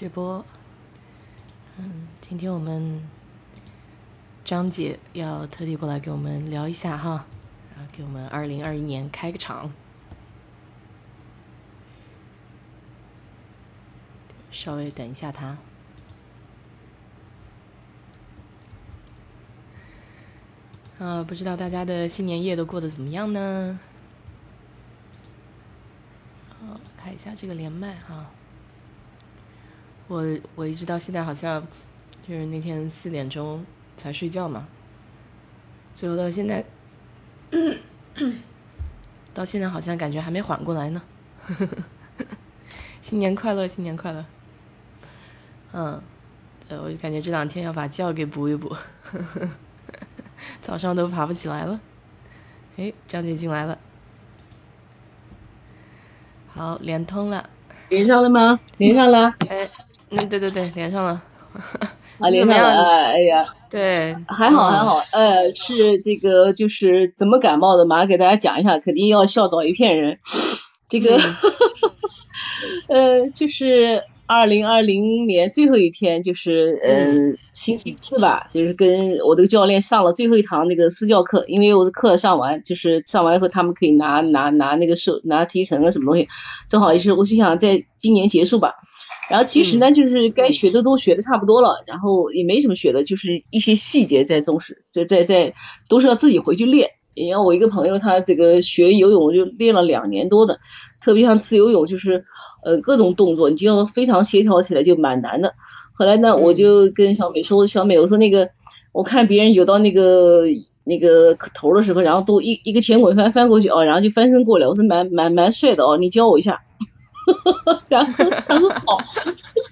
[0.00, 0.42] 直播。
[1.76, 3.06] 嗯，今天我们
[4.42, 7.26] 张姐要特地过来给我们聊一下哈，
[7.76, 9.70] 然后给我们二零二一年开个场。
[14.50, 15.58] 稍微等一下她。
[20.98, 23.78] 啊，不知道大家的新年夜都过得怎么样呢？
[26.48, 28.30] 好，看一下这个连麦哈。
[30.10, 30.24] 我
[30.56, 31.64] 我一直到现在好像
[32.26, 33.64] 就是那天四点钟
[33.96, 34.66] 才睡觉嘛，
[35.92, 36.64] 所以我到现在，
[39.32, 41.00] 到现在好像感觉还没缓过来呢。
[43.00, 44.24] 新年快乐，新年快乐。
[45.72, 46.02] 嗯，
[46.68, 48.74] 对，我就感觉这两天要把觉给补一补。
[50.60, 51.80] 早上都爬不起来了，
[52.76, 53.78] 哎，张姐进来了，
[56.48, 57.48] 好，连通了，
[57.90, 58.58] 连上了吗？
[58.78, 59.70] 连上了，哎，
[60.10, 61.22] 嗯，对对对，连上了，
[62.18, 70.18] 啊， 连上了，哎呀，对，还好还好，呃，是这个就是怎么感冒的，马上给大家讲一下，肯定要笑倒一片人，
[70.88, 71.18] 这个，
[72.88, 74.04] 呃，就是。
[74.32, 86.28] 二零二零年最后一天就是嗯星期四吧，就是跟我这个教练上了最后一堂那个私教课，因为我的课上完，就是上完以后他们可以拿拿拿那个收拿提成啊什么东西，
[86.68, 88.74] 正好也是我就想在今年结束吧。
[89.28, 95.54] 然后其实呢，就是该学的都学的差不多了，然后也没什么学的，就是一些细节在重视，在在在
[95.88, 96.90] 都是要自己回去练。
[97.16, 100.60] 你像我一个朋友，他这个学游泳就练了两年多的，
[101.02, 102.24] 特别像自由泳就是。
[102.62, 105.54] 呃，各种动作你就要非常协调起来，就蛮难的。
[105.92, 108.50] 后来呢，我就跟小美说：“小美，我说那个，
[108.92, 110.44] 我看别人游到那个
[110.84, 116.62] 那个头的时候，然后都一一个前滚翻翻过去哦，然后就翻身过来，我说蛮蛮蛮帅的哦，你教我一下。
[117.88, 118.12] ”然后
[118.46, 118.98] 他说好，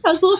[0.02, 0.30] 他说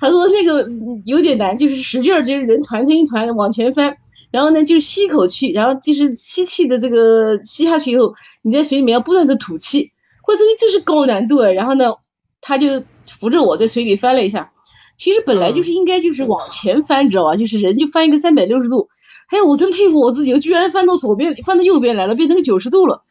[0.00, 0.68] 他说那个
[1.04, 3.96] 有点难，就是使劲儿，就是人团成一团往前翻，
[4.32, 9.91] 然后呢就吸一口气，然后就是吸气的这个吸下去以后，你在水里面要不断的吐气。
[10.22, 11.94] 或者就是高难度，然后呢，
[12.40, 14.52] 他就扶着我在水里翻了一下。
[14.96, 17.36] 其实本来就是应该就是往前翻，你知道吧？
[17.36, 18.88] 就是人就翻一个三百六十度。
[19.30, 23.02] 哎呀，我真佩服我自己，我居然翻到左边，翻到右边来了，变成个九十度了。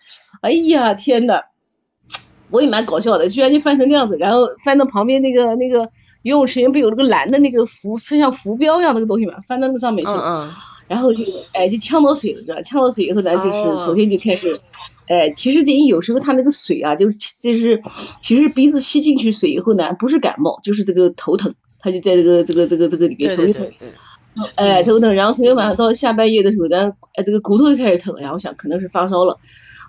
[0.42, 1.42] 哎呀，天呐，
[2.52, 5.90] 我也蛮搞笑的，居然就翻成那样子，然后翻到旁边那个那个
[6.22, 10.12] 游泳池不有那个蓝的那个浮，像浮标一样那个东西嘛，翻到那上面去。
[10.12, 10.50] 嗯嗯。
[10.88, 11.24] 然后就
[11.54, 14.62] 哎就呛到水了，知道呛到水以后咱，就是重新就开始。
[15.12, 17.82] 哎，其实等于有时候他那个水啊，就是就是，
[18.22, 23.70] 其实鼻子吸进去水以后呢，不是感冒，就是这个头疼，他就在这个这个这个这个里面头疼，
[24.56, 29.38] 哎头疼，然后昨天晚上到下半夜的时候呢，哎这个骨头就开始疼，然后我想可能是发烧了，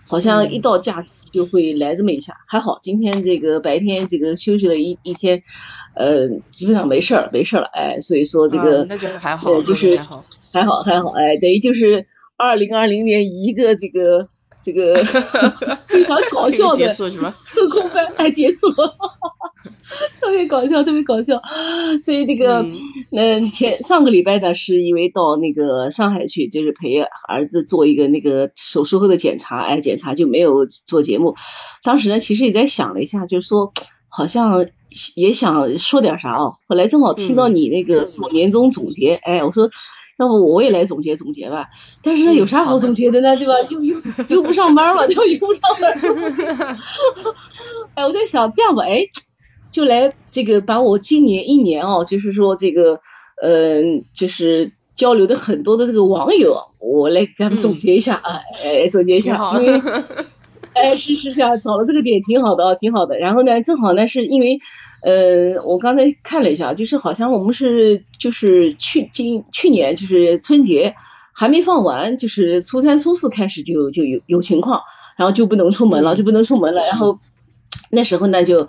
[0.08, 5.44] 好像一到假期就会来这么一下，还好今天这个白天这个休息了一一天，
[5.94, 10.24] 呃基本上没事儿没事儿了，哎所以说这个那就是还好，就是还好。
[10.52, 12.06] 还好还好，哎等于就是
[12.36, 14.28] 二零二零年一个这个。
[14.62, 14.94] 这个
[15.88, 17.10] 非常搞笑的测
[17.68, 18.94] 控班还结束了，
[20.20, 21.40] 特别搞笑，特别搞笑。
[22.02, 22.64] 所以这个，
[23.10, 31.34] 嗯，前上个礼拜呢，是因为到那个上海去，就是陪儿子做一个那个手术后的检查，哎，检查就没有做节目。
[31.82, 33.72] 当时呢，其实也在想了一下，就是说，
[34.08, 34.66] 好像
[35.16, 36.52] 也想说点啥哦。
[36.68, 39.70] 后来正好听到你那个做年终总结，哎，我说。
[40.22, 41.66] 要不我也来总结总结吧，
[42.02, 43.36] 但是有啥好总结的呢？
[43.36, 43.52] 对吧？
[43.70, 44.00] 又又
[44.30, 46.78] 又不上班了，就又不上班。
[47.94, 49.06] 哎，我在想这样吧，哎，
[49.72, 53.00] 就来这个把我今年一年哦，就是说这个，
[53.42, 59.80] 嗯，就是交流的很多的这个网友，我来给他们总结一下啊，哎，总结一下，因为，
[60.74, 63.18] 哎，是是是啊，找了这个点挺好的啊，挺好的。
[63.18, 64.58] 然后呢，正好呢，是因为。
[65.04, 70.94] 呃，我刚才看了一下，就是好像我们是就是去今去年就是春节
[71.34, 74.82] 还没放完，就是初三初四开始就就有有情况，
[75.16, 76.84] 然后就不能出门了，就不能出门了。
[76.86, 77.18] 然后
[77.90, 78.68] 那时候呢，就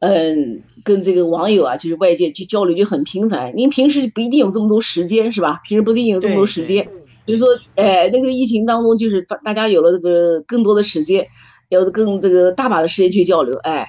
[0.00, 3.54] 嗯跟这个网友啊，就是外界去交流就很频繁。
[3.56, 5.62] 您平时不一定有这么多时间是吧？
[5.66, 6.90] 平时不一定有这么多时间，
[7.24, 11.28] 就是说，哎，那个疫情当中，就是大家有了这个更多的时间，
[11.70, 13.88] 有跟这个大把的时间去交流，哎。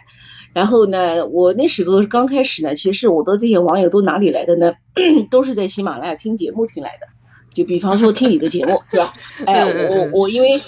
[0.54, 4.74] 然后呢，我那时候刚开始呢，其实我的这些网友都哪里来的呢？
[5.32, 7.08] 都是在喜马拉雅听节目听来的。
[7.54, 9.14] 就比方说听你的节目，是吧？
[9.46, 10.62] 哎，我我因为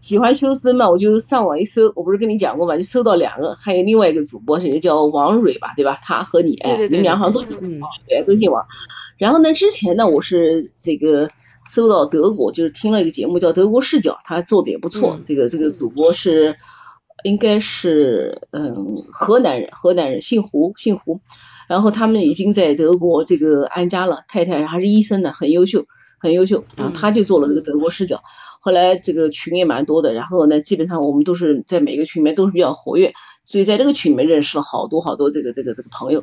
[0.00, 5.98] 喜欢修身嘛，我就上网一搜，我不是跟你讲过嘛，就搜到两个，还有另外一个主播是叫王蕊吧，对吧？
[6.02, 8.66] 他和你，哎，你们俩好像都姓王，对，都姓王。
[9.16, 11.30] 然后呢，之前呢，我是这个
[11.68, 15.18] 搜到德国，就是听了一个节目叫《德国视角》，他做的也不错。
[15.24, 16.56] 这个这个主播是。
[17.22, 21.20] 应该是嗯河南人，河南人姓胡，姓胡。
[21.68, 25.84] 然后他们已经在德国这个安家了，太太还是医生呢，很优秀，
[26.18, 26.64] 很优秀。
[26.76, 28.22] 然后他就做了这个德国视角。
[28.58, 33.12] 后来这个群也蛮多的，然后呢，基本上我们都是在每个群里面都是比较活跃，
[33.50, 36.22] 所以在这个群里面认识了好多好多这个这个这个朋友。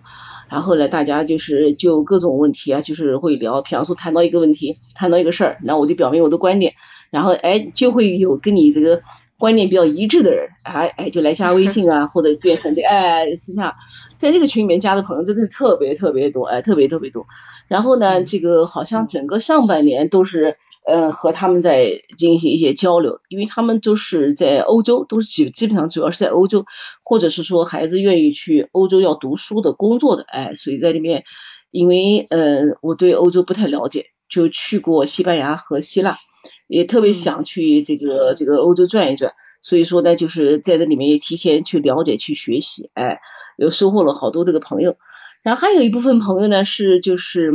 [0.50, 6.76] 然后呢，大家就是就各种问题啊，就是会聊，比方说谈到一个问题，谈到一个事儿，那我就表明我的观点，
[7.10, 9.02] 然后哎就会有跟你这个
[9.38, 13.76] 观念比较一致的人，哎哎就来加微信啊，或者变成这哎私下
[14.16, 17.26] 在这个群里面加的朋友真的是特别特别多，哎特别特别多。
[17.68, 20.56] 然后呢，这个好像整个上半年都是。
[20.88, 26.66] 呃，和他们在进行一些交流，因为他们都是在欧洲，都是基基本上主要是在欧洲，
[27.04, 31.26] 或者是说孩子愿意去欧洲要读书的、工作的，哎，所以在里面，
[31.72, 36.20] 因为呃我对欧洲不太了解，就去过西班牙和希腊，
[36.68, 43.20] 也特别想去这个这个欧洲转一转，所以说呢，就是在这里面也提前去了解、去学习，哎，
[43.58, 44.96] 又收获了好多这个朋友，
[45.44, 47.52] 然后还有一部分朋友呢是就是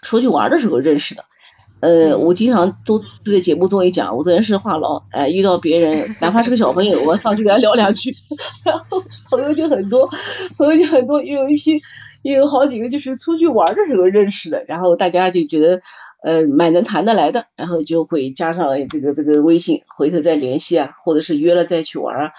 [0.00, 1.26] 出去玩的时候认识的。
[1.80, 8.16] 呃，我经常都在节目中也讲，我这人是话痨，哎，遇到别人， 哪怕是个小朋友，我上去跟他聊两句，
[8.64, 10.08] 然 后朋友就很多，
[10.56, 11.82] 朋友就很多，有一批，
[12.22, 15.82] 也有好几个就是出去玩的时候认识的，然后大家就觉得
[16.22, 22.32] 呃蛮能谈得来的，然后就会加上这个这个微信，回头再联系啊，或者是约了再去玩啊，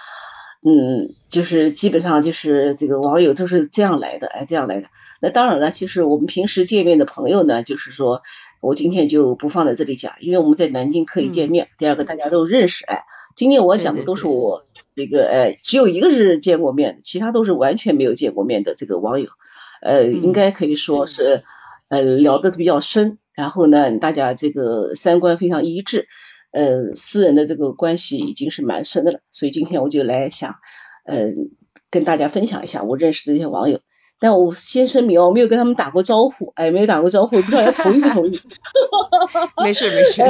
[0.66, 4.88] 嗯，就是基本上就是这个网友都是这样来的，哎，这样来的。
[5.20, 8.22] 那当然了，其实我们平时见面的朋友呢，就是说。
[8.60, 11.68] 我今天就不放在这里讲，因为我们在南京可以见面。
[11.78, 13.02] 第二个大家都认识，哎，
[13.36, 14.64] 今天我讲的都是我
[14.96, 19.28] 这个，哎，只有一个是见过面，其他都是完全没有见过面的这个网友，
[19.80, 21.44] 呃，应该可以说是，
[21.88, 26.08] 呃，聊得比较深，然后呢，大家这个三观非常一致，
[26.50, 30.56] 呃，私人的这个关系已经是蛮深的了，所以今天我就来想，
[31.04, 31.50] 嗯，
[31.90, 33.80] 跟大家分享一下我认识的一些网友。
[34.20, 38.40] 但我先声明哦，我没有跟他们打过招呼，哎，没有打过招呼，不知道要同意不同意。
[39.62, 40.22] 没事没事。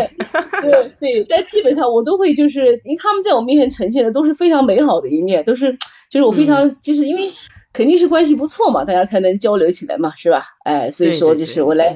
[0.61, 5.79] 对对，但基本上我都会，就是因为他们在我面前呈现的都是非常美好的一面，都是
[6.11, 7.32] 就是我非常就是因为
[7.73, 10.44] 肯定是关系不错嘛，大家才能交流起来嘛，是吧？
[10.64, 11.94] 哎，所以说就是我来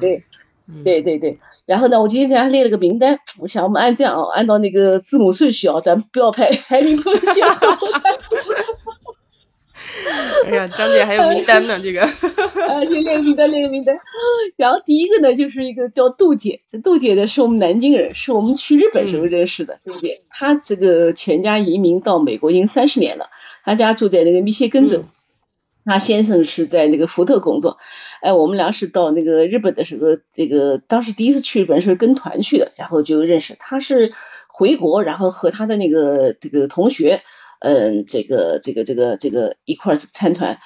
[0.00, 0.22] 对
[0.82, 1.38] 对对对。
[1.66, 7.46] 然后呢，我今天给大家列了个名单，我想我们按这样啊，按照那个字母顺序啊，咱们不要排排名不先。
[10.46, 12.02] 哎呀，张姐还有名单呢，这个。
[12.64, 13.96] 啊，先列个名单，列个名单。
[14.56, 20.24] 然后第一个呢，就是一个叫杜姐，这杜姐呢是我们南京人，是我们去日本时候认识的，对不对？
[20.30, 23.28] 她这个全家移民到美国已经三十年了，
[23.64, 25.04] 她家住在那个密歇根州，
[25.84, 27.78] 她先生是在那个福特工作。
[28.22, 33.56] 哎，我们俩是到那个日本的时候，这个当时第一次去日本是跟团去的，然后就认识。
[33.58, 34.12] 她是
[34.48, 37.22] 回国，然后和她的那个这个同学。
[37.64, 40.58] 嗯，这个这个这个这个一块参团，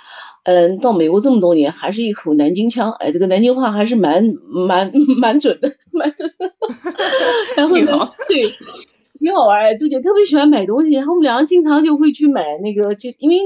[0.42, 6.52] 嗯，到美国这么多年，还是一口南京腔，哎，这个南京话还是蛮蛮蛮准的，蛮准的。
[7.54, 8.52] 然后呢，对，
[9.16, 13.36] 挺好玩儿，杜姐特别喜欢买东西，然后我们两个经常就会去买那个，就因为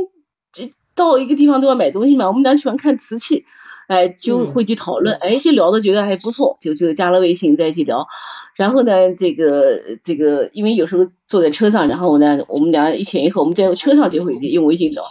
[0.50, 3.44] 这到一个地方都要买东西嘛，我们俩喜欢看瓷器，
[3.86, 8.08] 哎，就会去讨论，哎，就聊的觉得还不错，就就加了微信在一起聊。
[8.56, 15.04] 然后呢，这个这个，因为有时候坐在车上，然后呢，我们俩一前一后，我们在车上就会用微信聊。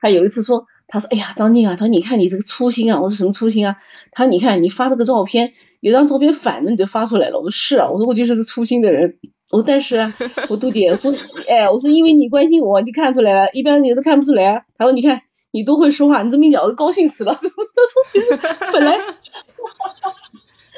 [0.00, 3.76] 他有一次说，他说：“哎呀，张静啊，他说你看你这个粗心啊。”我说：“什么粗心啊？”
[4.10, 9.18] 他说：“你看你发这个照片，有张照片反了，你就发出来了。”我说：“是啊。”我说：“我就是个粗心的人。”
[9.50, 10.12] 我说：“但是，
[10.48, 11.14] 我杜姐，我
[11.48, 15.22] 哎，我说因为你关心我，你看出来了，一般人都看不出来啊。”他说：“你看
[15.52, 17.32] 你都会说话，你这么一讲，我高兴死了。
[17.40, 17.54] ”他说
[18.10, 18.26] ：“其实
[18.72, 18.98] 本来。”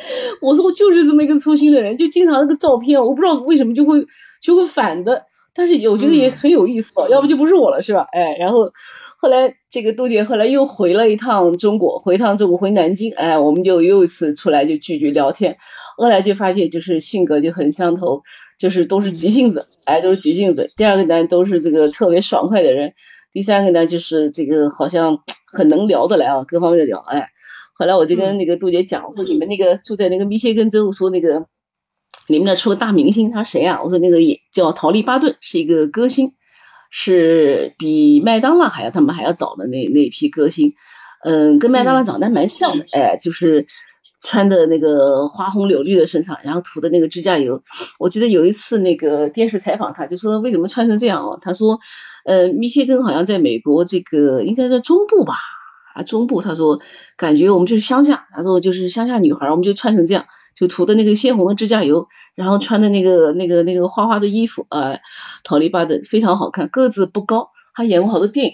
[0.40, 4.06] 我说我就是这么一个粗心的人，就经常那个照片，我不知道为什么就会
[4.40, 8.06] 就会反的，但是我觉得也很有意思，要不就不是我了，是吧？
[8.12, 8.73] 哎，然后
[9.18, 15.56] 后来这个杜姐后来又回了一趟中国，回趟中国回南京，哎，我们就又一次出来就聚聚聊天，
[15.96, 18.23] 后来就发现就是性格就很相投，
[18.58, 20.70] 就是都是急性子，哎，都是急性子。
[20.76, 22.92] 第二个呢，都是这个特别爽快的人，
[23.32, 27.28] 第三个呢，就是这个好像很能聊得来啊，各方面的聊，哎。
[27.76, 31.47] 后来我就跟那个杜姐讲，我说你们那个住在那个密歇根州，我说那个
[32.28, 33.83] 你们那出个大明星，他说谁啊？
[33.83, 36.35] 我说那个也叫陶丽巴顿，是一个歌星，
[36.90, 40.75] 是比麦当娜还要他们还要早的那那一批歌星，
[41.25, 43.66] 嗯，跟麦当娜长得蛮像的，哎，就是
[44.21, 47.62] 穿的那个花红柳绿的身上，然后涂的那个指甲油。
[47.99, 51.38] 我记得有一次那个电视采访他，就说为什么穿成这样哦？
[51.43, 51.81] 他说，
[52.25, 55.35] 呃，密歇根好像在美国这个应该在中部吧。
[55.95, 56.81] 啊，中部他说
[57.17, 65.01] 感觉我们就是乡下，他说就是乡下女孩，我们就穿成这样，就涂的那个鲜红的指甲油，然后穿的那个那个那个花花的衣服，呃，
[65.45, 68.53] 桃李巴的非常好看，个子不高，他演过好多电影，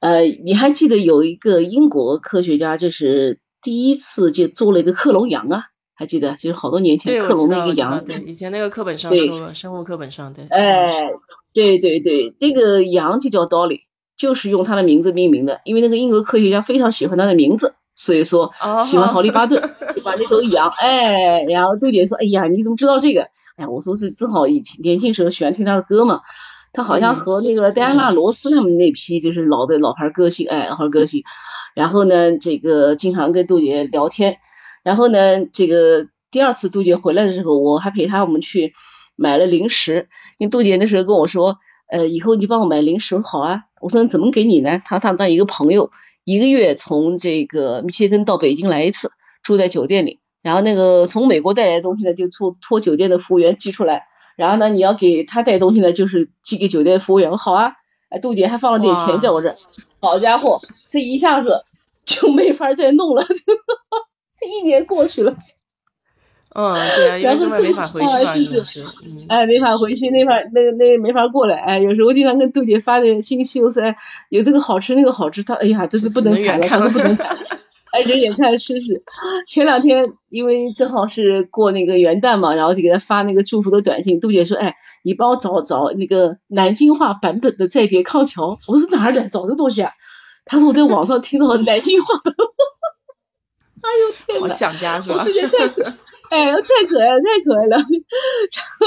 [0.00, 5.64] 呃，你还记得有一个英国科学家，就是第一次就做了一个克隆羊啊？
[5.94, 6.32] 还记得？
[6.34, 8.04] 就是好多年前克隆那个羊。
[8.04, 10.46] 对，以前那个课本上说了，生物课本上对。
[10.48, 11.12] 哎，
[11.52, 13.82] 对对对，那个羊就叫 Dolly，
[14.22, 18.52] 就是用他的名字命名的，因为那个英国科学家非常喜欢他的名字，所以说
[18.84, 19.60] 喜欢 豪利巴顿，
[19.96, 20.68] 就把那头羊。
[20.78, 23.26] 哎，然后杜姐说：“哎呀，你怎么知道这个？”
[23.58, 26.20] 哎，我说是正好以前年轻时候喜欢听他的歌嘛。
[26.72, 31.24] 他好像和那个戴安娜罗斯他们那批就是老的老牌歌星，哎，老牌歌星。
[31.74, 34.36] 然后呢，这个经常跟杜姐聊天。
[34.84, 38.72] 然后呢，这个第二次杜姐回来的时候，我还陪她我们去
[39.16, 40.08] 买了零食。
[40.38, 41.56] 因为杜姐那时候跟我说，
[41.90, 43.64] 呃，以后你帮我买零食好啊。
[43.82, 44.80] 我说怎么给你呢？
[44.84, 45.90] 他他当一个朋友，
[46.22, 49.10] 一个月从这个密歇根到北京来一次，
[49.42, 50.20] 住在酒店里。
[50.40, 54.06] 然后那个从美国带来的东西呢，就托托酒店的服务员寄出来。
[54.36, 57.36] 然后呢，你要给他带东西呢，就是寄给酒店服务员。
[57.36, 57.72] 好啊，
[58.08, 59.56] 哎，杜姐还放了点钱在我这。
[59.98, 61.64] 好家伙，这一下子
[62.04, 63.24] 就没法再弄了，
[64.38, 65.36] 这一年过去了。
[66.54, 68.84] 嗯，对啊， 因为根本没法回去嘛，就是，
[69.28, 71.56] 哎，没法回去，那法那个那个没法过来。
[71.56, 73.96] 哎，有时候经常跟杜姐发点信息，我说哎，
[74.28, 77.36] 有这个好吃那个好吃，他哎呀，真是不能踩了，他都不能踩。
[77.92, 79.02] 哎，人眼看试试。
[79.48, 84.18] 前两天因为正好是过那个元旦嘛，然后就给他发那个祝福的短信。
[84.18, 89.28] 杜姐说：“哎，你帮我找找那个南京话版本的《再别康桥》。”我说：“哪儿的？
[89.28, 89.92] 找这东西啊？”
[90.44, 92.14] 他说：“我在网上听到南京话。”
[93.82, 94.48] 哎呦天哪！
[94.48, 95.26] 好想家是吧？
[96.32, 97.76] 哎，太可爱了，太可爱了。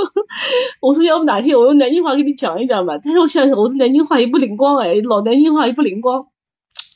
[0.82, 6.26] 我说：“要不哪天我用南京话给你讲一讲吧？”但是我想想，我说南京话也不灵光哎，老南京话也不灵光。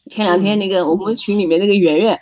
[0.09, 2.19] 前两天那个我们群里面那个圆圆，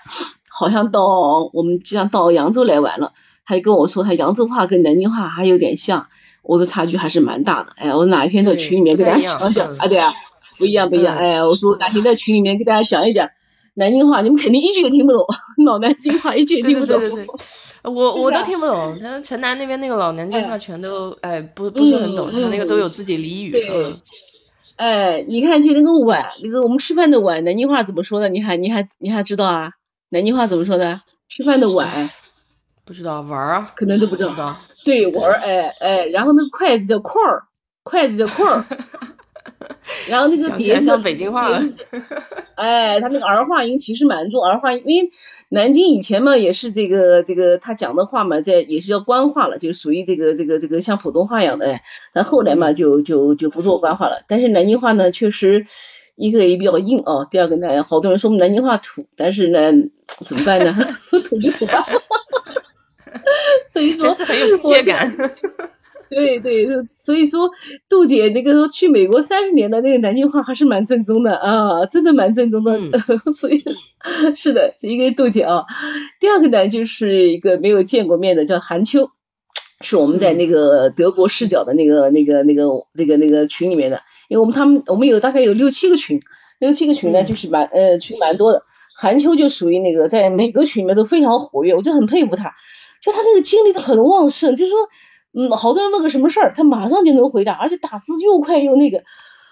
[0.50, 1.08] 好像到
[1.54, 3.14] 我们即将到扬州来玩了，
[3.46, 6.08] 他就跟我说他扬州话跟南京话还有点像，
[6.44, 7.72] 我说差距还是蛮大的。
[7.78, 9.88] 哎，我哪一天在群里面给大家讲讲啊？
[9.88, 10.12] 对啊，
[10.58, 11.16] 不一样不一样。
[11.16, 13.30] 哎，我说哪天在群里面给大家讲一讲
[13.78, 15.26] 南京话，你们肯定一句也听不懂，
[15.66, 17.00] 老南京话一句也听不懂。
[17.00, 17.28] 对对对，
[17.84, 23.54] 我 我都听不懂，他城南那边那个老南京话全都哎不不是很懂，他那个都有自己俚语。
[23.72, 24.00] 嗯。
[24.78, 28.30] 哎，你看，就那个碗，那个我们吃饭的碗，南京话怎么说的？
[28.30, 29.72] 你还你还你还知道啊？
[30.10, 31.02] 南京话怎么说的？
[31.30, 32.10] 吃饭的碗，
[32.86, 34.56] 不知道玩儿啊，可能都不知道。
[34.84, 37.44] 对，玩儿，哎哎，然后那个筷子叫筷儿，
[37.84, 38.64] 筷子叫筷儿，
[40.10, 41.64] 然后那个碟子像北京话了。
[42.56, 45.10] 哎，他那个儿化音其实蛮重，儿化音，因为。
[45.50, 51.72] 南京以前嘛也是这个这个他讲的话嘛，在也是叫官话了，就属于这个这个这个像普通话一样的。
[51.72, 54.26] 哎，但后来嘛就就就不做官话了。
[54.28, 55.66] 但是南京话呢，确实
[56.18, 57.26] 一个也比较硬哦。
[57.32, 59.72] 第二个呢，好多人说我们南京话土，但是呢
[60.20, 60.76] 怎么办呢？
[61.24, 61.86] 土就土吧。
[63.72, 65.16] 所以说是很有亲切感。
[66.10, 67.52] 对对，所以说
[67.90, 72.80] 杜姐那个时候去美国三十年的那个南京话还是蛮正宗的啊，真的蛮正宗的。
[73.36, 73.64] 所以
[74.36, 75.66] 是的，一个是杜姐啊，
[76.20, 79.10] 第二个呢就是一个没有见过面的叫韩秋，
[79.82, 86.22] 是我们在那个德国视角的那个那个那个那个那个群里面的，因为我们他们我们有大概有六七个群，
[86.60, 88.64] 六七个群呢就是蛮呃群蛮多的，
[88.96, 92.54] 韩秋就属于那个在每个群里面都非常活跃，我就很佩服他，
[93.04, 94.80] 就他那个精力很旺盛，就是说。
[95.40, 99.04] 嗯，好多人问个什么事儿，他马上就能回答，而且打字又快又那个。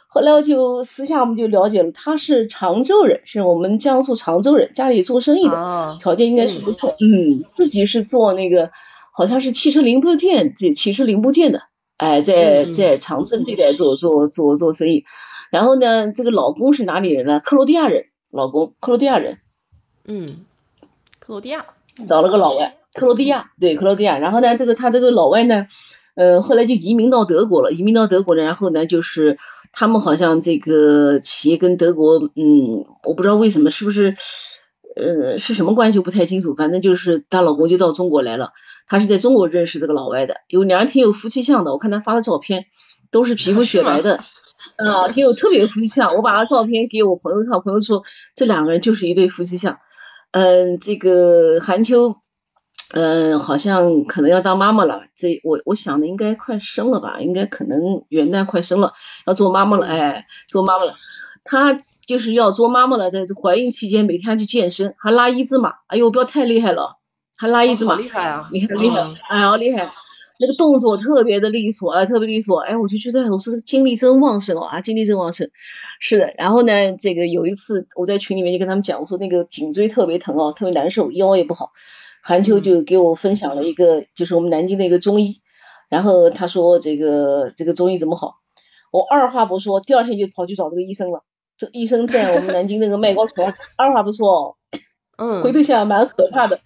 [0.07, 6.95] 后来我就私下我们就了解了，他是常州人，是我们江苏常州人，家里做生意的，条件应该是不错。
[6.99, 8.71] 嗯，自己是做那个
[9.13, 11.61] 好像是汽车零部件，这汽车零部件的，
[11.97, 15.05] 哎，在在长春这边做做做做生意。
[15.51, 17.39] 然后呢，这个老公是哪里人呢？
[17.41, 19.37] 克罗地亚人，老公克罗地亚人。
[20.05, 20.45] 嗯，
[21.19, 21.65] 克罗地亚
[22.07, 22.77] 找了个老外。
[22.95, 25.65] 克罗地亚，对克罗地亚，然后呢，这个他这个老外呢，
[26.15, 29.37] 呃，后来就移民到德国了，移民到德国呢，然后呢，就是
[29.73, 34.15] 他们好像这个企业跟德国，嗯，我不知道为什么，是不是，
[34.95, 38.53] 呃，是什么关系，我不太清楚，反正就是她老公就到中国来了，
[38.87, 42.65] 她是在中国认识这个老外的，有两人挺有夫妻相的，我看他发的照片
[43.11, 44.21] 都是皮肤雪白的，
[44.77, 48.03] 啊， 挺有特别夫妻相，我把他照片给我朋友看，朋友说
[48.35, 49.79] 这两个人就是一对夫妻相，
[50.31, 52.15] 嗯，这个韩秋。
[52.93, 55.03] 嗯，好像可能要当妈妈了。
[55.15, 58.93] 这我我想的应该快生了吧，应该可能元旦快生了，
[59.25, 59.87] 要做妈妈了。
[59.87, 60.93] 哎，做妈妈了，
[61.43, 63.09] 她就是要做妈妈了。
[63.09, 65.73] 在怀孕期间，每天去健身，还拉一字马。
[65.87, 66.97] 哎呦，不要太厉害了，
[67.35, 68.47] 还拉一字马，厉害啊！
[68.51, 69.91] 厉害厉害，哎，好厉害，
[70.39, 72.59] 那个动作特别的利索，哎，特别利索。
[72.59, 75.49] 哎，我就觉得，我说这个精力真旺盛哦，啊，精力真旺盛。
[75.99, 81.71] 是的，然后呢，这个有一次我在群里面就跟他们讲，我说那个颈椎特别疼哦，特别难受，腰也不好。
[82.27, 85.41] 韩秋就给我分享了一个，就是我们南京的一个中医，
[85.89, 88.37] 然后他说这个这个中医怎么好，
[88.91, 91.21] 我二话不说，第二天就跑去找这个医生了。
[91.55, 93.33] 这医生在我们南京那个麦高桥，
[93.77, 94.57] 二话不说，
[95.17, 96.61] 嗯， 回头想蛮可怕的。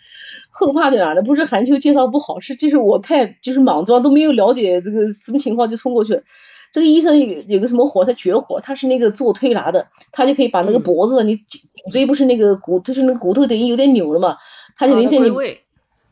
[0.50, 1.22] 后怕在哪呢？
[1.24, 6.24] 不是韩秋介绍不好，是就是我太就是莽撞，都没有了解这个什么情况就冲过去了。
[6.72, 11.62] 这个医生有有个什么活，他绝活，他是那个做推拿的，他就可以把那个脖子，你颈
[11.92, 14.38] 椎不是那个骨，就是那个骨头等于有点扭了嘛，
[14.80, 15.30] 他就能在你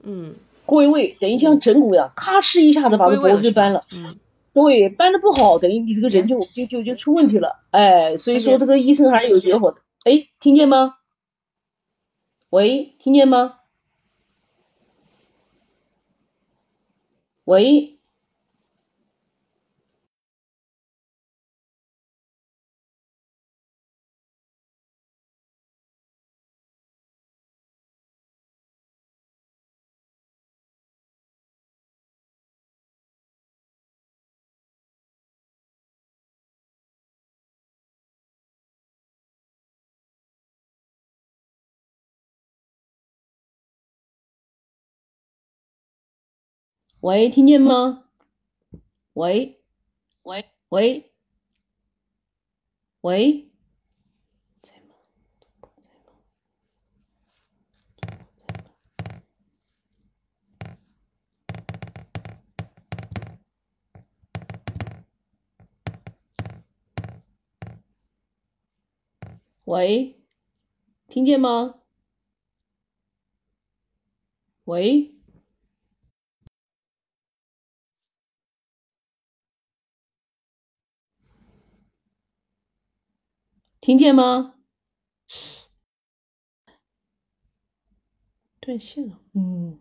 [0.03, 3.85] 嗯归位，等于像整骨一样，咔哧一下子把这脖子就搬了。
[3.93, 4.19] 嗯，
[4.53, 7.61] 对，扳的不好，等于你这个人就就就就出问题了。
[7.71, 9.77] 哎，所以说这个医生还是有绝活的。
[10.03, 10.95] 哎，听见吗？
[12.49, 13.59] 喂，听见吗？
[17.45, 17.96] 喂。
[47.01, 48.05] 喂，听见吗？
[49.13, 49.61] 喂，
[50.23, 51.11] 喂，喂，
[53.01, 53.51] 喂，
[69.65, 70.19] 喂，
[71.07, 71.81] 听见吗？
[74.65, 75.16] 喂。
[83.87, 84.55] 听见吗？
[88.59, 89.17] 断线了。
[89.33, 89.79] 嗯。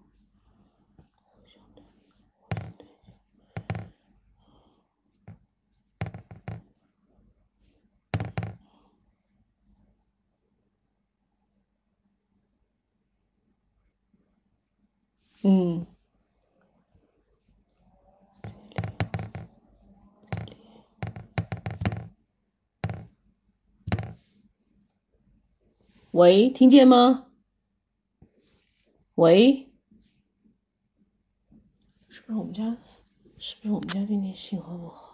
[15.43, 15.96] 嗯。
[26.17, 27.27] 喂，听见吗？
[29.17, 29.71] 喂，
[32.09, 32.79] 是不是我们家？
[33.37, 35.06] 是不是我们家今天信号不好？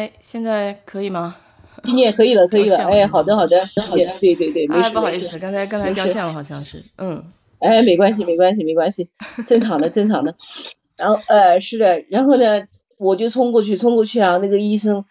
[0.00, 1.36] 哎，现在可以吗？
[1.84, 2.78] 今天可以了，可以了。
[2.88, 4.94] 哎，好的，好的，好的，对对对，没事。
[4.94, 6.82] 不好意思，刚才刚才掉线了，好像是。
[6.96, 7.22] 嗯。
[7.58, 9.10] 哎，没关系，没关系，没关系，
[9.44, 10.34] 正常的，正常的。
[10.96, 12.62] 然后，呃，是的，然后呢，
[12.96, 15.04] 我就冲过去，冲过去啊，那个医生，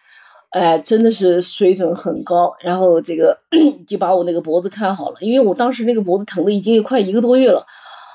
[0.50, 2.56] 哎，真的是水准很高。
[2.58, 3.38] 然后这个
[3.86, 7.64] 就把我那个脖子看好了，因为我当时那个脖子疼的已经有快一个多月了。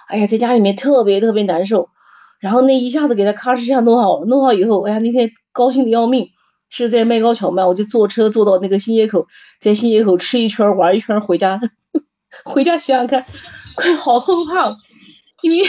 [0.09, 1.87] 哎呀，在家里面特别特别难受。
[2.41, 6.31] 然后那一下子给他咔哧一下弄好了，弄好以后，哎呀，那天高兴的要命。
[6.69, 9.27] 是在麦高桥嘛，我就坐车坐到那个新街口，
[9.59, 11.59] 在新街口吃一圈玩一圈回家，
[12.43, 13.25] 回家想想看，
[13.75, 14.75] 快好后怕，
[15.41, 15.59] 因为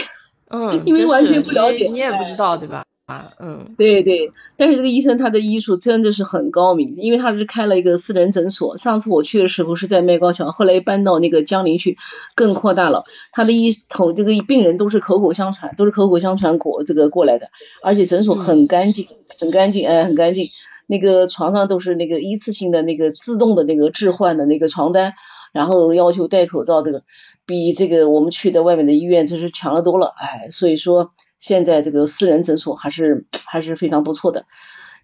[0.49, 2.83] 嗯，因为完全不了解，你也不知道对吧？
[3.05, 11.95] 啊，嗯，对对，但是这个医生他的医术真的是很高明，因为他是开了一个私人诊所，上次我去的时候是在麦高桥，后来搬到那个江陵去，
[12.35, 13.05] 更扩大了。
[13.31, 17.47] 他的医同这个病人都是口口相传，都是口口相传过这个过来的，
[17.81, 19.07] 而且诊所很干净，
[19.39, 20.49] 很干净，哎，很干净。
[20.87, 25.13] 那个床上都是那个一次性的那个自动的那个置换的那个床单，
[25.51, 27.03] 然后要求戴口罩，这个
[27.45, 34.45] 比这个我们去的外面的医院真是强了多了，哎，所以说现在这个私人诊所还是还是非常不错的。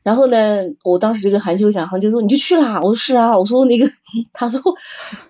[0.03, 3.89] 然后呢，我当时就跟韩秋讲，韩秋说你就去啦，我说是啊，我说那个
[4.33, 4.61] 他说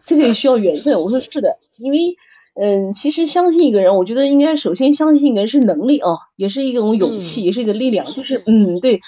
[0.03, 2.15] 这个也需要缘分，我说是的，因为
[2.55, 9.01] 嗯，其实相信一个人，我觉得应该首先相信一个人是能力哦，也是一种勇气，也是一个力量，就是嗯对。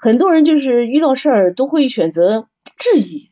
[0.00, 3.28] 很多人就是遇到事儿都会选择质疑，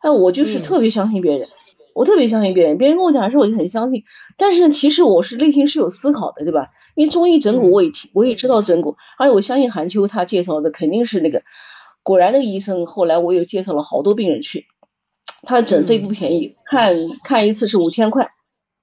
[0.00, 1.48] 哎，我就是特别相信别人，
[1.92, 4.04] 我特别相信别人，别人跟我讲的时候我就很相信。
[4.38, 6.68] 但是其实我是内心是有思考的，对吧？
[6.94, 11.42] 因为中医整骨我也听，我也知道整骨，而且我相信韩秋他介绍的肯定是那个，
[12.04, 14.66] 果然那个医生后来我又介绍了好多病人去，
[15.42, 18.30] 他的诊费不便宜，看看一次是五千块，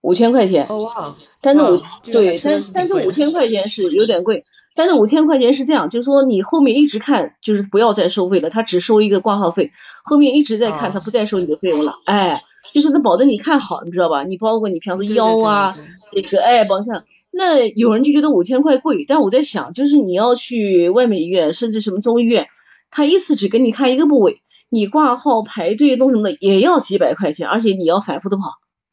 [0.02, 0.68] 五千块钱。
[0.68, 1.16] 哦哇！
[1.40, 4.44] 但是五对，但但是五千块钱是有点贵。
[4.76, 9.72] 但是五千块钱是这样，就是说你后面一直看，就是不要再收费了，他只收一个挂号费，
[10.04, 11.96] 后面一直在看，他不再收你的费用了。
[12.06, 12.42] 哎，
[12.74, 14.24] 就是他保证你看好，你知道吧？
[14.24, 15.78] 你包括你，比方说腰啊，
[16.14, 22.48] 这个哎，包像那有人就觉得五千块贵，但我在想，就是你要去外面医院，甚至什么中医院，
[22.90, 28.44] 他一次只给你看一个部位，你挂号排队弄什么的也要几百块钱，而且你要反复的跑，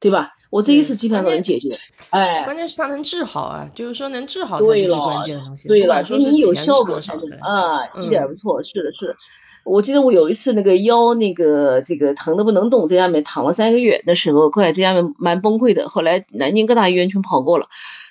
[0.00, 0.30] 对吧？
[0.50, 1.78] 我这一次基本上都能解决，
[2.10, 5.68] 哎，关键是它能治好啊，就是说能治好才是最关键的东西。
[5.68, 9.16] 对了，给你有效果才能啊，一点不错，是的，是的。
[9.64, 15.90] 我记得我有一次那个腰那个这个疼的不能动，在家里面躺了三个月的时候，后来在家里面蛮崩溃的。
[15.90, 17.66] 后来南京各大医院全跑过了，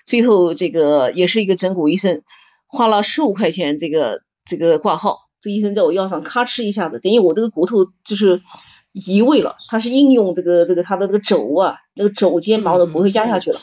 [0.05, 2.21] 最后这个也是一个整骨医生，
[2.67, 8.41] 花了十五块钱这个这个挂号，这医生在我腰上咔哧一下子，等于我这个骨头就是。
[8.93, 13.59] 移位了，他是应用这个这个他的这个肘啊，那个肘肩把我的骨头压下去了。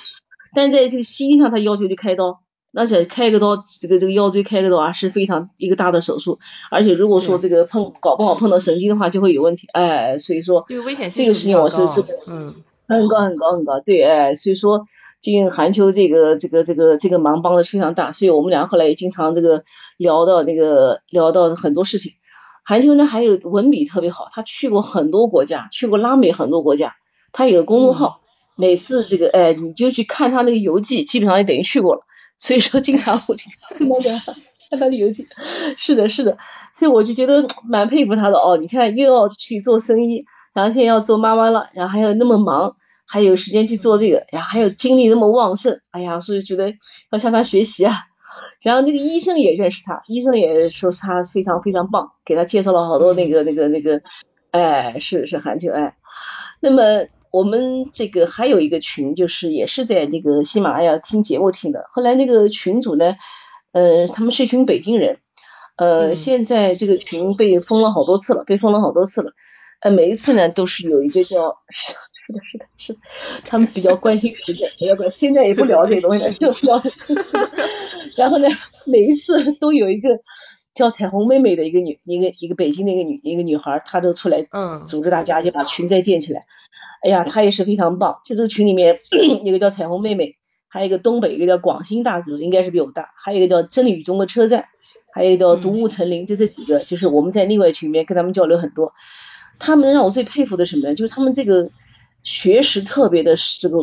[0.54, 2.40] 但是在这个西医上，他要求就开刀，
[2.72, 6.38] 而且开个刀，这个这个腰椎开个刀啊是非常一个大的手术，
[6.70, 11.82] 而且如果说这个碰搞不好碰到神经的话就会有问题，哎，所以说这个事情我是
[12.28, 12.54] 嗯
[12.86, 14.84] 很高很高很高，对，哎，所以说
[15.18, 19.64] 进韩秋这个这个这个这个忙帮的非常大，所以我们俩后来也经常这个
[19.96, 22.12] 聊到那个聊到很多事情。
[22.64, 26.94] 韩秋呢还有文笔特别好，他去过很多国家，去过拉美很多国家。
[27.32, 28.20] 他有个公众号，
[28.56, 32.02] 每次这个哎你就去看他那个游记，基本上就等于去过了。
[32.38, 34.34] 所以说经常我听看他的
[34.70, 35.28] 看他的游记，
[35.76, 36.38] 是的，是的。
[36.72, 38.56] 所以我就觉得蛮佩服他的哦。
[38.56, 46.72] 你看又要去做生意，然后现在要做妈妈了，然后还有那么忙，还有时间去做这个，然后还有精力那么旺盛，哎呀，所以觉得
[47.10, 47.98] 要向他学习啊。
[48.60, 54.02] 然后那个医生也认识他，医生也说他非常非常棒，给他介绍了好多那个那个那个，
[54.50, 55.96] 哎，是是韩剧哎。
[56.60, 61.84] 那么我们这个还有一个群，就是也是在那个喜马拉雅听节目听的。
[61.88, 63.16] 后来那个群主呢，
[63.72, 65.18] 呃，他们是一群北京人，
[65.76, 69.32] 呃，现在这个群被封了好多次了，被封了好多次了。
[69.80, 71.58] 呃，每一次呢都是有一个叫。
[72.26, 72.98] 是的，是的，是的，
[73.44, 76.82] 他们比较关心时间，比较关，现在也不聊这东西了，就聊。
[78.16, 78.48] 然后呢，
[78.86, 80.20] 每一次都有一个
[80.74, 84.46] 叫彩虹妹妹的一个女，一个一个北京的一个女一个女孩，她都出来
[84.86, 86.46] 组织大家，就把群再建起来。
[87.02, 88.20] 哎呀，她也是非常棒。
[88.24, 88.98] 就这个群里面，
[89.42, 90.36] 一个叫彩虹妹妹，
[90.68, 94.66] 还有一个东北，一个叫广兴大哥，应该是比我大，还有一个叫真理中的车站，
[95.12, 98.92] 还有一个叫独木成林，就这几个，就是我们在另外群里面跟他们交流很多。
[99.58, 100.94] 他们让我最佩服的什么呢？
[100.94, 101.70] 就是他们这个。
[102.26, 103.80] 学识特别的这个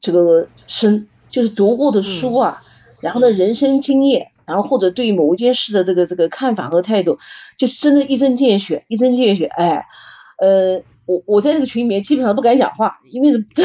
[0.00, 2.58] 这个深，就是读过的书啊，
[3.02, 7.18] 然后呢人生经验，然后或者对某一件事的这个这个看法和态度，
[7.58, 9.46] 就是真的一针见血，一针见血。
[9.46, 9.86] 哎，
[10.38, 13.64] 呃，我我在这个群里面基本上不敢讲话，因为这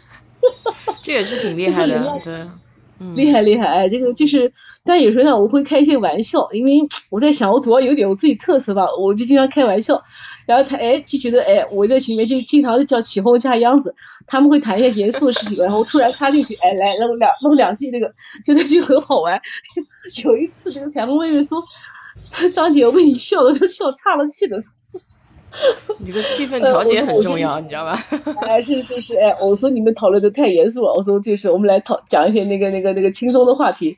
[1.02, 2.34] 这也是挺厉害的，对。
[3.16, 4.52] 厉害厉害，哎，这个就是，
[4.84, 10.02] 但有时候呢，我会开一些玩笑，因为我在想，我主要有点我自己特色吧，我就经常开玩笑，
[10.46, 13.94] 然后他哎就觉得哎，我在群里面就经常叫起哄架秧子，
[14.26, 18.12] 他们会谈一些严肃的事情，然后突然插进去，哎，来弄两弄两句那个，
[18.44, 19.40] 觉得就很好玩。
[20.24, 21.62] 有一次那个彩虹妹妹说，
[22.52, 24.60] 张姐我被你笑的都笑岔了气的。
[25.98, 27.98] 你这个气氛 调节很重要，你知道吧？
[28.46, 33.96] 哎，是是是，哎，我说你们讨论的太严肃了，我说就是我们来讨讲一些那个那个那个轻松的话题，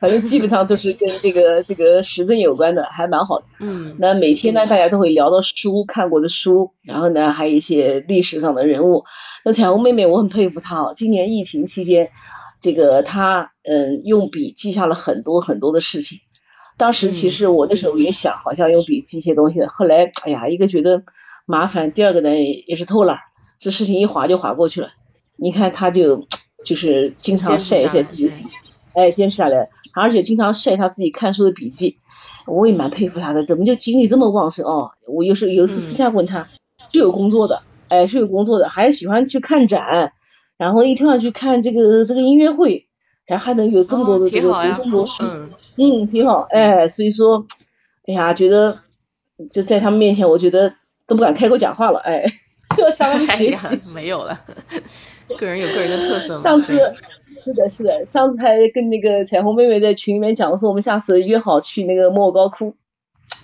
[0.00, 3.44] 反正基本上都是跟这个这个时政有关的，还蛮好的。
[3.60, 3.96] 嗯。
[3.98, 9.04] 那每天呢，大家都会聊到书，看过的书，然后呢，还有一些历史上的人物。
[9.44, 12.10] 那彩虹妹妹，我很佩服她啊，今年疫情期间，
[12.60, 16.18] 这个她嗯用笔记下了很多很多的事情。
[16.80, 19.68] 当时其实我那时候也想，好像用笔记一些东西的。
[19.68, 21.02] 后来，哎呀，一个觉得
[21.44, 22.30] 麻烦，第二个呢
[22.66, 23.18] 也是偷懒，
[23.58, 24.88] 这事情一划就划过去了。
[25.36, 26.26] 你看他就
[26.64, 28.32] 就是经常晒一些自己，
[28.94, 31.98] 哎，坚持下来，而且经常晒他自己看书的笔记。
[32.46, 34.92] 我也蛮佩服他的，怎么就精力这么旺盛哦？
[35.06, 36.48] 我有时有一次私下问他，
[36.90, 40.14] 是有工作的，哎，是有工作的，还喜欢去看展，
[40.56, 42.86] 然后一天要去看这个这个音乐会。
[43.30, 45.22] 然后还能有这么多的这个读书模式，
[45.76, 47.46] 嗯，挺好，哎，所以说，
[48.04, 48.80] 哎呀，觉得
[49.52, 50.74] 就在他们面前，我觉得
[51.06, 52.24] 都不敢开口讲话了，哎，
[52.76, 53.78] 要向他们 学习。
[53.94, 54.40] 没有了，
[55.38, 56.40] 个人有个人的特色。
[56.40, 56.72] 上次
[57.44, 62.74] 是的，是的，上次还跟那个彩虹妹妹在群里面讲说，我们下次约好去那个莫高窟。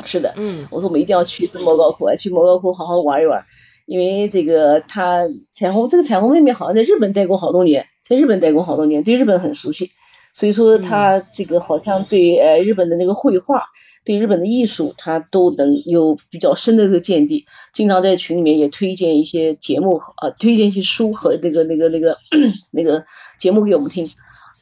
[0.05, 3.44] 是的，嗯，我说我们一定要去莫高窟，去莫高窟好好玩一玩。
[3.87, 5.20] 因为这个他
[5.57, 9.90] 彩虹这个彩虹妹妹好像在日本待过好多年，在日本待过好多年，对日本很熟悉，
[10.33, 13.64] 所以说他这个好像对呃日本的那个绘画，
[14.05, 22.19] 对日本的艺术，他都能有比较深的这个见地，经常在群里面也推荐一些节目啊，推荐一些书和那个那个那个
[22.71, 23.05] 那个
[23.38, 24.09] 节目给我们听，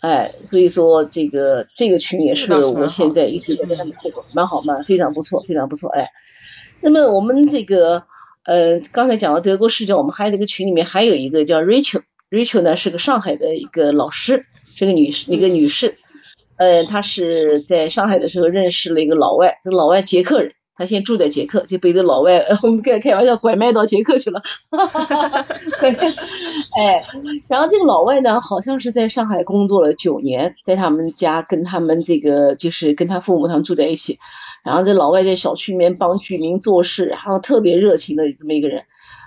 [0.01, 6.09] 哎，所以说这个这个群也是我现在一直在跟他们推广，蛮好蛮非常不错，非常不错，哎，
[6.81, 8.05] 那么我们这个。
[8.47, 11.63] 呃，刚才讲了德国视角，我们还有这个群里面还有一个叫
[12.35, 15.97] Rachel 呢是个上海的一个老师，是个女士，一个女士，
[16.57, 25.47] 呃，她是在上海的时候认识了一个老外，这个老外捷克人，她现在住在捷克，就被这老外， 我们开开玩笑拐卖到捷克去了，哈哈哈，
[26.77, 27.05] 哎，
[27.49, 34.18] 然后这个老外呢，好像是在上海工作了九年，在他们家跟他们这个就是跟他父母他们住在一起。
[34.64, 38.85] 然后这老外在小区里面帮居民做事，然后特别热情的这么一个人，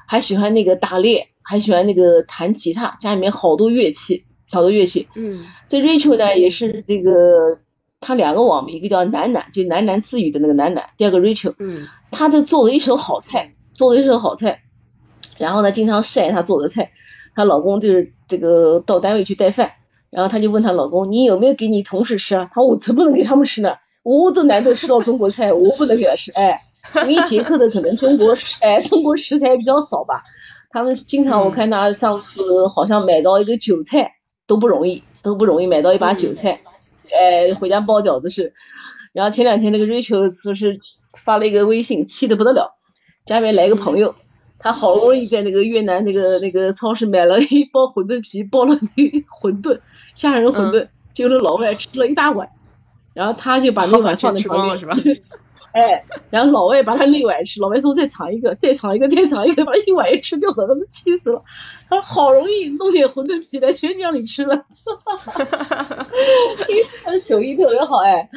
[0.08, 5.08] 还喜欢那个打猎，还喜欢那个弹吉他，家里面好多乐器，好多乐器。
[5.16, 5.46] 嗯。
[5.70, 7.60] 这 Rachel 呢也是这个，
[8.00, 11.56] 他两个网名，一个叫楠楠，就喃喃自语的那个楠楠，第二个 Rachel。
[11.60, 11.88] 嗯。
[12.12, 14.62] 他这做了一手好菜，做了一手好菜，
[15.38, 16.92] 然后呢经常晒她做的菜，
[17.36, 19.72] 她老公就是这个到单位去带饭，
[20.10, 22.46] 然后她就问她老公，你有没有给你同事吃啊？
[22.46, 23.76] 她说我怎么能给他们吃呢？
[24.04, 26.62] 我都难得吃到中国菜，我不能给他吃，哎，
[27.08, 30.24] 因为捷克的可能中国，哎，中国食材比较少吧，
[30.78, 36.62] 他们经常我看他上次好像买到一个韭菜都不容易，都不容易买到一把韭菜，
[37.12, 38.54] 哎，回家包饺子吃。
[39.12, 40.80] 然后前两天那个 Rachel 说是
[41.14, 42.76] 发了一个微信，气得不得了，
[43.26, 44.14] 家里面来个朋友，
[44.60, 49.04] 他好不容易在那个越南那个那个超市买了一包馄饨皮，包了那
[49.42, 49.80] 馄饨，
[50.14, 52.48] 虾仁馄饨，结果老外吃了一大碗。
[53.16, 55.24] 然后他就把那碗放在旁边，
[55.74, 61.44] 哎，然后老外把他那碗吃，老外说再尝一个，再尝一个，再尝一个，把一碗一吃就了，他们气死了。
[61.90, 66.08] 他说好容易弄点馄饨皮来，全让你吃了，哈哈哈哈哈。
[67.04, 68.30] 他的手艺特别好哎。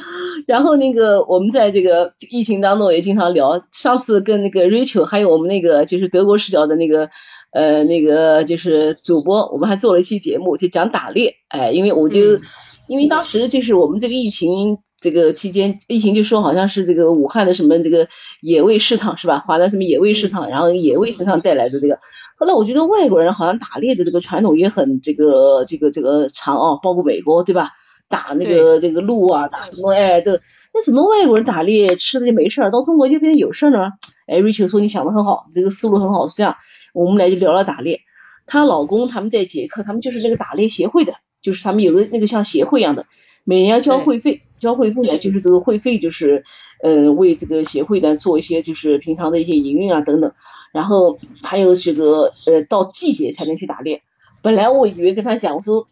[0.47, 7.11] 然后那个我们在这个疫情当中也经常聊，上次跟那个 Rachel 还有我们那个就是德国视角的那个
[7.53, 12.41] 呃那个就是主播，我们还做了一期节目，就讲打猎，哎，因为我就。
[12.89, 18.09] 因为当时就是我们这个疫情这个期间，疫情就说好像是这个武汉的什么这个
[18.43, 19.39] 野味市场是吧？
[19.39, 21.99] 华南什么野味市场，然后野味身上带来的这个。
[22.37, 27.71] 后来我觉得外国人好像打猎的这个传统也很这个这个这个长啊，包括美国对吧？
[28.09, 30.41] 打那个这个鹿啊，打什么哎的，
[30.75, 33.93] 那怎么外国人打猎吃的就没事儿，到中国就变成有事儿呢？
[34.27, 36.57] 哎，Rachel 说你想的很好，这个思路很好，是这样，
[36.93, 38.01] 我们来就聊聊打猎。
[38.47, 41.15] 她老公他们在捷克，他们就是那个打猎协会的。
[41.41, 43.07] 就是他们有个那个像协会一样的，
[43.45, 46.45] 每年要交会费，交会费呢，就是这个会费就是
[46.83, 50.33] 呃为这个协会呢做一些就是平常的一些营运啊等等，
[50.73, 54.03] 然后还有这个呃到季节才能去打猎。
[54.43, 55.89] 本来我以为跟他讲，我说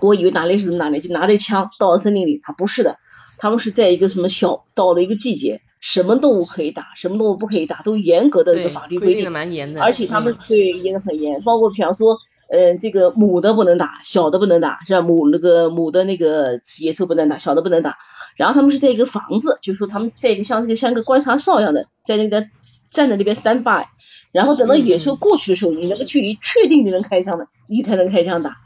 [0.00, 2.98] 我以为打猎是怎么打猎，就拿着枪到了森林里，他不是的，
[3.38, 12.18] 他们是在一个什么小到了一个季节，什么动物可以打，什么动物不可以打，都严格的一个法律规定，蛮严的，而且他们对严的很严，包括比方说。
[12.50, 15.02] 嗯，这个母的不能打，小的不能打，是吧？
[15.02, 17.96] 母那个母的那个野兽不能打，小的不能打。
[18.36, 22.42] 然后他们是在一个房子，就是说他们在一个像这个像个观察哨一样的，在那个
[22.90, 23.86] 站在那边 stand by，
[24.32, 28.56] 然后等到野兽过去的时候，你那个距离确定你能开枪的，你才能开枪打。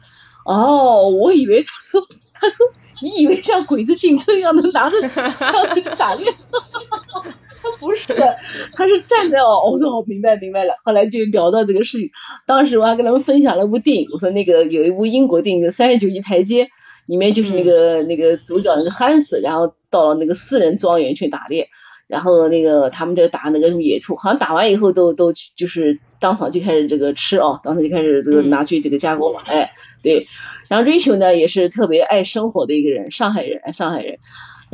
[0.47, 2.67] 哦，我以为他说他说
[3.03, 6.35] 你以为像鬼子进村一样能拿着 枪去打猎？
[7.65, 8.37] 他不是的，
[8.75, 10.75] 他是站在哦，我说我明白明白了。
[10.85, 12.11] 后来就聊到这个事情，
[12.47, 16.65] 当时我还跟他们分享了部电影，我说那个有一部英国电影《三十九级台阶》，
[17.07, 21.69] 里面就是那个那个主角那个汉斯，然后到了那个私人庄园去打猎，
[22.07, 29.73] 然后那个他们在打那个什么野兔，好像打完以后都都就是当场就开始这个吃哦，当时就开始这个拿去这个加工了，哎，
[30.03, 30.27] 对。
[30.69, 34.19] 然后 Rachel 呢也是特别爱生活的一个人，上海人，上海人。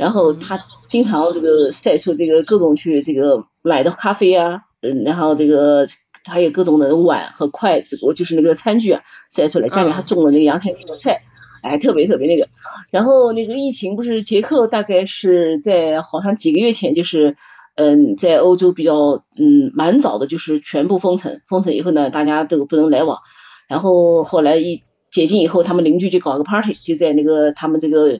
[0.01, 5.85] 然后他经常这个晒出这个各种去这个买的咖啡啊，嗯，然后这个
[6.27, 9.69] 还有各种的碗和筷子，我就是那个餐具啊晒出来。
[9.69, 11.21] 家里还种了那个阳台种菜，
[11.61, 12.49] 哎，特别特别那个。
[12.89, 17.35] 然后那个疫情不是捷克大概是在好像几个月前就是
[17.75, 23.19] 嗯在欧洲比较嗯蛮早的，就是全部封城，封城以后呢大家都不能来往。
[23.67, 28.19] 然后后来一解禁以后，他们邻居就搞个 party，就在那个他们这个。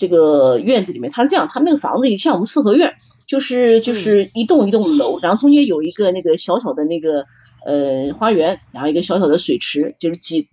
[0.00, 2.94] 这个院子里面，他是这样，他那个房子也像我们四合院，
[3.26, 7.26] 就是就是一栋一栋楼，然后中间有一个那个小小的那个
[7.66, 10.48] 呃花园，然后一个小小的水池，就是几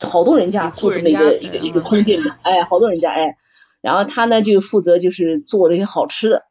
[0.00, 3.34] 好多人家住这么一个一个一个空间的，哎，好多人家哎，
[3.80, 6.44] 然后他呢就负责就是做那些好吃的，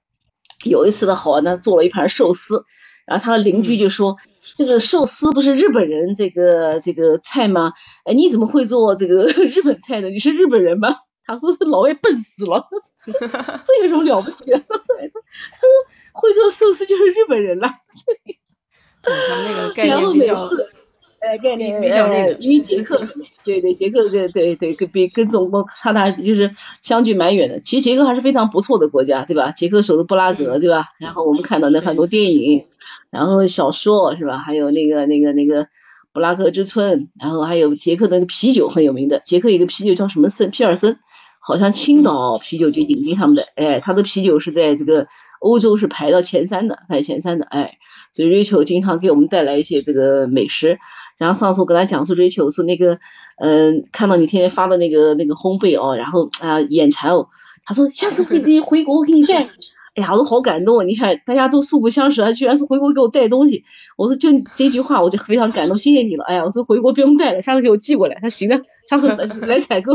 [0.66, 2.66] 有一次的好呢做了一盘寿司。
[3.08, 4.16] 然后他的邻居就说
[4.58, 7.74] ：“这个寿司不是日本人这个这个菜吗？
[8.06, 10.10] 哎，你怎么会做这个 日本菜呢？
[10.10, 12.68] 你是日本人吗？”他说是：“老外笨死了，
[13.06, 14.96] 这有什么了不起的？”他说
[16.14, 17.68] ：“会做寿司就是日本人了。”
[19.04, 19.12] 他
[19.44, 20.50] 那个 概念比较。
[21.24, 23.00] 哎，概念比较那个，因为捷克，
[23.46, 26.50] 对对，捷克跟对对跟比跟中国差大就是
[26.82, 27.60] 相距蛮远的。
[27.60, 29.52] 其实捷克还是非常不错的国家，对吧？
[29.52, 30.86] 捷克首都布拉格，对吧？
[30.98, 32.66] 然后我们看到那很多电影，
[33.12, 34.40] 然后小说是吧？
[34.40, 35.68] 还有那个那个那个
[36.12, 40.98] 布拉格之春，然后还有捷克那个啤酒很有名的，捷克一个啤酒叫什么森皮尔森，
[41.44, 45.08] 好像青岛啤酒就顶顶他们的，哎，他的啤酒是在这个
[45.40, 47.80] 欧洲是排到前三的，排前三的，哎，
[48.14, 50.78] 所以 Rachel 经常给我们带来一些这个美食。
[51.18, 53.00] 然后上次我跟他讲述这些，我说那个，
[53.40, 57.30] 嗯，看到你天天发的那个那个烘焙哦，然后啊眼馋哦，
[57.66, 59.50] 他说下次回回国我给你带，
[59.94, 60.84] 哎呀，我都好感动啊！
[60.84, 63.66] 你看大家都素不相识，他居然是回国给我带东西，
[63.98, 66.24] 我说就这句话我就非常感动，谢谢你了。
[66.24, 68.20] 哎呀，我说回国不用带了，下次给我寄过来。
[68.22, 69.08] 他行的，下次
[69.48, 69.94] 来采购。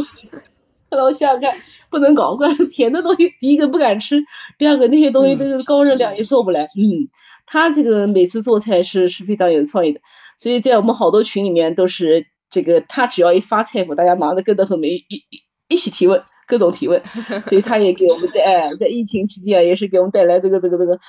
[0.90, 1.52] 后来我想想看，
[1.90, 4.24] 不能搞，怪 甜的东西，第一个不敢吃，
[4.58, 6.64] 第二个那些东西都是高热量，也做不来。
[6.76, 7.08] 嗯，
[7.46, 10.00] 他这个每次做菜是是非常有创意的。
[10.38, 15.22] 所以在我们好多群里面都是这个，他只要一发菜谱，大家马上跟到后面一一
[15.68, 17.02] 一起提问，各种提问。
[17.46, 21.00] 所以他也给我们在在疫情期间也是给我们带来这个这个这个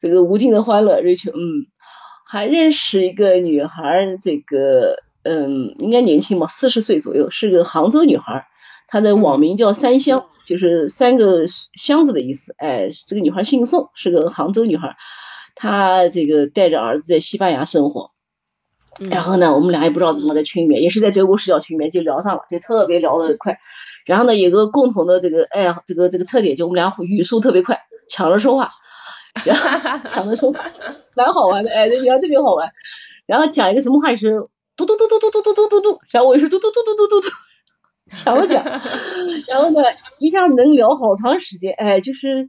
[0.00, 1.00] 这个无尽的欢乐。
[1.00, 1.66] 瑞秋，嗯，
[2.26, 8.46] 还认识一个女孩，这个嗯应该年轻吧，四十岁左右，是个杭州女孩，
[8.86, 12.54] 她的网名叫三香，就是三个箱子的意思。
[12.58, 14.96] 哎，这个女孩姓宋，是个杭州女孩，
[15.54, 18.12] 她这个带着儿子在西班牙生活。
[19.10, 23.58] 然后呢，我们俩也不知道怎么在群里面，也是在德国视角群里面就聊上了，就特别聊得快。
[24.06, 28.70] 然后呢，有个共同的这个爱好，这个这个特点，就我们俩语速特别快，抢着说话，
[29.44, 29.68] 然后
[30.08, 30.64] 抢着说话，
[31.14, 32.70] 蛮好玩的，哎，这聊特别好玩。
[33.26, 34.46] 然后讲一个什么话也是
[34.76, 37.28] 嘟嘟嘟嘟嘟嘟嘟嘟嘟嘟，然后我也是嘟嘟嘟嘟嘟嘟嘟，
[38.10, 38.64] 抢着讲。
[39.48, 39.80] 然后呢，
[40.18, 42.48] 一下子能聊好长时间，哎，就是。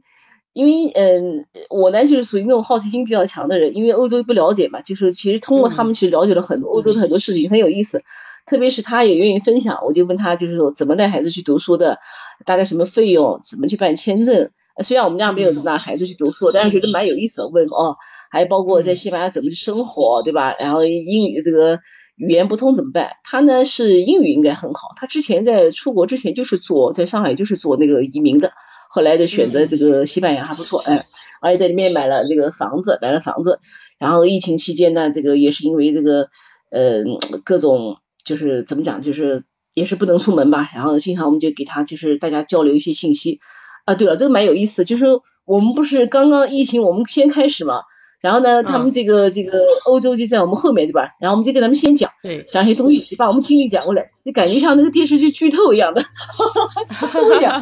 [0.54, 8.02] 因为嗯，我呢就是属于那种好奇心比较强的人，因为欧洲不了解嘛，就是其实通过他们去了解了很多欧洲的很多事情，很有意思。
[8.44, 12.00] 特别是他也愿意分享，我就问他就是说怎么带孩子去读书的，
[12.44, 14.50] 大概什么费用，怎么去办签证。
[14.82, 17.48] 虽然我们家没有这么大孩子去读书，但是觉得蛮有意思的。
[17.48, 17.96] 问哦，
[18.28, 20.56] 还包括在西班牙怎么去生活，对吧？
[20.58, 21.78] 然后英语这个
[22.18, 23.12] 语言不通怎么办？
[23.24, 28.52] 他呢是英语应该很好，他之前在出国之前就是做在上海就是做那个移民的。
[28.90, 31.06] 后来就选择这个西班牙还不错，哎，
[31.42, 33.60] 而且在里面买了这个房子，买了房子。
[33.98, 36.30] 然后疫情期间呢，这个也是因为这个
[36.70, 37.04] 呃
[37.44, 40.70] 各种就是怎么讲，就是也是不能出门吧。
[40.74, 43.40] 然后经常我们就给他就是大家交流一些信息。
[43.84, 45.04] 啊，对了，这个蛮有意思，就是
[45.44, 47.82] 我们不是刚刚疫情我们先开始嘛，
[48.20, 51.16] 然后呢，他们这个这个欧洲就在我们后面对吧？
[51.20, 56.02] 然后我们就跟他们先讲，对，讲一些东西，就把我们经历讲过来，就感觉像那个电视剧剧透一样的，
[57.14, 57.52] 都讲，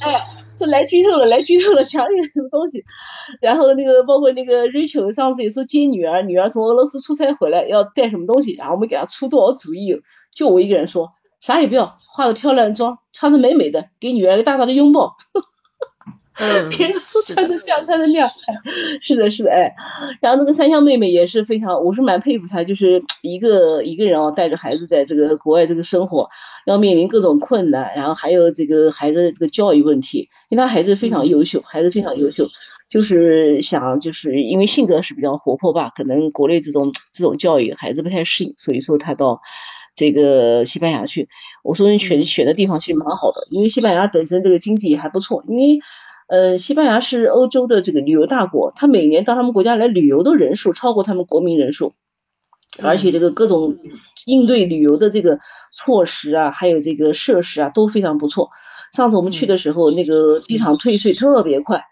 [0.00, 0.26] 哎，
[0.58, 2.82] 说来剧透了，来剧透了，讲点什么东西。
[3.40, 10.02] 然后那个包括那个 Rachel 上次也说接女儿，女儿从俄罗斯出差回来要带什么东西，然后我们给她出多少主意，
[10.34, 15.16] 就我一个人说啥也不要，化的漂亮的妆，穿的美美的，给女儿一个大大的拥抱。
[16.70, 18.30] 别人都说穿的像穿的那样，
[19.02, 19.74] 是的，是的，哎，
[20.20, 26.30] 然后那个三香妹妹也是非常，我是蛮佩服她，就是一个一个人哦，带着孩子在这个国外这个生活，
[26.66, 32.48] 要面临各种困难，然后还有这个孩子的这个教育问题，因为她孩子非常优秀，孩子非常优秀，
[32.88, 39.40] 就是想就是因为性格是比较活泼吧，可能国内这种这种教育孩子不太适应，所以说他到
[39.94, 41.28] 这个西班牙去，
[41.62, 45.80] 我说你选选的地方其实蛮好的，因为西班牙本身这个经济也还不错，因为。
[46.30, 51.92] 呃，西班牙是欧洲的这个旅游大国，他每年到他们国家来旅游的人数超过他们国民人数，
[52.84, 53.78] 而且这个各种
[54.26, 55.40] 应对旅游的这个
[55.74, 58.50] 措施啊，还有这个设施啊都非常不错。
[58.92, 61.82] 上次我们去的时候，那个机场退税特别快，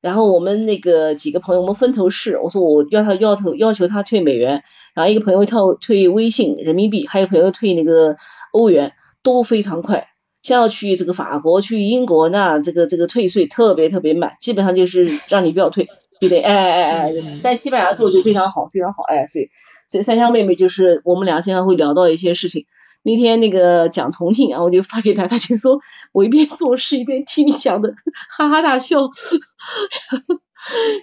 [0.00, 4.62] 然后我们那个几个朋友我们分头试，我说我要他要头要求他退美元，
[4.94, 8.16] 然后一个朋友他退微信人民币，还有朋友退那个
[8.52, 8.92] 欧元，
[9.24, 10.11] 都非常快。
[10.42, 15.84] 像要去这个法国、去英国，那这个这个退税特别特别慢，基本上就是让你不要退，
[16.18, 16.40] 对不对？
[16.40, 19.50] 哎哎哎哎，但西班牙做就非常好，非常好，哎，所以
[19.86, 22.66] 所以三香妹妹就是我们俩经常会聊到一些事情。
[23.04, 25.78] 那天那个讲重庆，然后我就发给她，她就说
[26.12, 27.94] 我一边做事一边听你讲的，
[28.36, 29.08] 哈哈大笑。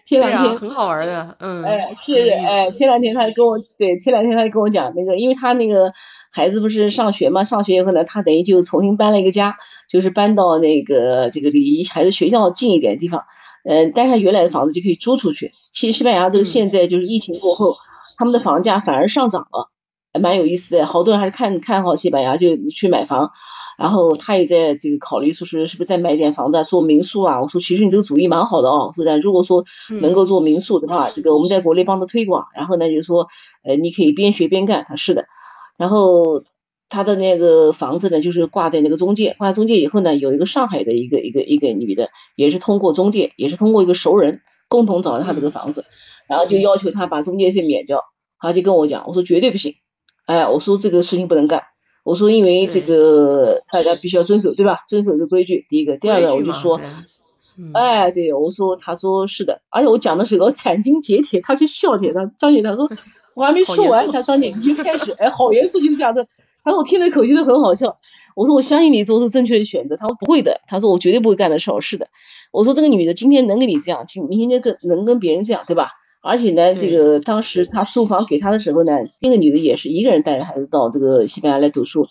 [0.05, 5.93] 前两天很好玩的，嗯，哎是哎，前两天他跟我对，前两天他跟我讲那个，因为他那个。
[6.31, 7.43] 孩子不是上学嘛？
[7.43, 9.57] 上学以后呢，他等于就重新搬了一个家，
[9.89, 13.23] 就是搬到那个这个离孩子学校近一点的地方。
[13.65, 15.51] 嗯，但是他原来的房子就可以租出去。
[15.71, 17.75] 其实西班牙这个现在就是疫情过后，
[18.17, 19.69] 他们的房价反而上涨了，
[20.19, 20.85] 蛮有意思的。
[20.85, 23.31] 好多人还是看看好西班牙，就去买房。
[23.77, 27.41] 然后他也在这个考虑，说是是不是再买点房子做民宿啊？
[27.41, 29.19] 我说其实你这个主意蛮好的哦，是的。
[29.19, 29.63] 如果说
[30.01, 32.47] 能够做民宿的话，这个我们在国内帮他推广。
[32.55, 33.27] 然后呢，就是说，
[33.63, 34.85] 呃，你可以边学边干。
[34.87, 35.25] 他是的。
[35.79, 36.43] 然后
[36.89, 45.85] 他的那个房子呢，就是挂在那个中介，挂在中介以后呢，有一个上海的一个一个一个女的，也是通过中介，也是通过一个熟人共同找到他这个房子，
[46.27, 48.03] 然后就要求他把中介费免掉。
[48.37, 49.75] 他就跟我讲，我说绝对不行，
[50.25, 51.63] 哎，我说这个事情不能干。
[52.03, 54.79] 我说，因为这个大家必须要遵守，对吧？
[54.87, 55.65] 遵守这规矩。
[55.69, 56.79] 第一个，第二个，我就说，
[57.73, 62.89] 哎，对，我说，他说是的，而且我讲的时候斩钉截铁，他就笑起来，张姐他说
[63.39, 66.25] 我还没说完，他张姐已经开始，哎，好严肃，就是这样子。
[66.61, 67.97] 他说我听的口气都很好笑。
[68.35, 69.95] 我说我相信你做出正确的选择。
[69.95, 71.71] 他说不会的，他说我绝对不会干的事。
[71.79, 72.09] 是的。
[72.51, 75.91] 我说这个女的今天能跟你这样，就明天就跟能跟别人这样，对吧？
[76.21, 82.07] 而且呢，这个当时他租房给他的时候呢，这个女的也是一个人带着孩子到这个西班牙来读书。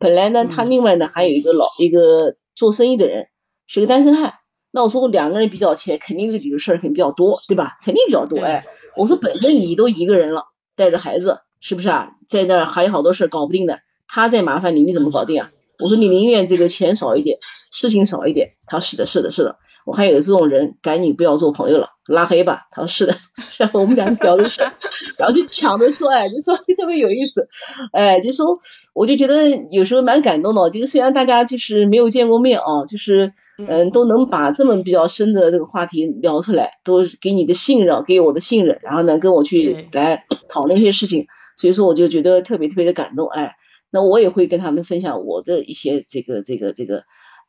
[0.00, 3.28] 本来呢，他另外呢还有一个老一个做生意的人，
[3.68, 4.34] 是个单身汉。
[4.72, 7.78] 那我说我两个人比较起来，肯定这里的事儿肯定比较多，对吧？
[7.84, 8.40] 肯定比较多。
[8.40, 8.64] 哎，
[8.96, 12.12] 我说本身你都一个人了，带着孩子，是不是啊？
[12.26, 15.50] 在那儿还有好多事搞不定的，他再麻烦你，你怎么搞定啊？
[15.78, 17.38] 我说你宁愿这个钱少一点，
[17.70, 18.52] 事情少一点。
[18.66, 19.58] 他说是的，是的，是的。
[19.84, 22.68] 我还有这种人，赶紧不要做朋友了，拉黑吧。
[22.70, 23.16] 他说是的，
[23.58, 24.50] 然后我们俩就聊着，
[25.18, 27.48] 然后就抢着说，哎，就说就特别有意思，
[27.92, 28.58] 哎，就说
[28.94, 30.70] 我就觉得有时候蛮感动的。
[30.70, 33.32] 就是虽然大家就是没有见过面啊，就是
[33.66, 41.26] 嗯都能把这么比较深的这个话题聊出来，都给你的信任，给我的信任，然后呢跟我去来 讨论一些事情，
[41.56, 43.56] 所以说我就觉得特别特别的感动，哎，
[43.90, 47.02] 那我也会跟他们分享我的一些这个这个这个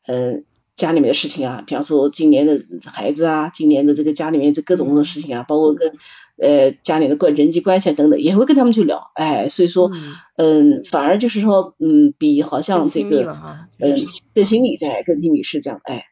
[0.08, 0.44] 嗯。
[0.76, 5.92] 家里面的事情啊，比方说今年的孩子啊，今年的这个家里面这各种的事情啊，包括跟
[6.36, 9.92] 呃家里的关人际关系啊等等，也会跟他们去聊，哎，所以说，
[10.36, 13.38] 嗯，反而就是说，嗯，比好像这个，
[13.78, 16.06] 嗯，更亲密，对，更亲密是这样，哎，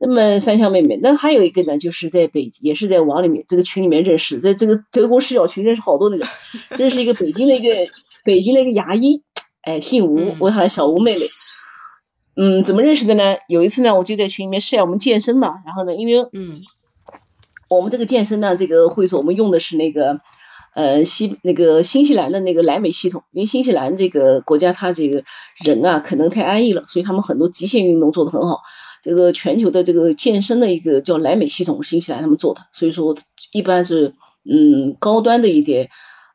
[0.00, 6.26] 那么三香妹妹，那还有一个呢，就是在北，也是在网里面这个群里面认识，在这个德国视角群认识好多那个，
[6.78, 7.90] 认识一个北京的一个
[8.24, 9.22] 北京的一个牙医，
[9.60, 11.28] 哎，姓吴，我喊小吴妹妹。
[12.38, 13.36] 嗯，怎么认识的呢？
[13.48, 16.60] 有一次呢，我就在群里面晒我们健身嘛，然后呢，因为嗯，
[17.68, 20.20] 我们这个健身呢，这个会所我们用的是那个
[20.74, 25.24] 呃西那个新西兰的那个莱美系统，因为新西兰这个国家它这个
[25.64, 28.60] 人啊可能太安逸了，所以他们很多极限运动做得很好。
[29.00, 33.16] 这个全球的这个健身的一个叫莱美系统，新西兰他们做的，所以说
[33.50, 34.14] 一般是
[34.44, 35.88] 嗯高端的一点。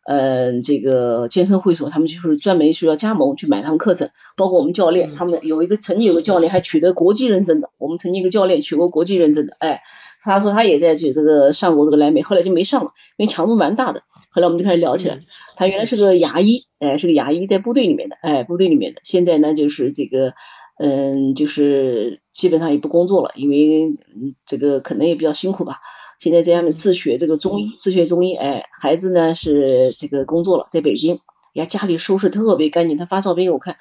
[0.04, 9.82] 嗯，这个健身会所他们就是专门需要加盟去买他们课程，包括我们教练，他们有一个曾经有个教练还取得国际认证的，我们曾经一个教练取过国际认证的，哎，
[10.24, 14.02] 他说他也在去这个上过这个莱美，后来就没上了，因为强度蛮大的。
[14.32, 15.20] 后来我们就开始聊起来，
[15.56, 20.34] 他原来是个牙医，哎，是个牙医，在部队里面的，哎，部队里面的，现在呢就是这个，
[20.80, 24.00] 嗯，就是基本上也不工作了，因为
[24.46, 25.78] 这个可能也比较辛苦吧。
[26.22, 31.20] 现在在下面自学这个中医，自学中医，哎，孩子呢是这个工作了，在北京，
[31.54, 33.78] 呀，家里收拾特别干净，他发照片给我看，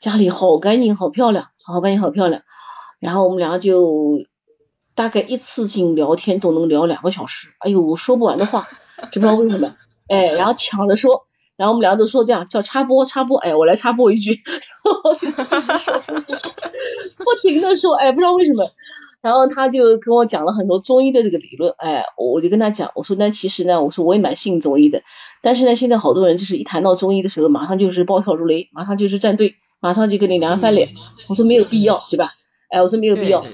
[0.00, 2.44] 家里好干净，好漂亮，好干净，好漂亮。
[2.98, 4.24] 然后我们两个就
[4.94, 8.70] 大概一次性聊天都能聊两个小时，哎呦，我说不完的话，
[9.12, 9.76] 就不知道为什么，
[10.08, 11.26] 哎，然后抢着说，
[11.56, 14.40] 然后我们两个都说这样叫插播，插播，哎，我来插播一句，
[17.18, 18.70] 不停的说，哎，不知道为什么。
[19.22, 25.02] 然后他就跟我讲了很多中医的这个理论，哎，我就跟他讲，我说那其实呢，我说我也蛮信中医的，
[25.40, 30.90] 但是呢，现在好多人就是一谈到中医的时候，马上就是暴跳如雷，马上就是站队，马上就跟你两翻脸。
[31.28, 32.32] 我说没有必要，对吧？
[32.68, 33.44] 哎，我说没有必要。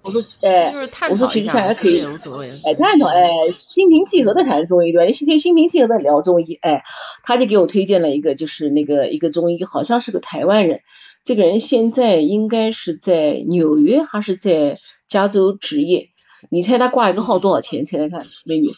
[0.00, 0.72] 我说，哎，
[1.10, 5.04] 我说其实大家可以，哎，探讨，哎，心平气和的谈中医，对吧？
[5.04, 6.84] 你可以心平气和的聊中医，哎，
[7.24, 10.80] 他就给我推荐了一个，就是那个一个中医，好像是个台湾人。
[11.26, 16.10] 这个人现在应该是在纽约还是在加州职业？
[16.50, 17.84] 你猜他挂一个号多少钱？
[17.84, 18.68] 猜猜看，美女，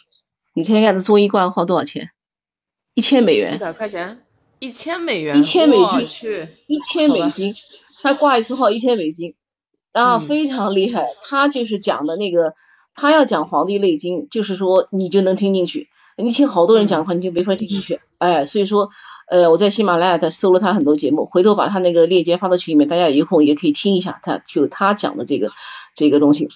[0.55, 2.09] 你猜猜看，他中医挂个号多少钱？
[2.95, 3.57] 一千美元。
[3.57, 4.23] 一百块钱？
[4.57, 5.37] 一千美元？
[5.37, 6.47] 一千美金？
[6.65, 7.53] 一千美金。
[8.01, 9.35] 他挂一次号一千美金，
[9.91, 11.03] 啊，非常厉害。
[11.25, 12.55] 他就是讲的那个，
[12.95, 15.87] 他要讲《黄帝内经》，就是说你就能听进去。
[16.17, 18.01] 你听好多人讲的话，你就没法听进去。
[18.17, 18.89] 哎，所以说。
[19.29, 25.51] 呃，我在喜马拉雅他搜了他很多节目，回头把他那个链接发到群里面，大家有空也可以听一下，他就他讲的这个
[25.93, 26.49] 这个东西，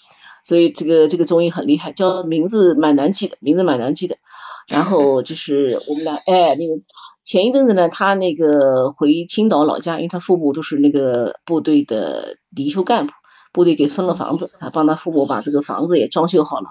[0.43, 4.17] 所以这个这个中医很厉害，叫名字蛮难记的，名字蛮难记的。
[4.67, 6.81] 然后就是我们俩，哎，那个
[7.23, 13.13] 前一阵子呢，他那个回青岛老家，因为他父母都是那个部队的离休干部，
[13.51, 16.69] 部队给分了房子，他帮他父母把这个房子也装修好了，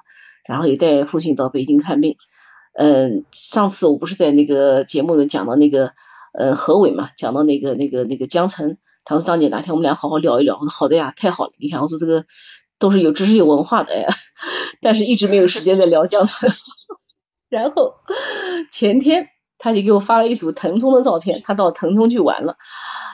[0.48, 2.16] 然后也带父亲到北京看病。
[2.74, 5.92] 嗯，上次我不是在那个节目里讲到那个
[6.32, 12.24] 呃何伟嘛，讲到那个那个那个江城，他说张姐哪天我们俩好好聊一聊，我说好的呀，太好了，你看我说这个
[12.78, 14.06] 都是有知识有文化的哎，
[14.80, 16.50] 但是一直没有时间在聊江城。
[17.50, 17.94] 然后
[18.70, 22.56] 前天他就给我发了一组腾冲的照片，他到腾冲去玩了，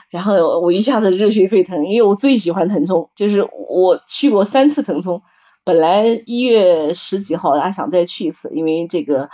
[0.09, 5.21] 然后我一下子热血沸腾，因为我最喜欢腾冲，就是我去过三次腾冲。
[5.65, 9.29] 本来一月十几号还想再去一次，因为这个，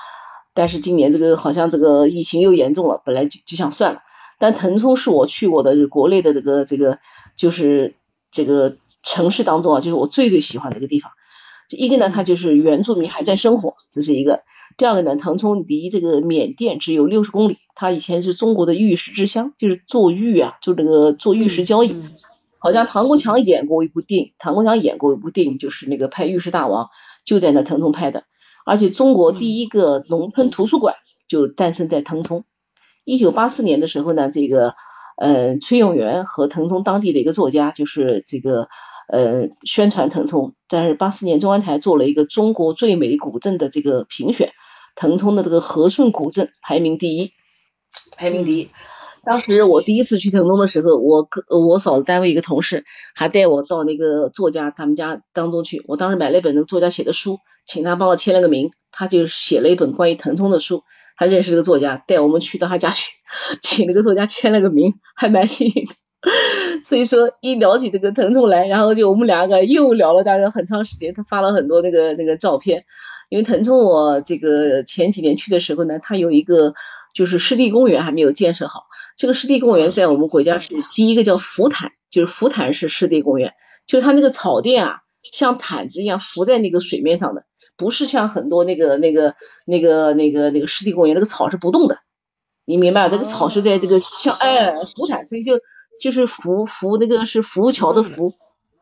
[0.55, 3.99] 但是今年这个好像这个疫情又严重了，本来就就想算了。
[4.39, 6.97] 但腾冲是我去过的国内的这个这个
[7.35, 7.93] 就是
[8.31, 11.11] 这个城市当中啊，就是我最最喜欢的一个地方。
[11.69, 14.43] 这一个呢，它就是原住民还在生活，这是一个；
[14.77, 21.95] 第二个呢，腾冲离这个缅甸只有六十公里，它以前是中国的玉石之乡，就是做玉啊，就这个做玉石交易。
[22.59, 26.85] 好像唐国强演过一部电影，唐国强演过一部电影，就是那个拍《玉石大王》，
[27.23, 28.23] 就在那腾冲拍的。
[28.65, 30.95] 而且中国第一个农村图书馆
[31.27, 32.43] 就诞生在腾冲。
[33.05, 34.73] 一九八四年的时候呢，这个
[35.17, 38.67] 呃崔永元和腾冲当地的一个作家，就是这个
[39.07, 40.55] 呃宣传腾冲。
[40.67, 44.51] 但是八四年中央台做了一个中国最美古镇的这个评选，
[44.95, 47.31] 腾冲的这个和顺古镇排名第一，
[48.17, 48.71] 排名第一。
[49.25, 55.83] 当时我第一次去腾冲的时候，我哥我嫂子单位一个同事还带我到那个作家他们家当中去。
[55.87, 58.69] 我当时买了一本那个作家写的书，请他帮我签了个名。
[58.91, 60.83] 他就写了一本关于腾冲的书，
[61.17, 63.11] 他认识这个作家，带我们去到他家去，
[63.61, 65.93] 请那个作家签了个名，还蛮幸运的。
[66.83, 71.13] 所以说一聊起这个腾冲来，然后就我们两个又聊了大概很长时间。
[71.13, 72.85] 他发了很多那个那个照片，
[73.29, 76.73] 因为腾冲我这个前几年去的时候呢，他有一个
[77.15, 78.83] 就是湿地公园还没有建设好。
[79.17, 83.53] 这个湿地公园在我们国家是第一个叫浮毯，就是浮毯式湿地公园，
[83.87, 84.99] 就是它那个草垫啊，
[85.31, 87.45] 像毯子一样浮在那个水面上的，
[87.77, 89.35] 不是像很多那个那个
[89.65, 91.97] 那个那个那个湿地公园那个草是不动的，
[92.65, 93.07] 你明白？
[93.07, 95.61] 那个草是在这个像哎浮毯，所以就
[96.01, 98.33] 就是浮浮那个是浮桥的浮。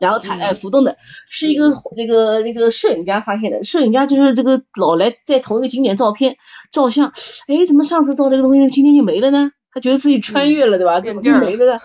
[0.04, 0.98] 然后他哎浮动的，
[1.30, 6.36] 是一个那个那个摄影家发现的，摄影家就是这个老来在同一个景点照片
[6.74, 7.14] 照相，
[7.48, 9.52] 哎，怎么上次照这个东西今天就没了呢？
[9.72, 11.00] 他觉得自己穿越了，对吧？
[11.00, 11.80] 怎么就没了呢？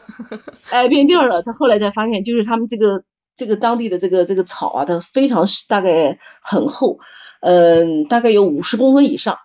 [0.68, 1.44] 哎，变调了。
[1.44, 3.04] 他后来才发现，就是他们这个
[3.36, 6.98] 这个当地的这个这个草啊，它非常大概很厚，
[7.40, 9.38] 嗯，大概有五十公分以上。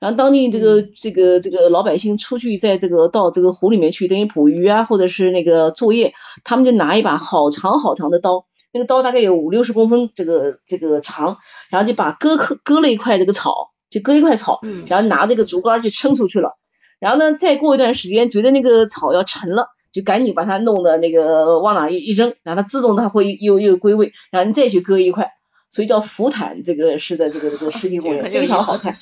[0.00, 6.12] 然后当地这个这个这个老百姓出去在这个到这个湖里面去等于捕鱼啊，或者是那个作业，
[6.44, 11.38] 他们就拿一把好长好长的刀，那个刀大概有五六十公分这个这个长，
[11.70, 16.58] 然后就把割割了一块这个草，就割一块草，然后拿这个竹竿就撑出去了。
[16.98, 25.32] 然后呢，再过一段时间，觉得那个草要沉了，就赶紧把它弄的那个往哪一一扔，然后它自动它会又又归位，然后你再去割一块，
[25.70, 28.96] 所以叫浮毯这个是在这个这个湿地公园非常好看，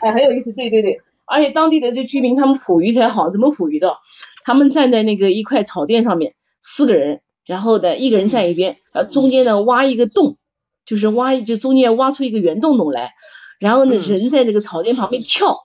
[0.00, 3.96] 哎很有意思，对对对，而且当地的这居民他们捕鱼才好，怎么捕鱼的？
[4.44, 10.36] 他们站在那个一块草垫上面，四个人，然后呢一个人站一边，然后中间呢挖一个洞，
[10.84, 13.12] 就是挖就中间挖出一个圆洞洞来，
[13.58, 15.64] 然后呢人在那个草垫旁边跳。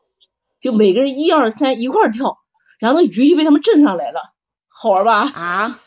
[0.59, 2.37] 就每个人一二三一块跳，
[2.79, 4.21] 然后那鱼就被他们震上来了，
[4.69, 5.29] 好玩吧？
[5.35, 5.81] 啊，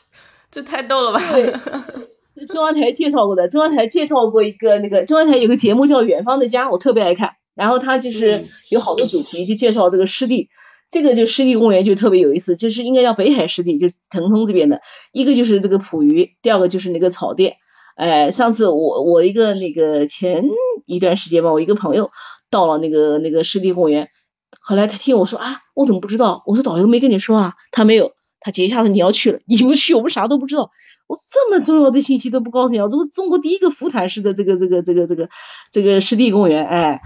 [0.51, 1.33] 这太逗了吧？
[1.33, 1.51] 对，
[2.47, 7.37] 中央台介绍过的，中央台介绍过一个那个中央台有个节目叫《远方的家》，我特别爱看。
[7.57, 10.51] 然后它就是有好多主题，就介绍这个湿地，
[10.89, 14.83] 这个就湿地公园就特别有意思，就是应该叫北海湿地，就是腾冲这边的。
[15.11, 17.57] 一个就是这个捕鱼，第二个就是那个草甸。
[17.97, 20.45] 哎，上次我我一个那个前
[20.87, 22.11] 一段时间吧，我一个朋友
[22.51, 24.11] 到了那个那个湿地公园。
[24.61, 26.43] 后来他听我说啊，我怎么不知道？
[26.47, 28.13] 我说导游没跟你说啊，他没有。
[28.39, 30.71] 他接一下子你要去了，你不去我们啥都不知道。
[31.07, 32.89] 我这么重要的信息都不告诉你啊！
[32.89, 35.29] 这个中国第一个浮毯式的这个这个这个这个
[35.71, 37.01] 这个湿地公园，哎，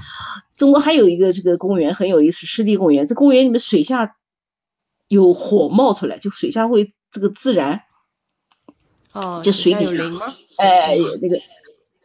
[0.57, 3.07] 中国还有一个这个公园很有意思，湿地公园。
[3.07, 4.17] 这公园里面水下
[5.09, 7.83] 有火冒出来，就水下会这个自燃。
[9.13, 9.95] 哦，就水底下
[10.59, 11.41] 哎，那个。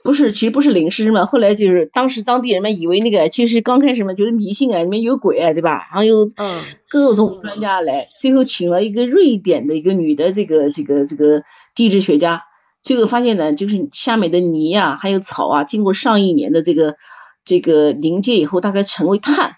[0.03, 1.25] 不是，其实不是灵是什么？
[1.25, 5.87] 后来就是当时当地人们以为那个，其实刚开始嘛觉得迷信啊，里面有鬼啊，对吧？
[5.89, 11.43] 然后又嗯各种专家来，最后请了一个瑞典的一个女的这个这个这个
[11.75, 12.45] 地质学家，
[12.81, 16.95] 最后发现呢，就是下面的泥啊还有草啊，经过上亿年的这个
[17.43, 19.57] 这个凝结以后，大概成为碳。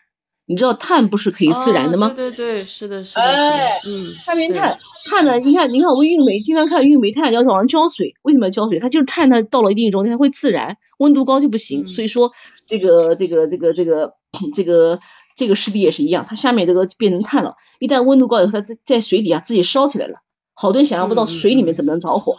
[0.49, 2.13] 你知道碳不是可以自燃的吗？
[2.15, 4.78] 对对对，是的，是的，哎，嗯，碳变碳。
[5.09, 5.39] 碳呢？
[5.39, 8.80] 你看，你看我们运煤经常看运煤炭要往上浇水，为什么要浇水？
[8.80, 11.88] 它就是碳，它到了一定中间它会自燃，温度高就不行。
[11.88, 12.32] 所以说
[12.65, 14.13] 这个这个这个这个
[14.55, 14.99] 这个
[15.36, 20.20] 这个湿地也是一样，它下面这个变成碳了，一旦温度高以后，它在在水底下自己烧起来了。
[20.60, 22.38] 好多人想象不到水里面怎么能着火，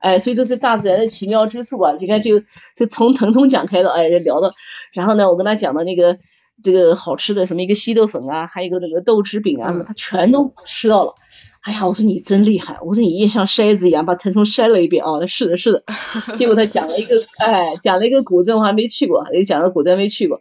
[0.00, 2.40] 哎，所以说这大自然的奇妙之处啊，你看就
[2.74, 4.52] 就从疼痛讲开的，哎，聊到，
[4.92, 6.18] 然后呢，我跟他讲的那个
[6.64, 11.14] 这个好吃的什么一个稀豆粉啊，还有一个那个豆汁饼啊，他全都吃到了。
[11.60, 15.18] 哎呀，我说你真厉害，我说你也像筛子一样把疼痛筛了一遍啊。
[15.20, 15.84] 那是的，是的。
[16.34, 20.40] 结果他讲了一个，哎，讲了一个古镇，我还没去过，也讲了古镇没去过。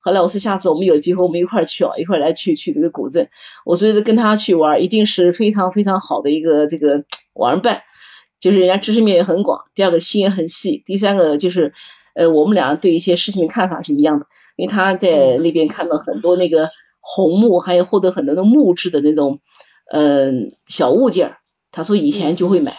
[0.00, 3.28] 后来我说下次我们有机会我们一块儿去啊，一块儿来去去这个古镇。
[3.64, 7.82] 我说跟他去玩一定是非常非常好的一个这个玩伴。
[8.40, 11.74] 就是人家知识面也很广，第二个心也很细，第三个就是
[12.14, 16.70] 呃我们俩对一些事情的看法是一样的，因为他在那边看到很多那个
[17.00, 19.40] 红木，还有获得很多的木质的那种
[19.90, 21.34] 嗯小物件，
[21.72, 22.76] 他说以前就会买，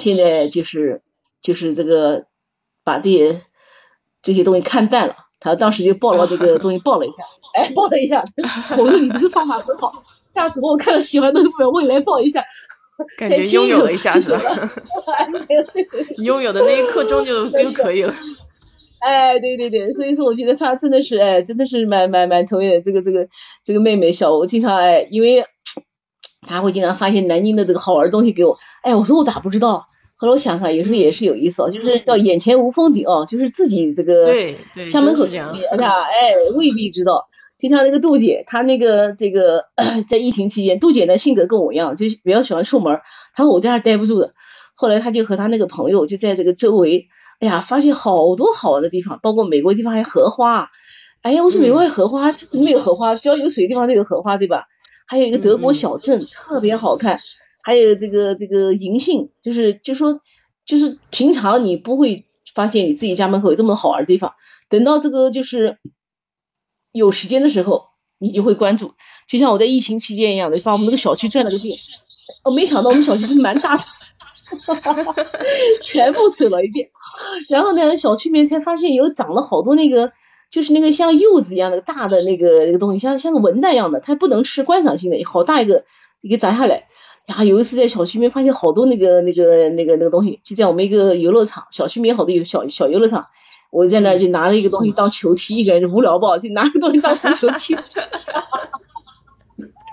[0.00, 1.02] 现在就是
[1.42, 2.24] 就是这个
[2.82, 3.42] 把这些
[4.22, 7.22] 这些东西看淡了，他当时就抱了这个东西抱了一下，
[7.54, 8.24] 哎抱了一下，
[8.76, 9.92] 我说你这个方法很好，
[10.34, 12.42] 下次我看到喜欢的东西我也来抱一下。
[13.18, 14.40] 感觉拥有了一下是吧？
[16.18, 18.14] 拥有的那一刻钟就就可以了。
[19.00, 22.82] 哎，对对对，所以说我觉得他真的是哎，真的是蛮蛮蛮投缘。
[22.84, 23.26] 这个这个
[23.64, 25.44] 这个妹妹小吴经常哎，因为
[26.46, 28.58] 他会经常发现南京的这个好玩的东西给我。
[28.82, 29.88] 哎，我说我咋不知道？
[30.16, 34.24] 后来我想想，有时候也是有意思哦，就是叫眼前无风景哦，就是自己这个
[34.90, 35.48] 家门口这样，
[36.02, 37.26] 哎，未必知道。
[37.56, 39.66] 就像那个杜姐，她那个这个
[40.08, 43.00] 在疫情期间，杜姐呢性格跟我一样，就比较喜欢出门。
[43.34, 44.34] 她说我在那待不住的，
[44.74, 47.06] 后来她就和她那个朋友就在这个周围，
[47.40, 50.70] 哎呀，发现好多好玩的地方，包括美国地方还有荷花。
[51.22, 53.14] 哎呀，我说美国还有荷花，怎么没有荷花？
[53.14, 54.66] 只要有水的地方都有荷花，对吧？
[55.06, 57.20] 还有一个德国小镇，特别好看。
[57.64, 60.20] 还有这个这个银杏，就是就说
[60.64, 64.34] 就是平常你不会发现你自己家门口有这么好玩的地方，
[64.68, 65.78] 等到这个就是。
[66.96, 67.86] 有时间的时候，
[68.20, 68.94] 你就会关注，
[69.26, 71.76] 就像我在疫情期间一样的，把我们那个小区转了个遍。
[72.44, 73.82] 我没想到我们小区是蛮大的，
[75.82, 76.90] 全部走了一遍。
[77.48, 80.12] 然后呢，小区里面才发现有长了好多那个，
[80.52, 85.84] 就是那个像柚子一样的大的那个那个东西，像像个文旦一样的，它不能吃，观赏性的，好大一个，
[86.20, 86.86] 一个砸下来。
[87.26, 93.26] 然后有一次在小区里面发现好多那个那个那个那个东西，就在我们一个游乐场，小区里面好多有小小游乐场。
[93.70, 96.38] 我在那儿就拿了一个东西当球踢，一个人就无聊不？
[96.38, 97.74] 就拿个东西当足球踢。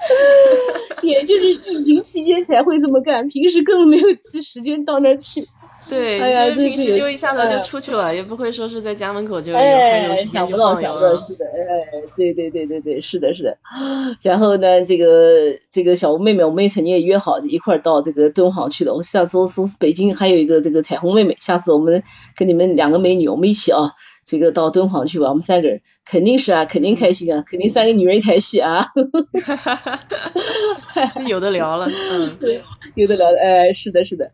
[1.02, 4.08] 也就是疫情期间才会这么干，平时根本没有
[4.42, 5.48] 时间到那儿去。
[5.90, 13.58] 对，哎呀，平时就一下子就出去了，也不会说是在家门口就哎，想不到，想不到，是的，哎，对对对对对，是的，是的。
[14.22, 18.94] 然后呢，这个这个小吴妹妹，我们也曾经也约好一块儿到这个敦煌去的。
[18.94, 22.04] 我下次从北京还有一个这个彩虹妹妹，下次我们
[22.38, 23.94] 跟你们两个美女，我们一起啊。
[24.24, 25.82] 这个到敦煌去吧，我们三个人
[26.12, 28.88] 肯定是啊，肯定开心啊，肯定三个女人一台戏啊，
[31.26, 32.62] 有的聊了，嗯， 对，
[32.96, 34.30] 有的聊，哎，是的，是的。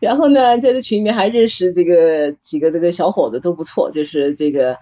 [0.00, 4.78] 然后呢，在这群里面还认识这个几个这个小伙子都不错，就是这个，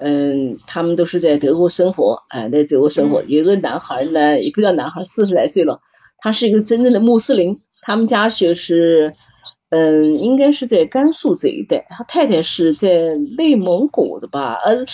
[0.00, 3.22] 嗯，他们都是在德国生活，哎，在德国生活。
[3.22, 5.78] 有一个男孩呢，也不叫男孩，四十来岁了，
[6.18, 9.12] 他是一个真正的穆斯林，他们家就是。
[9.70, 11.86] 嗯，应该是在甘肃这一带。
[11.90, 14.54] 他太太是在内蒙古的吧？
[14.64, 14.84] 呃，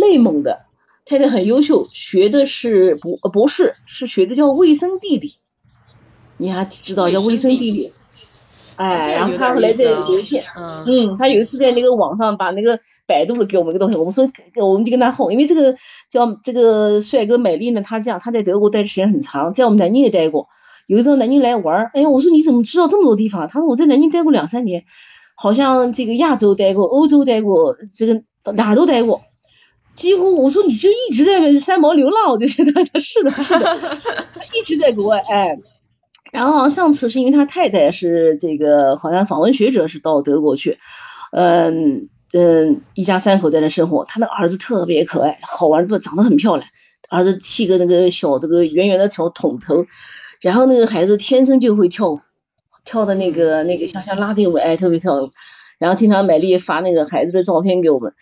[0.00, 0.66] 内蒙的。
[1.04, 5.34] 太太很优秀，学的是博博士是学的叫卫生地理。
[6.36, 7.92] 你还知道叫卫生地理？
[8.74, 15.76] 哎，然后他后来在有一天，嗯，他有一次在那个网上把那个百度了给我们一个东西，我们说我们就跟他哄，因为这个
[16.10, 20.48] 叫这个帅哥美丽呢，他这样他在德国待的时间很长，在我们南京也待过。
[20.86, 23.48] 有一次南京来玩儿，哎我说你怎么知道这么多地方？
[23.48, 24.84] 他说我在南京待过两三年，
[25.36, 29.22] 好像这个亚洲待过，欧洲待过，这个哪都待过，
[29.96, 33.98] 几乎我说你就一直在三毛流浪，我就觉得他 是的，是的，
[34.34, 35.58] 他一直在国外，哎，
[36.30, 40.78] 然后上次是因为他太太是这个好像访问学者是到德国去，
[41.32, 45.98] 嗯嗯，一家三口在那生活，他的儿子特别可爱，好玩不？
[45.98, 46.68] 长得很漂亮，
[47.08, 49.86] 儿子剃个那个小这个圆圆的小筒头。
[50.42, 52.20] 然后那个孩子天生就会跳舞，
[52.84, 55.30] 跳的那个那个像像拉丁舞，哎，特别跳舞。
[55.78, 58.12] 然后经常美丽发那个孩子的照片给我们。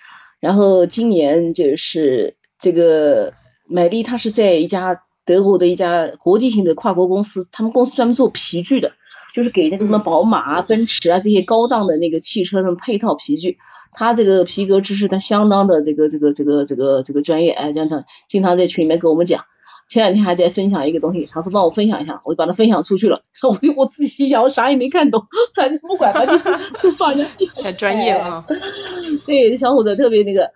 [0.44, 3.32] 然后今年就是这个
[3.66, 8.92] 买力，他是在一家德国的一家国际性的跨国公司，他们公司专门做皮具的，
[9.34, 13.56] 就是给那个什么宝马啊、奔驰啊这些高档的那个汽车上配套皮具。
[13.94, 19.46] 他这个皮革知识他相当的这个这个这个这个这个专业，哎，这样子经常在群里面跟我们讲。
[19.94, 23.22] 前两天还在分享一个东西，他说帮我分享一下，我就把它分享出去了。
[23.48, 25.24] 我就我自己想，我啥也没看懂，
[25.54, 26.36] 反正不管他，就
[26.82, 27.24] 就放着。
[27.62, 28.44] 太专业了。
[29.24, 30.50] 对，这小伙子特别那个，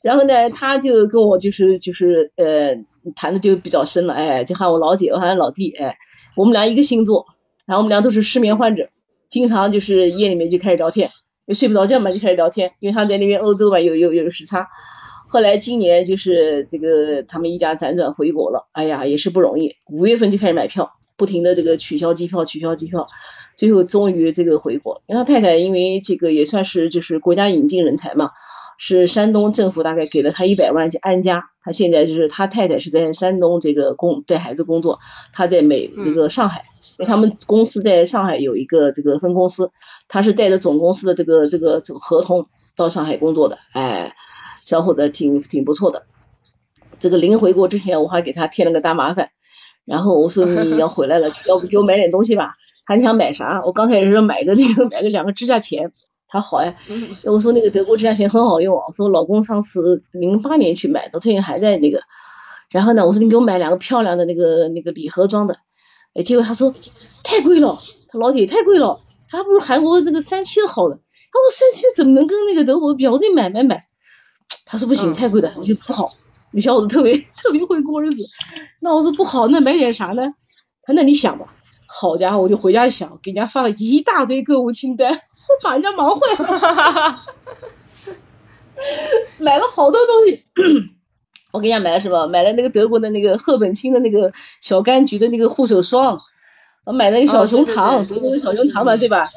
[0.00, 2.76] 然后呢，他就跟我就是就是呃
[3.16, 5.96] 谈的就比较深了，哎，就喊我老姐，我喊老弟，哎，
[6.36, 7.26] 我们俩一个星座，
[7.66, 8.90] 然后我们俩都是失眠患者，
[9.28, 11.10] 经常就是夜里面就开始聊天，
[11.48, 14.68] 就睡不着觉嘛就开始聊天，因为他在那边欧洲嘛有有有时差。
[15.34, 23.08] 后来今年就是这个他们一家辗转回国了，哎呀也是不容易，五月份就开始买票，不停的这个取消机票取消机票，
[23.56, 25.02] 最后终于这个回国。
[25.08, 28.30] 因为他太太因为这个也算是就是国家引进人才嘛。
[28.76, 34.98] 是山东政府大概给了他一百万去安家，他现在就是他太太是在山东这个工带孩子工作，
[35.32, 36.64] 他在美这个上海，
[36.98, 39.70] 因为他们公司在上海有一个这个分公司，
[40.08, 44.14] 他是带着总公司的这个这个合同到上海工作的，哎，
[44.64, 46.04] 小伙子挺挺不错的。
[47.00, 49.30] 这个临回国之前我还给他添了个大麻烦，
[49.84, 52.54] 然后我说你要回来了，要不给我买点东西吧？
[52.86, 53.62] 他想买啥？
[53.64, 55.92] 我刚开始说买个那个买个两个指甲钳。
[56.26, 56.74] 他好呀，
[57.24, 62.00] 我说那个德国指甲钳很好用，我说老公上次零八年去买，到最近还在那个。
[62.70, 65.58] 然后呢，我说你给我买两个漂亮的那个那个礼盒装的，
[66.14, 66.74] 哎，结果他说
[67.22, 70.96] 太贵了，他老姐太贵了，还不如韩国这个三七的好呢。
[70.96, 73.06] 他说三七怎么能跟那个德国比？
[73.06, 73.86] 我得买买买。
[74.66, 76.14] 他说不行，太贵了，我就不好。
[76.50, 78.28] 你小伙子特别特别会过日子。
[78.80, 80.34] 那我说不好，那买点啥呢？
[80.82, 81.54] 他那你想吧。
[81.86, 85.18] 好家伙，我就回家想，给人家发了一大堆购物清单，我
[85.62, 87.20] 把人家忙坏了，
[89.38, 90.44] 买了好多东西。
[91.52, 92.26] 我给人家买了什么？
[92.26, 96.20] 买了那个德国的那个赫本清的那个小柑橘的那个护手霜，
[96.84, 99.30] 我买了个小熊糖，德国的小熊糖嘛，对吧？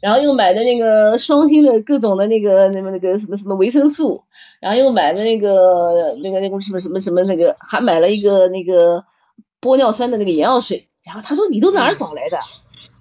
[0.00, 4.24] 然后又买的那个双星的各种的那个那么那个什么什么维生素，
[4.60, 9.04] 然后又买了那个那个那个什么什么什么那个，还买了一个那个
[9.60, 10.88] 玻尿酸的那个眼药水。
[11.02, 12.38] 然后他说你都哪儿找来的？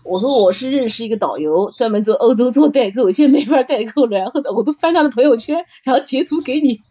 [0.05, 4.17] 我说我是认识一个导游，专门做欧洲做代购，现在没法代购了。
[4.17, 6.79] 然后我都翻他的朋友圈，然后截图给你。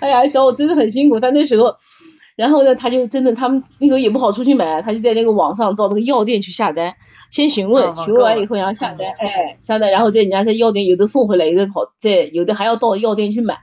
[0.00, 1.18] 哎呀，小伙真的很辛苦。
[1.18, 1.74] 他那时候，
[2.36, 6.94] 然后呢，他就真的他们那时候也不好出去买，他就在那个网上到那个药店去下单，
[7.30, 13.58] 先询问，询问完以后然后下单，哎，下单，然后在人家在药店有的送回来，有的跑在有的还要到药店去买，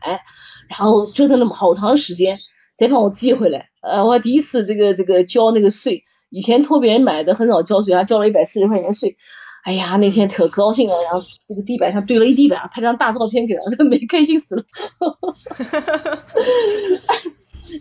[0.70, 2.40] 然后折腾了好长时间。
[2.78, 9.16] 再帮我寄回来，呃，我第一次这个这个交那个税，以前托别人买的很少交税，还交了一百四十块钱税，
[9.64, 14.66] 哎呀，那天可高兴了，然后这个地板上堆了一地板，拍张大照片给他， 没开心死了。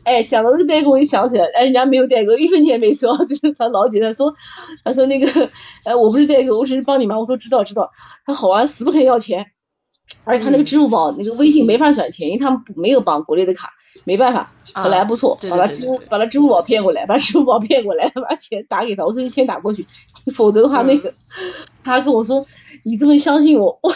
[0.05, 4.35] 哎，讲到那个代购，我就想起来，哎，人家没有代购，一分钱没收， 就是他老姐她说，
[4.85, 5.49] 她说那个，
[5.85, 7.91] 哎，我不是代购，我只是帮你忙，我说知道知道，
[8.24, 9.47] 他好啊，死不肯要钱，
[10.24, 13.70] 而且他那个支付宝那个微信没法转钱，因为他们没有绑国内的卡。
[14.03, 19.87] 没办法，本来不错，把他支付把他支付宝骗过来，把支付宝骗过来， 把钱打给他，我说你先打过去，
[20.35, 21.14] 否则的话那个，
[21.85, 22.45] 他跟我说
[22.82, 23.93] 你这么相信我，我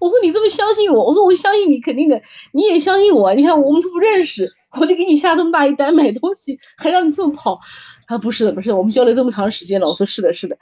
[0.00, 2.22] 我说你这么相信我，我说我相信你肯定的，
[2.52, 7.60] 你也相信我，你看我们都不认识，我就给你下这么大一单买东西，还让你这么跑，
[8.06, 10.58] 他说不是的不是的，我们交流这么长时间了，我说是的是的，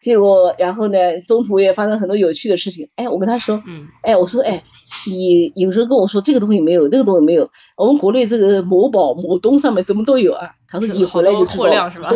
[0.00, 4.64] 结果然后呢，中途也发生很多有趣的事情，哎，我跟他说，嗯，哎，我说哎。
[5.06, 10.52] 你有时候跟我说这个东西没有，那个东西没有，我们国内这个某宝、某东上面怎么都有啊？
[10.66, 11.64] 他说你回来就知道。
[11.64, 12.08] 货量是吧？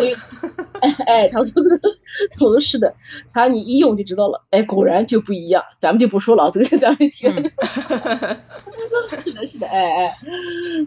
[0.83, 1.79] 哎 哎，他说这个，
[2.33, 2.95] 他说是的，
[3.33, 4.45] 他你一用就知道了。
[4.51, 7.31] 哎，果然就不一样，咱们就不说了，这个咱们听。
[9.23, 10.17] 是的，是的，哎哎，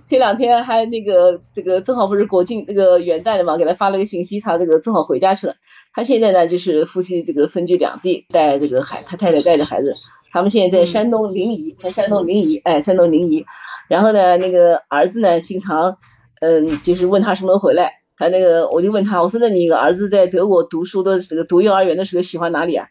[0.06, 5.56] 这两天还那个这个正好不是国庆那个元旦的嘛，给他发了个信息，他这个正好回家去了。
[5.94, 9.96] 他现在呢就是夫妻这个分居两地，带这个孩他太太带着孩子。
[10.32, 13.46] 他们现在在山东临沂，在山东临沂，哎，山东临沂。
[13.88, 15.98] 然后呢，那个儿子呢，经常，
[16.42, 17.94] 嗯，就是问他什么时候回来。
[18.18, 22.88] 他那个，我就问他，我说那你儿子在德国读书的这个读幼儿园的时候喜欢哪里啊？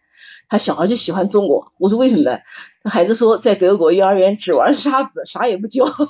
[0.48, 1.72] 他小孩就喜欢中国。
[1.78, 2.38] 我说为什么呢？
[2.84, 5.86] 孩子说在德国幼儿园只玩沙子，啥也不教。
[5.86, 6.06] 哈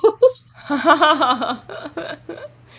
[0.77, 1.63] 哈哈哈哈。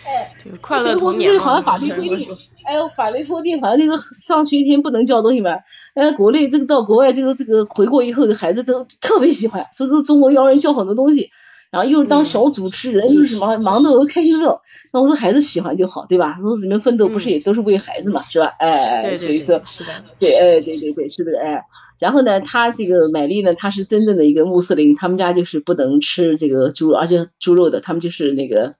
[0.04, 2.28] 哎，快乐童年好像法律规定，
[2.64, 5.50] 哎呦，法律规定好像这个上学前不能教东西嘛。
[5.94, 11.30] 哎，国内这个到国外这个这个回国以后的孩子都特别喜欢，说这中国幼儿园教很多东西，
[11.76, 14.62] 然后又是当小主持人，又是什么忙得开心乐。
[14.94, 16.38] 那我说孩子喜欢就好，对吧？
[16.40, 18.46] 说你们奋斗不是也都是为孩子嘛，是吧？
[18.58, 21.64] 哎哎，所以说，是的，对，哎，对对对，是的，哎。
[21.98, 28.76] 然后呢，他这个买力呢，他是真正的一个穆斯林，他们家就是不能吃这个猪肉，而且猪肉的，他们就是那个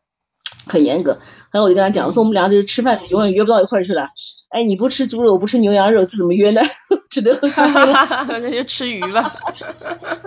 [0.67, 1.19] 很严格。
[1.53, 4.09] 然后我就跟他讲，我说我们俩就是吃饭永远约不到一块去了。
[4.57, 6.63] 哎，你不吃猪肉，不吃牛羊肉，这怎么约呢？
[7.11, 8.27] 只能喝咖啡了。
[8.41, 9.37] 那就吃鱼吧，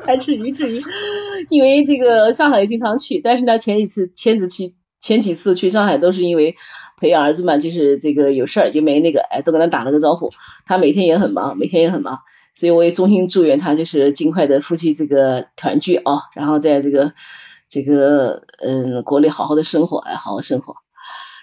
[0.05, 0.83] 还 吃鱼吃鱼。
[1.49, 6.57] 因为这个上海也经常去，但是呢，前几次前几期前几次去上海都是因为
[6.99, 10.29] 陪儿子嘛，就是这个有事儿就没那个，哎，都跟他打了个招呼。
[10.67, 12.19] 他每天也很忙，每天也很忙，
[12.53, 17.13] 所以我也衷心祝愿他就是尽快的夫妻这个团聚啊，然后在这个
[17.67, 20.75] 这个嗯国内好好的生活，哎，好好生活。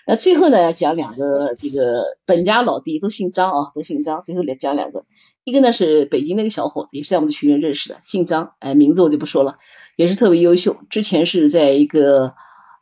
[0.09, 4.23] 那最后呢，要讲两个这个本家老弟，都姓张啊，都姓张。
[4.23, 5.05] 最后来讲两个，
[5.43, 9.59] 一个呢是北京那个小伙子，也是在我们的群里认识的，姓张，哎，名字我就不说了，
[9.97, 10.77] 也是特别优秀。
[10.91, 12.35] 之前是在一个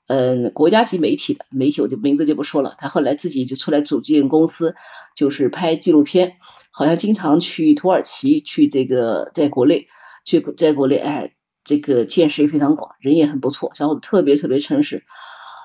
[0.06, 2.74] 嗯国家级媒体的媒体，我就名字就不说了。
[2.76, 4.74] 他后来自己就出来组建公司，
[5.16, 6.36] 就是拍纪录片，
[6.70, 9.88] 好像经常去土耳其，去这个在国内，
[10.26, 15.04] 去在国内，哎，这个见识也非常广，人也很不错，小伙子特别特别诚实。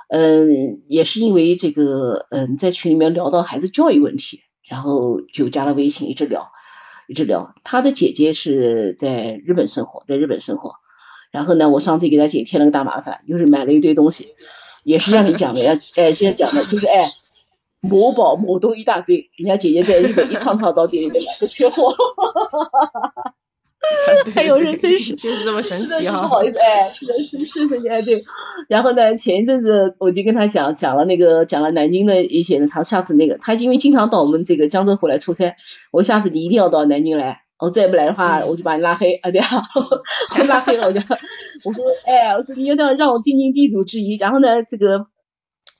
[0.10, 6.52] 嗯，也是因为这个，嗯，在群里面聊到孩子教育问题，然后就加了微信，一直聊，
[7.08, 7.54] 一直聊。
[7.64, 10.74] 他的姐姐是在日本生活，在日本生活。
[11.32, 14.30] 然后呢，我上次给他姐添了个大麻烦，又是买了一堆东西，
[14.84, 17.12] 也是让你讲的，要哎，现在讲的就是哎，
[17.80, 21.94] 某宝某东一大堆，人家姐姐在日本一趟趟到店里面买，都缺货。
[24.36, 26.24] 还有人真是就是这么神奇哈！
[26.24, 28.24] 不好意思，哎，是的，是是神奇，哎，对。
[28.68, 35.56] 然后呢，前一阵子我就跟他讲讲了那个讲了南京的一些，他下次那个他因为经常到我们这个江浙沪来出差，
[35.92, 39.48] 我下次你一定要到南京来，我再不来的话我就把你拉黑啊，对啊，
[40.38, 41.00] 我拉黑了我就，
[41.64, 45.08] 我说哎，我说你要这样让我尽尽地主之谊，然后呢这个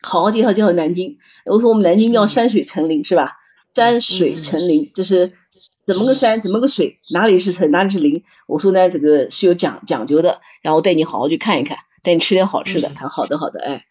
[0.02, 3.34] 好好介绍介绍南京，我说我们南京叫山水成林是吧？
[3.76, 5.34] 山水成林这是。
[5.90, 8.24] 怎么个山，怎么个水，哪里是城，哪里是林？
[8.46, 12.92] 我说呢，这个是有讲讲究的，然后带你好好去看一看，带你吃点好吃的。
[12.94, 13.86] 他好的好的，哎，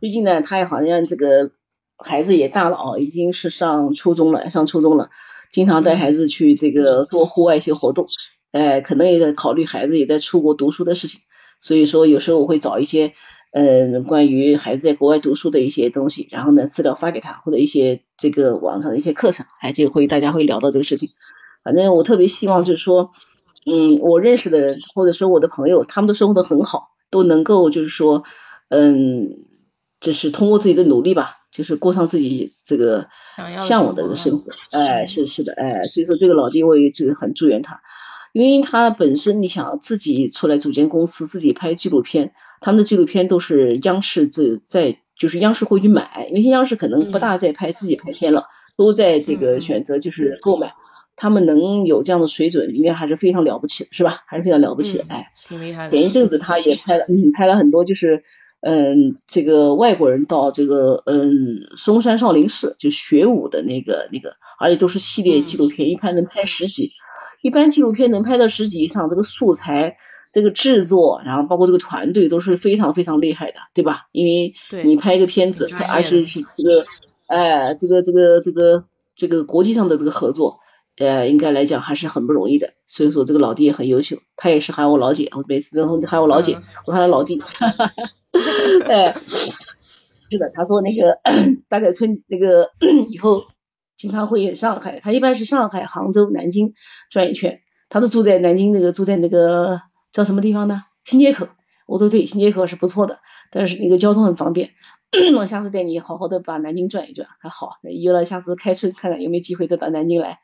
[0.00, 1.50] 最近呢，他也好像这个
[1.98, 5.10] 孩子也大了哦，已经是上初中了，上初中了，
[5.52, 8.06] 经常带孩子去这个做户外一些活动，
[8.52, 11.20] 哎，可能也在考虑孩子也在出国读书的事情，
[11.60, 13.12] 所以说有时候我会找一些。
[13.58, 21.08] 嗯，关于孩子在国外读书的一些东西，然后呢，资料发给他，或者一些这个网上的一些课程，哎，就会大家会聊到这个事情。
[21.64, 23.12] 反正我特别希望就是说，
[23.64, 28.24] 嗯，我认识的人或者说我的朋友，他们都生活的很好，都能够就是说，
[28.68, 29.46] 嗯，
[30.00, 33.08] 就是通过自己的努力吧，就是过上自己这个
[33.60, 34.52] 向往的这个生活。
[34.70, 37.80] 哎，是是的，哎，所以说这个老弟我也是很祝愿他，
[38.34, 42.34] 因为他本身你想自己出来组建公司，自己拍纪录片。
[42.60, 48.44] 他们的纪录片都是央视在在，就是央视会去买，因为央视可能不大在拍自己拍片了，
[48.76, 50.74] 都在这个选择就是购买。
[51.18, 54.18] 他们能有这样的水准，应该还是非常了不起的，是吧？
[54.26, 55.90] 还是非常了不起的，哎，挺厉害的。
[55.90, 58.22] 前一阵子他也拍了，嗯，拍了很多，就是
[58.60, 66.92] 嗯，这个外国人到这个嗯嵩山少林寺就学武的那个那个，而且都是系列纪录片，一拍能拍十集，
[67.40, 69.96] 一般纪录片能拍到十集以上，这个素材。
[70.36, 74.08] 这个制作，然后包括这个团队都是非常非常厉害的，对吧？
[74.12, 74.52] 因为
[74.84, 76.84] 你拍一个片子，而且是这个，
[77.26, 78.84] 哎，这个这个这个
[79.14, 80.60] 这个国际上的这个合作，
[80.98, 82.74] 呃，应该来讲还是很不容易的。
[82.84, 87.40] 所以说这个老弟也很优秀，他也是喊我老姐，我每次跟喊我老姐，我喊他老弟。
[87.40, 87.92] 哈哈哈
[88.86, 91.18] 哎，是的，他说那个
[91.70, 92.68] 大概春那个
[93.08, 93.46] 以后
[93.96, 96.74] 经常会上海，他一般是上海、杭州、南京
[97.10, 99.80] 转一圈，他都住在南京那个住在那个。
[100.16, 100.84] 到什么地方呢？
[101.04, 101.48] 新街口，
[101.86, 104.70] 我说对，新街口是不错的，但是那个交通很方便。
[105.36, 107.76] 我下次带你好好的把南京转一转，还好。
[107.82, 110.40] 约了下次开春看看有没有机会再到南京来。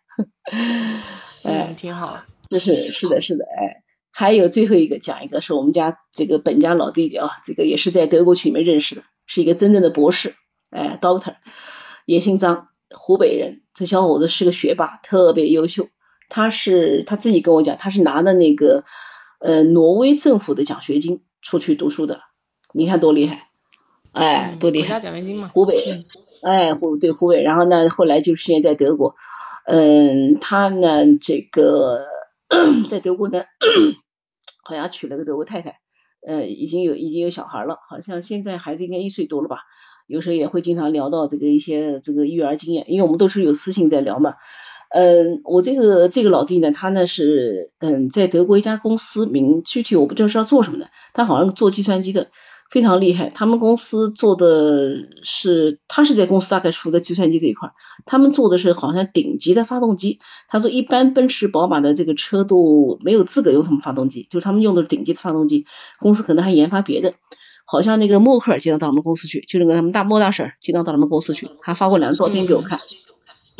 [1.42, 2.22] 哎，挺好。
[2.50, 10.34] 就是是的是的，哎，还有最后一个讲一个，是我们家这个本家老弟弟啊，这个也是在德国群里面认识的，是一个真正的博士，
[10.70, 11.36] 哎，doctor，
[12.04, 13.62] 也姓张，湖北人。
[13.74, 15.88] 这小伙子是个学霸，特别优秀。
[16.28, 18.84] 他是他自己跟我讲，他是拿的那个。
[19.42, 22.20] 呃，挪威政府的奖学金出去读书的，
[22.72, 23.48] 你看多厉害，
[24.12, 25.00] 哎，多厉害！
[25.00, 26.06] 奖学金嘛，湖北，
[26.44, 29.16] 哎，湖对湖北，然后呢，后来就是现在在德国，
[29.66, 32.06] 嗯，他呢，这个
[32.88, 33.42] 在德国呢，
[34.62, 35.80] 好像娶了个德国太太，
[36.24, 39.58] 呃，已经有已经有小孩了，好像现在孩子应该一岁多了吧，
[40.06, 44.36] 有时候也会经常聊到这个一些这个育儿经验，因为我们都是有私信在聊嘛。
[44.94, 52.28] 嗯，我这个这个老弟呢，他呢是嗯在德国一家公司，名具体我不知道是要做什么的，他好像做计算机的，
[52.70, 53.30] 非常厉害。
[53.30, 57.70] 他们公司做的是，他是在公司大概负责计算机这一块，
[58.04, 60.18] 他们做的是好像顶级的发动机。
[60.46, 65.64] 他说一般奔驰、宝马的这个车都没有资格用他们发动机，就是他们用的是顶级的发动机。
[66.00, 67.14] 公司可能还研发别的，
[67.64, 72.78] 好像那个默克尔经常到我们公司去，就那个他们大莫大婶经常到他们公司去，还发过两张照片给我看。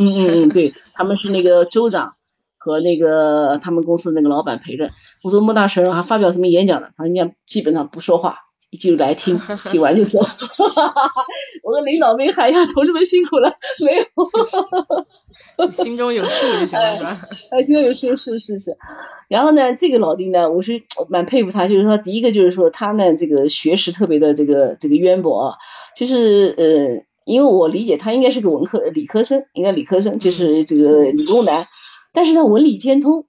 [0.03, 2.15] 嗯嗯嗯，对，他们是那个州长
[2.59, 4.91] 和那个他们公司那个老板陪着。
[5.23, 6.89] 我说莫大神还发表什么演讲呢？
[6.97, 8.39] 他人家基本上不说话，
[8.81, 9.39] 就来听，
[9.71, 10.19] 听完就走。
[11.63, 13.53] 我说领导没喊呀，同志们辛苦了，
[13.85, 14.05] 没有。
[15.71, 17.21] 心中有数就行了，是吧？
[17.51, 18.77] 哎，心中有数，是是是。
[19.29, 25.55] 然后呢，这个老丁呢，我是蛮佩服他，就是说，第一个就是说他呢，这个学识特别的这个这个渊博，
[25.97, 27.07] 就是呃。
[27.25, 31.67] 因为我理解他应该是个文科理科生，应该理科生就是这个理工男，
[32.13, 33.27] 但是他文理兼通，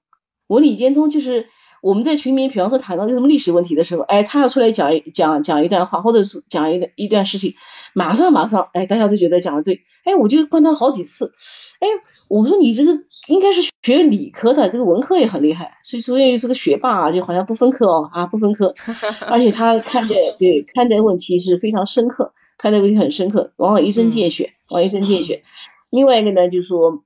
[0.47, 1.47] 文理兼通就是
[1.81, 7.55] 我们在群里面，比方说谈到什么历史问题的时候，哎，他要出来讲一讲讲一段话，或者是讲一段一段事情，
[7.93, 11.31] 马上马上，哎，大家都觉得讲的对，哎，我就观察好几次，
[11.79, 11.87] 哎，
[12.27, 18.73] 我说你这个应该是学理科的，这个文科也很厉害，所以所以是个学霸，就好像不分科哦啊不分科，
[19.27, 22.33] 而且他看待对看待问题是非常深刻。
[22.63, 25.43] 看的问题很深刻，往往一针见血，往一针见血。
[25.89, 27.03] 另外一个呢，就是说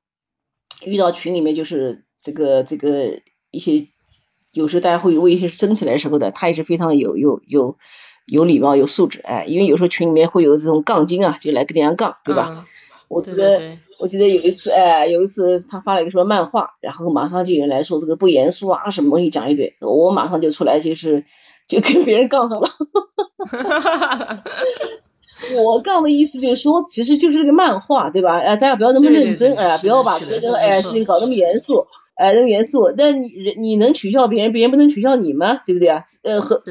[0.86, 3.88] 遇到群里面就是这个这个一些，
[4.51, 7.76] 有时候大家会为一些争起来的时候呢，他也是非常有有有
[8.28, 9.20] 有礼貌、有素质。
[9.22, 12.68] 哎，因为有时候群里面会有这种杠精啊，就来跟人家杠，对吧？
[13.08, 21.26] 我觉得我记得有一次，哎，有一次他发了一个什么漫画，然后马上就有人来说这个不严肃啊，什么东西讲一堆，我马上就出来就是
[21.68, 22.70] 就跟别人杠上了。
[25.63, 28.38] 我杠的意思就是说，其实就是个漫画，对吧？
[28.38, 31.85] 哎，大家不要那么认真，哎，不要把这个哎事情搞那么严肃，
[32.15, 32.91] 哎，那么严肃。
[32.97, 35.61] 但你你能取笑别人，别人不能取笑你吗？
[35.65, 36.03] 对不对啊？
[36.23, 36.63] 呃，和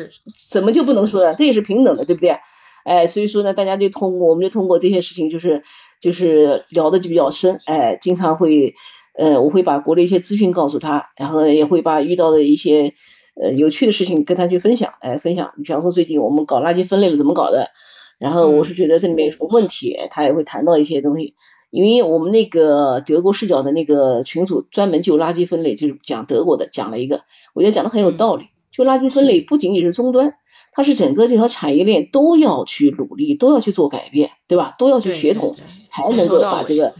[0.51, 1.35] 怎么就不能说呢？
[1.35, 2.39] 这也是平等的，对不对？
[2.85, 5.63] 哎，所以说呢，大家就通过，我们就通过这些事情，就是
[6.01, 8.75] 就是聊的就比较深，哎，经常会，
[9.19, 12.95] 呃，我会把国内一些资讯告诉他，然后也会把遇到的一些
[13.41, 15.53] 呃有趣的事情跟他去分享，哎，分享。
[15.57, 17.71] 你比方说最近我们搞垃圾分类了，怎么搞的？
[18.19, 21.35] 然后我是觉得这里面有什么问题，他也会谈到一些东西，
[21.71, 27.23] 因为我们那个德国视角的那个群主专门就垃圾分类，就是讲德国的，讲了一个，
[27.55, 28.47] 我觉得讲的很有道理。
[28.73, 30.35] 就垃圾分类不仅仅是终端，
[30.73, 34.75] 它是整个这条产业链都要去努力，都要去做改变，对吧？
[34.79, 35.55] 都要去协同，
[35.91, 36.95] 才能够把这个，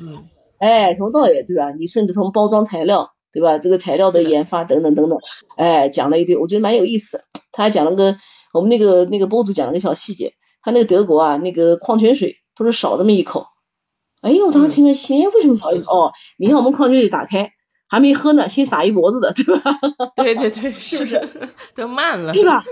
[0.59, 1.73] 哎，从头到尾，对吧？
[1.73, 3.59] 你甚至从包装材料，对吧？
[3.59, 5.19] 这个材料的研发等等等等，
[5.57, 7.25] 哎，讲了一堆，我觉得蛮有意思。
[7.53, 8.17] 他还讲了个
[8.55, 10.33] 我们那个那个博主讲了个小细节。
[10.67, 13.47] 他那个德国啊，那个矿泉水不是少这么一口。
[14.21, 15.93] 哎呦，我当时听了心，为什么少一口？
[15.93, 17.53] 哦，你看我们矿泉水打开
[17.87, 19.79] 还没喝呢，先洒一脖子的，对吧？
[20.17, 21.29] 对对对，是不是
[21.77, 22.33] 都慢了？
[22.33, 22.65] 对吧？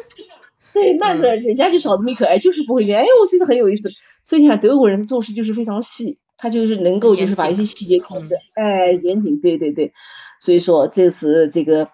[0.72, 2.98] 对，慢着，人家就少这么一口，哎，就是不会变。
[2.98, 3.90] 哎，我觉得很有意思。
[4.24, 9.40] 所以你看德国人做事就是非常细，他就是能够就是把一些细节控制，哎，严谨。
[9.40, 9.92] 对对对，
[10.40, 11.90] 所以说这次这个，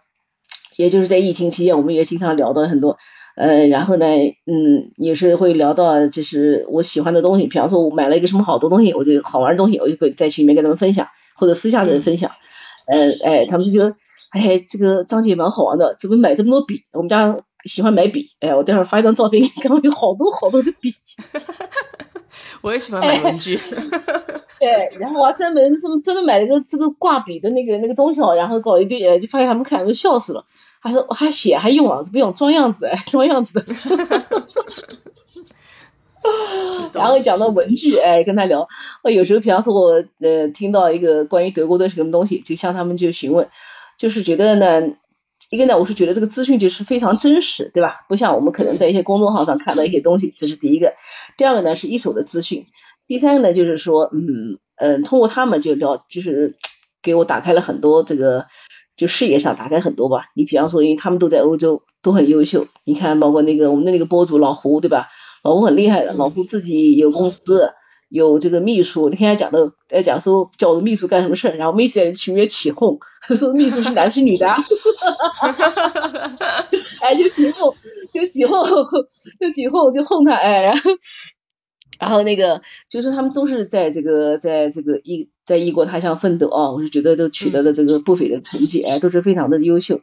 [0.78, 2.96] 也就是在疫情期间，我们也经常聊到很多。
[3.40, 4.06] 呃，然后呢，
[4.44, 12.32] 嗯，也是会聊到就是我喜欢的东西，比方说我买了一个什么好多东西，我就好玩的东西，我就会在群里面跟他们分享，或者私下的分享。
[12.86, 13.96] 呃，哎，他们就觉得，
[14.30, 16.82] 哎，这个张姐蛮好玩的，怎么买这么多笔？
[16.92, 17.34] 我们家
[17.64, 20.92] 喜欢买笔，哎，我待会儿发一张照片， 看到有好多好多的笔。
[22.60, 23.58] 我也喜欢买文具。
[24.60, 30.44] 对，然后我还专门这么专门买了个这个挂笔的那个那个东西哦，然后搞一堆，就发给他们看，都笑死了。
[30.80, 32.02] 还是还写还用啊？
[32.10, 33.76] 不用装样子， 装样子的。
[36.92, 38.68] 然后讲到文具，哎，跟他聊。
[39.02, 43.48] 我有时候，比方说，我呃听到一个关于德国的什么东西，就向他们就询问，
[43.96, 44.96] 就是觉得呢，
[45.50, 48.04] 一个呢，我是觉得这个资讯就是非常真实，对吧？
[48.08, 50.92] 不像我们可能在一些公众号上看到一些东西，这是第一个。
[51.38, 52.66] 第二个呢，是一手的资讯。
[53.06, 56.56] 第三个呢，就是说，嗯嗯，通过他们就聊，就是
[57.02, 58.46] 给我打开了很多这个。
[59.00, 62.66] 就事业上打开很多吧，你比方说，因为他们都在欧洲，都很优秀。
[62.84, 65.08] 你看，包括那个我们的那个博主老胡，对吧？
[65.42, 67.70] 老胡很厉害的，老胡自己有公司，
[68.10, 69.08] 有这个秘书。
[69.08, 72.98] 那天讲的，在讲说叫秘书干什么事儿，然后没在群里起哄，
[73.34, 74.46] 说秘书是男是女的，
[77.00, 77.74] 哎，就起哄，
[78.12, 78.62] 就起哄，
[79.40, 80.90] 就起哄，就哄他，哎，然后。
[81.98, 90.00] 然后那个就是他们都是在这个在这个一在异国他乡奋斗啊，我是觉得都取得了这个不菲的成绩，哎，都是非常的优秀，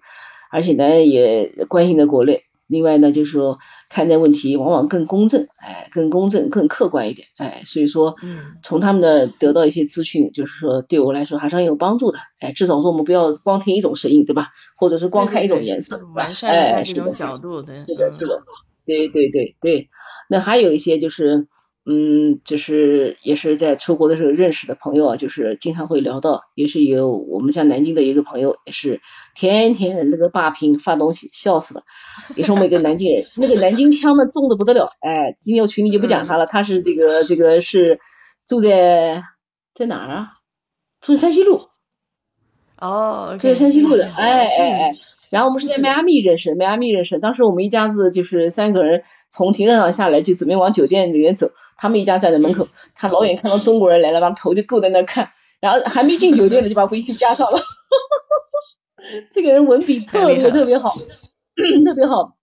[0.51, 2.43] 而且呢也关心的国内。
[2.67, 8.17] 另外呢就是说看待问题往往更公正，哎，更公正更客观一点，哎，所以说
[8.61, 14.49] 从他们那得到一些资讯，就是说对我来说还是很有帮助的，哎，至少说我们不要光听一种声音，对吧？
[14.75, 18.43] 或者是光看一种颜色，完善一下这种角度，对，是的，是的，
[18.85, 19.87] 对对对对。
[20.27, 21.47] 那还有一些就是。
[21.89, 28.99] 嗯，就是也是在出国的时候认识的朋友啊，就是经常会聊到，也是有我们像南京的一个朋友，也是
[29.35, 31.83] 天天那个霸屏发东西，笑死了。
[32.35, 34.89] 也是我们一个南京人，那个南京腔嘛重的不得了。
[34.99, 38.01] 哎，今天我群里就不讲他了，他是这个这个是
[38.45, 39.23] 住在
[39.73, 40.27] 在哪儿啊？
[40.99, 41.69] 住在山西路。
[42.77, 44.97] 哦，住在山西路的，哎哎哎。
[45.29, 51.49] 然后我们是在迈阿密认识，迈阿密认识，当时我们一家子就是三个人从停车场下来，就准备往酒店里面走。
[51.77, 57.59] 他们一家站在门口，他老远看到中国人来了，把头就够在那看，然后还没进酒店呢，就把微信加上了。
[59.31, 60.97] 这个人文笔特别特别好，
[61.85, 62.35] 特别好。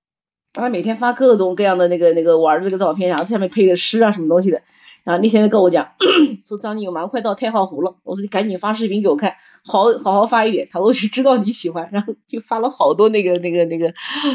[0.53, 4.63] 他每天发各种各样的那个那个玩的那个照片，然后下面配的诗啊什么东西的，
[5.03, 5.95] 然后那天跟我讲，
[6.47, 9.35] 说张宁我马上快到太浩湖了，我说你赶紧发视频给我看，
[9.65, 10.69] 好好好发一点。
[10.71, 13.95] 他说我知道你喜欢，然后 就发了好多那个那个那个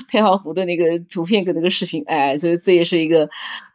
[0.09, 3.29] 太浩湖的那个图片跟那个视频，哎，所以这也是一个，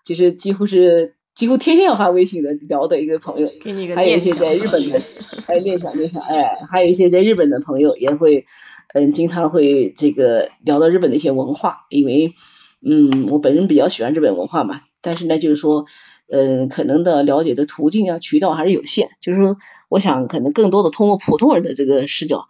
[0.05, 3.51] 就是几乎是几乎天天要发微信的聊的一个朋友，
[3.95, 5.01] 还有一些在日本的，
[5.47, 8.47] 哎，念想念想，哎，还有一些在日本的朋友也会，
[8.93, 12.33] 嗯，经常会这个聊到日本的一些文化，因为，
[12.85, 15.87] 嗯，我本人比较喜欢日本文化嘛，但是呢，就是说。
[16.27, 19.59] 嗯，可能的了解的途径啊、渠道还是有限，就是说，
[19.95, 22.49] 我想可能更多的通过普通人的这个视角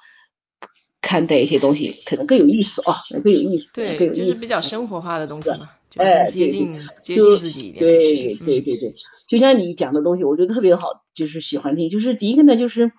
[1.02, 8.94] 看待一些东西，可能更有意思啊，更有意思，对，就是比较生活化的东西嘛，哎，接近接近自己一点，对对对对，
[9.28, 11.90] 就像你讲的东西，我觉得特别好，就是喜欢听。
[11.90, 12.92] 就是第一个呢，就是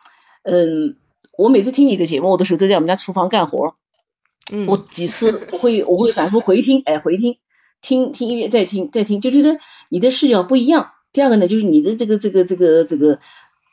[0.43, 0.97] 嗯，
[1.35, 3.75] 我每次听你的节目的时候，都在我们家厨房干活，
[4.51, 7.37] 嗯，我几次我会我会反复回听，哎，回听。
[7.81, 10.91] 听听音乐，再听再听，就觉得你的视角不一样。
[11.13, 13.19] 第二个呢，就是你的这个这个这个这个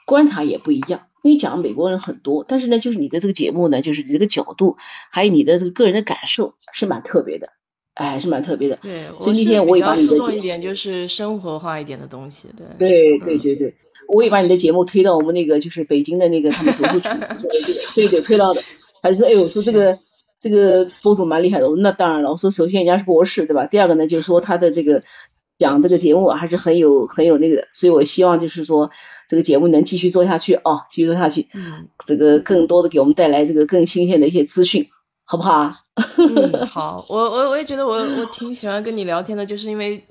[0.06, 1.06] 观察也不一样。
[1.22, 4.76] 因为讲美国人很多，但是呢，就是你的这个节目呢，就是你这个角度，
[5.10, 7.50] 还有你的这个个人的感受是蛮特别的，
[7.94, 8.76] 哎，是蛮特别的。
[8.82, 12.48] 对，所以那天我也把你的注重一点，就是生活化一点的东西。
[12.56, 13.74] 对，对对对对，
[14.08, 17.12] 我也把你的节目推到我们那个就是北京的那个他们读书群，
[17.94, 18.62] 对对，推到的。
[19.00, 19.98] 还是说，哎呦，说这个。
[20.40, 22.32] 这个博主蛮厉害的，那当然了。
[22.32, 23.66] 我说，首先人家是博士，对吧？
[23.66, 25.04] 第二个呢，就是说他的这个
[25.62, 28.90] 讲这个节目还是很有很有那个的，所以我希望就是说
[29.28, 31.48] 这个节目能继续做下去啊，继续做下去。
[31.54, 31.86] 嗯。
[32.04, 34.88] 这个更多的给我们带来这个更新鲜的一些资讯，
[35.24, 35.78] 好不好啊？
[36.18, 37.06] 嗯，好。
[37.08, 40.04] 我我我也觉得我我挺喜欢跟你聊天的，就是因为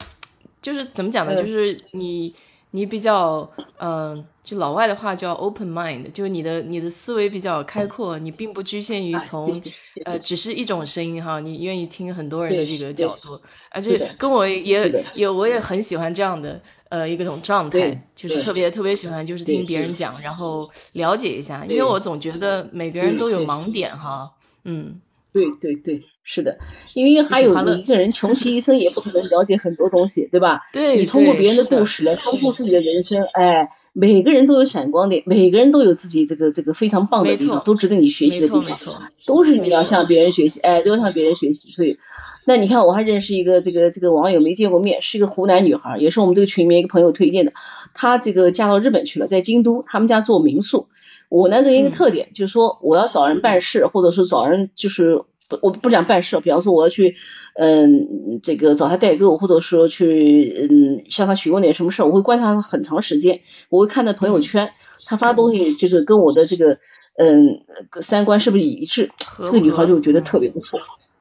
[0.61, 1.35] 就是怎么讲呢？
[1.35, 2.33] 就是你
[2.71, 4.25] 你比较嗯。
[4.43, 9.61] 就老外的话叫 open mind，就是你的你的思维比较开阔，你并不局限于从
[10.03, 16.59] 呃只是一种声音哈，你愿意听很多人的这个角度，而且跟我也也我也很喜欢这样的
[16.89, 24.27] 呃一个种状态，就是特别特别喜欢就是听别人讲，然后了解一下，因为我总觉得每个人都有盲点哈，
[24.65, 24.99] 嗯，
[25.31, 26.57] 对对对，是的，
[26.93, 30.61] 因为还有你一个人穷其一生也不可能了解很多东西，对吧？
[30.73, 33.69] 对，你通过别人的故事来丰富自己的人生，哎。
[33.93, 41.73] 每个人都有闪光点，每个人都有自己这个这个非常棒的地方，都值得你学习的地方，都是你要向别人学习，哎，都要向别人学习。
[41.73, 41.97] 所以，
[42.45, 47.51] 那你看，我还认识一个这个这个网友，没见过面，是一个湖南女孩，也是我们这个群里面一个朋友推荐的。
[47.93, 50.87] 她这个嫁到日本去了，在京都，他们家做民宿。
[51.27, 55.23] 我呢，这一个特点就是说，我要找人办事，或者是找人就是。
[55.61, 57.15] 我不讲办事，比方说我要去，
[57.55, 64.71] 嗯，这个找他代购，或者说去，嗯，向他询问点什么事儿，我会观察他很长时间，我会看他朋友圈，
[65.05, 66.77] 他发东西这个跟我的这个，
[67.17, 67.61] 嗯，
[68.01, 69.11] 三观是不是一致？
[69.37, 70.79] 这个女孩就觉得特别不错。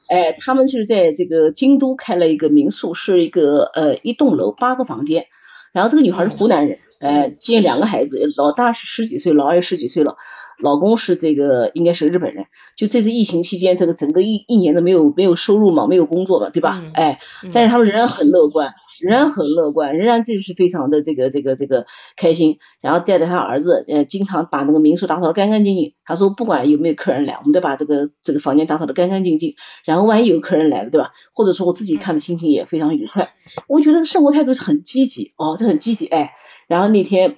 [0.08, 5.26] 哎，他们就是在这个京都开了一个民宿，是一个呃一栋楼八个房间，
[5.72, 6.78] 然后这个女孩是湖南人。
[7.00, 10.16] 呃，接两个孩子，老大是十几岁，老二十几岁了，
[10.58, 12.44] 老公是这个应该是日本人。
[12.76, 16.82] 就这次疫情期间，这个整个一一年都没有没有收入嘛，没有工作嘛，对吧？
[16.92, 17.18] 哎，
[17.54, 18.74] 但是他们仍然很乐观。
[19.00, 21.86] 仍然很乐观，仍然就是非常的这个这个这个
[22.16, 25.94] 开心，然后带着他儿子，呃，经常把那个民宿打扫的干干净净。
[26.04, 29.54] 他说不管有没有客人来，我们都把这个这个房间打扫的干干净净。
[29.84, 31.12] 然后万一有客人来了，对吧？
[31.32, 33.32] 或者说我自己看的心情也非常愉快。
[33.68, 36.32] 我觉得生活态度是很积极哦，这很积极哎。
[36.68, 37.36] 然后那天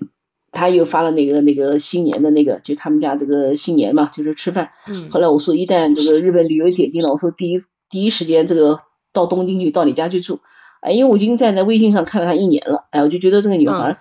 [0.50, 4.70] 他又发了那个那个新年的那个，就他们家这个新年嘛，就是吃饭。
[4.88, 5.08] 嗯。
[5.10, 8.80] 后来我说一旦这个日本旅游解禁了，我说第一第一时间这个
[9.12, 10.40] 到东京去，到你家去住。
[10.82, 13.98] 哎，因为我已经在在微信上看了她一年了，哎，我就觉得这个女孩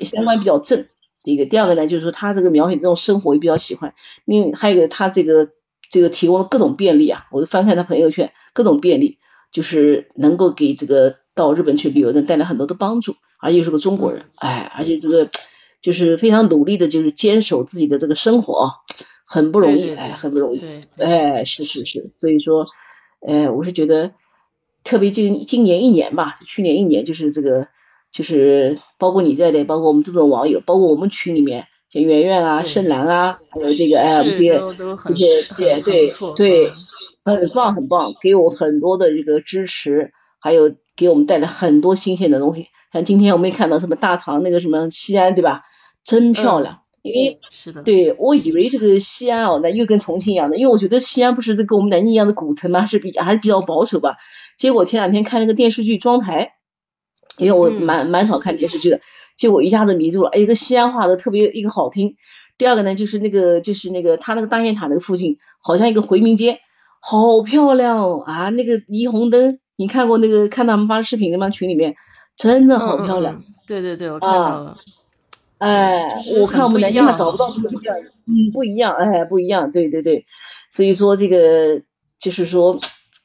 [0.00, 0.86] 三观比较正。
[1.22, 3.94] 第一个，第二个呢，就是说她这个描写这种生活也比较喜欢。
[4.24, 5.50] 另还有一个，她这个
[5.90, 9.18] 这个提供了各种便利啊，我就翻看她朋友圈，各种便利，
[9.52, 13.14] 就是能够给这个到日本去旅游的带来很多的帮助。
[13.38, 15.30] 而且是个中国人，哎，而且这个
[15.82, 18.70] 就是非常努力的，就是坚守自己的这个生活啊，
[19.24, 20.58] 很不容易，哎，很不容易。
[20.58, 22.66] 对，哎，是是是，所以说，
[23.20, 24.12] 哎，我是觉得。
[24.84, 27.66] 特别今今年一年吧，去年一年就是这个，
[28.12, 34.60] 就是包括你在内，包括我们这种网友，包括我们群里面，像圆圆啊、盛兰啊，还有这个哎，这些
[35.08, 36.72] 这些对对对，
[37.24, 42.66] 很棒很棒，给我很多的这个支持，还有给我们带来很多新鲜的东西。
[42.92, 45.62] 像今天我们也看到什么大唐那个什么西安对吧？
[46.04, 52.86] 真漂亮，因为是的，对我以为这个西安哦，那又跟重庆一样的，因为我觉得西安不是这跟我们南京一样的古城吗？
[52.86, 54.18] 是比还是比较保守吧。
[54.56, 56.54] 结果前两天看那个电视剧《妆台》，
[57.42, 59.00] 因为我蛮蛮少看电视剧的，
[59.36, 60.30] 结果一下子迷住了。
[60.30, 62.16] 哎，一个西安话的特别一个好听。
[62.56, 66.60] 第二个呢，就是那个就是那个他那个大雁塔那个附近，好像一个回民街，
[67.00, 68.48] 好漂亮哦啊！
[68.50, 71.50] 那个霓虹灯，你看过那个看他们发视频的吗？
[71.50, 71.96] 群里面
[72.36, 73.42] 真的好漂亮。
[73.66, 74.76] 对对对，我看到了。
[75.58, 80.24] 哎，我看我们南京还找不到这么一样，嗯，不一样，哎，不一样，对对对。
[80.70, 81.82] 所以说这个
[82.20, 82.78] 就是说，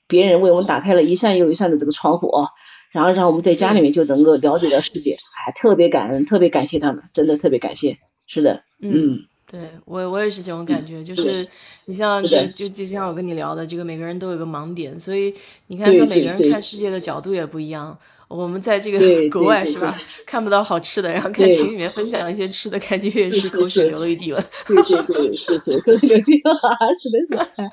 [0.10, 2.50] 别人为我们打开了一扇又一扇的这个窗户啊，
[2.92, 7.98] 然后让我们在家里面就能够了解到世界，哎，特别感恩，特别感谢他们，真的特别感谢。
[8.28, 9.20] 是的，嗯。
[9.52, 11.48] 对我我也是这种感觉，就是
[11.86, 15.34] 你像就就就像我跟你聊的，这个每个人都有个盲点，所以
[15.68, 17.98] 你看他每个人看世界的角度也不一样。
[18.30, 19.00] 我们在这个
[19.36, 24.44] 国外是吧，看不到好吃的，然后看群里面分享一些吃的，感觉也是口水流了一地了。
[24.68, 26.54] 对对对，是是 口水流一地了，
[27.02, 27.72] 是的是的。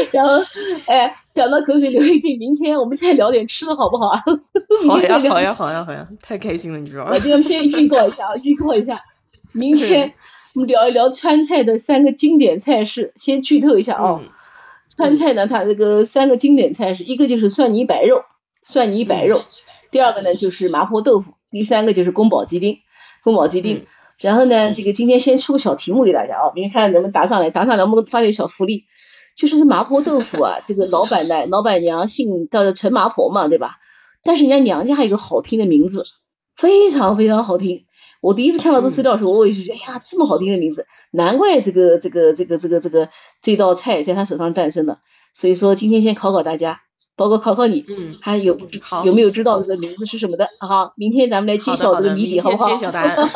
[0.10, 0.42] 然后
[0.86, 4.20] 哎，讲到口水流一地，明天我们再聊点吃的好不好啊？
[4.88, 7.10] 好呀好呀好呀好呀，太开心了，你知道吗？
[7.12, 9.02] 我今天先预告一下啊，预告一下。
[9.52, 10.14] 明天
[10.54, 14.22] 我们聊一聊川菜的三个经典菜式，先剧透一下啊。
[14.96, 18.24] 川菜呢，它这个三个经典菜式，一个就是蒜泥白肉，
[18.64, 19.42] 蒜泥白肉；
[19.92, 22.78] 第二个呢就是麻婆豆腐；第三个就是宫保鸡丁，
[23.22, 23.86] 宫保鸡丁。
[24.18, 28.84] 然后呢，这个今天先出个小题目给大家啊，明天看能不能答上来，答上来我们发点小福利。
[29.36, 33.76] 就是这麻婆豆腐啊，这个老板呢，老板娘姓叫陈麻婆嘛，对吧？
[34.22, 36.04] 但是人家娘家还有个好听的名字，
[36.56, 37.84] 非常非常好听。
[38.20, 43.10] 我第一次看到这资料的时候，我也是觉得，哎呀，这么好听的名字，难怪这个这个这个这个这个
[43.42, 45.00] 这道菜在他手上诞生了。
[45.34, 46.80] 所以说，今天先考考大家，
[47.16, 48.58] 包括考考你，嗯，还有
[49.04, 50.48] 有没有知道这个名字是什么的？
[50.60, 52.68] 好，明天咱们来揭晓这个谜底，好不好？
[52.68, 53.16] 揭晓答案，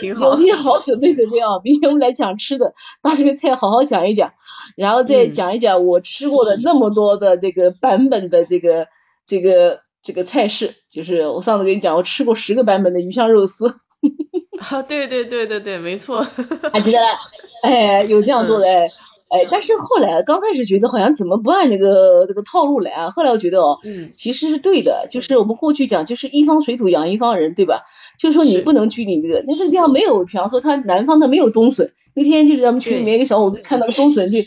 [0.00, 0.30] 挺好。
[0.30, 4.32] 有些好准备准备啊，明天我们来讲吃的，把这个菜好好讲一讲，
[4.76, 8.88] 然后再讲一讲我吃过的那么多的这个版本的这个
[9.26, 9.80] 这个。
[10.02, 13.66] 这个菜式就是我上次跟你讲，我吃过十个版本的鱼香肉丝。
[14.70, 16.24] 啊，对对对对对，没错，
[16.72, 16.98] 还记得？
[17.64, 18.88] 哎，有这样做的哎
[19.28, 23.10] 哎，但是后来刚开始觉得好像怎么不按那个这个套路来啊？
[23.10, 27.82] 后来我觉得哦，嗯，其实是对的，就是我们过去讲，就是一方水土养一方人，对吧？
[28.18, 34.38] 就是说你不能拘泥这个，那个地方没有，比方说他南方他没有冬笋，那天就是咱们群里面一个小伙子看到个冬笋就。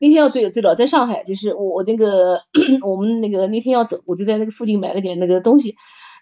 [0.00, 2.40] 那天要对对了，在上海，就是我我那个
[2.84, 5.76] 我们那个那天要走，我就在那个附近买了点那个东西，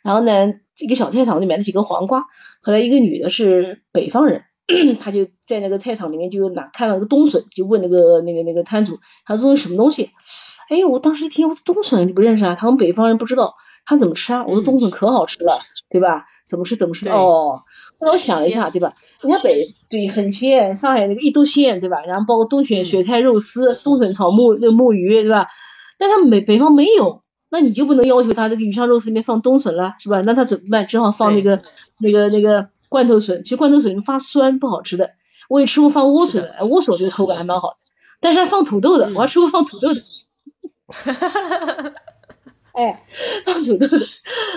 [0.05, 2.27] 然后呢，一个小菜场就买了几个黄瓜。
[2.61, 4.43] 后来一个女的是北方人，
[5.01, 10.11] 她就在那个菜场里面就拿看到一个冬笋，就问那个那个那个摊主，他说什么东西？
[10.69, 12.55] 哎，我当时一听，我说冬笋你不认识啊？
[12.55, 14.45] 他们北方人不知道，他怎么吃啊？
[14.47, 15.61] 我说冬笋可好吃了。
[15.93, 16.27] 对吧？
[16.47, 17.65] 怎么吃怎么吃哦。
[17.99, 18.95] 后来我想了一下，对吧？
[19.23, 22.01] 人家北对很鲜，上海那个一都鲜，对吧？
[22.07, 25.49] 然后包括冬笋雪菜肉丝、冬笋炒木那个木鱼，对吧？
[25.99, 30.23] 但他们北北方没有，那你就不能要求他这个鱼香肉丝里面放冬笋了，是吧？
[30.25, 30.87] 那他怎么办？
[30.87, 31.61] 只好放那个
[31.99, 33.43] 那个那个罐头笋。
[33.43, 35.13] 其实罐头笋发酸，不好吃的。
[35.49, 37.77] 我也吃过放莴笋的，莴笋这个口感还蛮好的。
[38.21, 40.03] 但是还放土豆的，我还吃过放土豆的。
[40.89, 41.95] 哈哈哈哈哈。
[42.75, 43.07] 哎，
[43.47, 44.07] 放土豆的，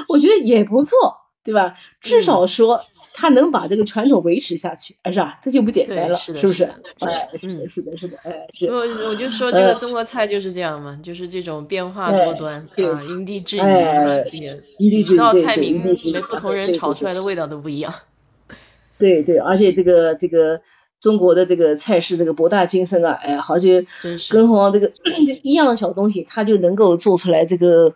[0.10, 0.97] 我觉得也不错。
[1.45, 1.76] 对吧？
[1.99, 2.80] 至少说
[3.14, 5.39] 他能把这个传统维持下去，是吧？
[5.41, 6.64] 这就不简单了，是不是？
[6.99, 8.68] 哎，嗯，是的，是的，哎，是。
[8.68, 8.80] 我
[9.10, 13.65] 我就说这个中国菜就是这样嘛，就是这种变化多端啊，因地制宜是
[14.31, 15.81] 这个一道菜名，
[16.30, 17.93] 不同人炒出来的味道都不一样。
[18.97, 20.61] 对对，而且这个这个
[20.99, 23.69] 中国的这个菜式这个博大精深啊，哎，好像
[24.29, 24.91] 更何况这个
[25.43, 27.93] 一样的小东西，它就能够做出来这个。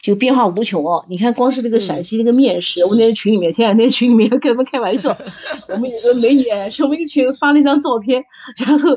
[0.00, 1.04] 就变化无穷哦！
[1.08, 5.18] 你看，光是这个陕西那个面食，我那群里面，前两天群里面跟他们开玩笑，
[5.68, 8.24] 我们有个美女是我们一个群发了一张照片，
[8.64, 8.96] 然后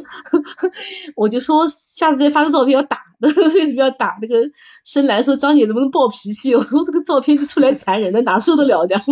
[1.17, 3.31] 我就说下次再发个照片要打， 为
[3.65, 4.19] 什么要打？
[4.21, 4.51] 那个
[4.85, 6.53] 深蓝说张姐能不能暴脾气？
[6.53, 9.03] 我说这个照片就出来残忍的，哪受得了这样？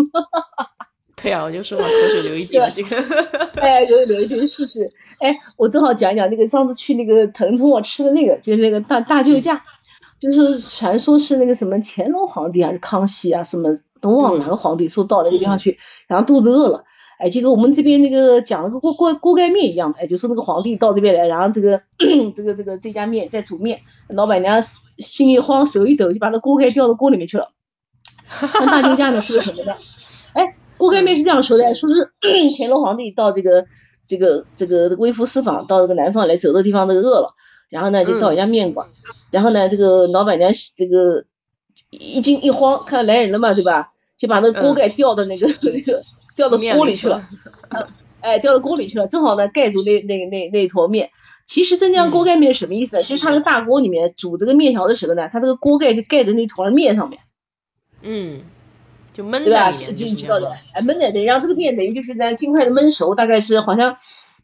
[1.22, 2.96] 对啊，我就说嘛，口水流一地这个。
[3.62, 4.92] 哎，流流一地试试。
[5.20, 9.64] 哎，我正好讲一讲那个上次去那个腾冲我吃的那个，就是那个大大救驾。
[10.20, 16.84] 就是传说是那个什么乾隆皇帝还是康熙啊，什么都忘了哪个皇帝说到那个地方去，然后肚子饿了，
[17.20, 21.84] 哎，结果我们这边那个讲了个锅锅锅盖面一样的，哎，就说那个皇帝到这边来，然后这个
[22.36, 23.80] 这个这个这家面在煮面，
[24.10, 27.54] 老板娘心一慌手一抖，就把那锅盖掉到锅里面去了。
[28.42, 29.74] 那大救驾呢是个什么呢？
[30.36, 32.12] 哎，锅盖面是这样说的，说是
[32.58, 33.66] 乾隆皇帝到这个
[34.08, 37.36] 这个这个微服私访，到这个南方来，走的地方那个饿了。
[37.70, 38.88] 然后呢，就到人家面馆，
[39.30, 41.26] 然后呢，这个老板娘这个
[41.92, 43.92] 一惊一慌，看到来人了嘛，对吧？
[44.18, 46.02] 就把那锅盖掉到那个那个
[46.36, 47.30] 掉到锅里去了，
[48.22, 51.12] 哎，掉到锅里去了，正好呢盖住那那那那坨面。
[51.46, 53.04] 其实镇江锅盖面什么意思呢？
[53.04, 57.22] 就是它那个大锅里面煮这个面条的时候呢，它这个锅盖就盖在那坨面上面。
[58.02, 58.42] 嗯，
[59.20, 63.94] 就焖在里面，就知道的，哎，焖在对，然后这个面等于就是呢尽快的焖熟，大概是好像。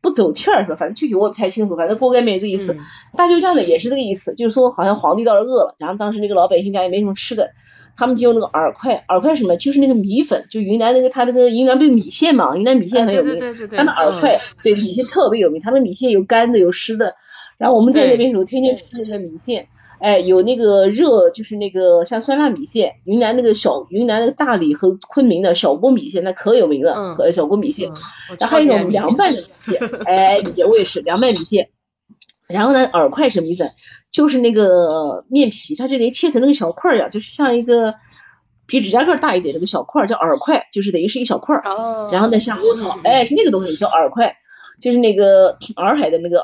[0.01, 0.75] 不走气儿是吧？
[0.75, 2.77] 反正具体我也不太清楚，反正锅盖面这意思。
[3.17, 7.53] 大救驾呢也是这个意思，就是说好像皇帝倒是饿了，然后当时那个老百姓家也没什么吃的，
[7.97, 9.57] 他们就用那个饵块，饵块什么？
[9.57, 12.55] 就是那个米粉，就云南那个他那个云南不是米线嘛？
[12.55, 13.39] 云南米线很有名，
[13.71, 17.15] 他那饵块对米线特别有名，他那米线有干的有湿的。
[17.57, 19.69] 然后我们在那边时候天天吃那个米线，
[19.99, 27.91] 哎，有那个热，就是那个像酸辣米线，云南那个小云南那个大理和昆明的小锅米线那可有名了，和小锅米线。
[28.39, 31.69] 然后还有一种凉拌的米线， 哎，米线我也是凉拌米线。
[32.47, 33.71] 然后呢，饵块什么意思？
[34.11, 37.95] 就是那个面皮，它就等于切成那个小块儿一样，就是像一个
[38.67, 41.63] 比指甲盖大一点那个小块儿，叫饵块，就是等于是一小块儿。
[41.65, 42.09] 哦。
[42.11, 44.35] 然后呢，下锅炒，哎，是那个东西叫饵块，
[44.81, 46.43] 就是那个 洱海的那个饵。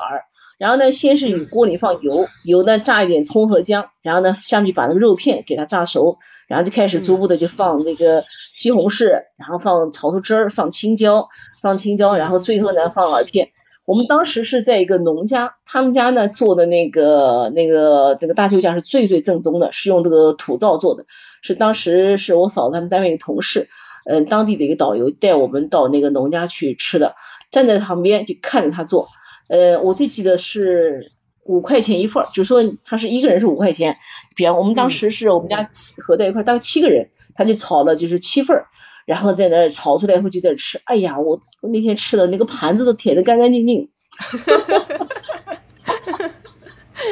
[0.58, 6.18] 然后呢，先是锅里放油，油呢炸一点葱和姜，然后呢下面就把那个肉片给它炸熟，
[6.48, 8.24] 然后就开始逐步的就放那个
[8.54, 11.28] 西红柿，然后放炒出汁儿，放青椒，
[11.60, 13.50] 放青椒，然后最后呢放饵片。
[13.84, 21.04] 我们当时是在一个农家，他们家呢做的那个那个这个大救驾是最最正宗的，是用这个土灶做的，
[21.42, 23.68] 是当时是我嫂子他们单位一个同事，
[24.06, 27.16] 嗯，当地的一个导游带我们到那个农家去吃的，
[27.50, 29.08] 站在旁边就看着他做，
[29.48, 31.12] 呃，我最记得是
[31.44, 33.98] 五块钱一份，就说他是一个人是五块钱，
[34.36, 38.62] 比方我们当时是我们家合在一块，大概七个人，他就炒了就是七份。
[39.04, 43.90] 然后在那儿炒出来以后就在吃，哎呀，我我那天吃的那个盘子都舔得干干净净，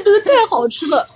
[0.04, 1.08] 真的太好吃了，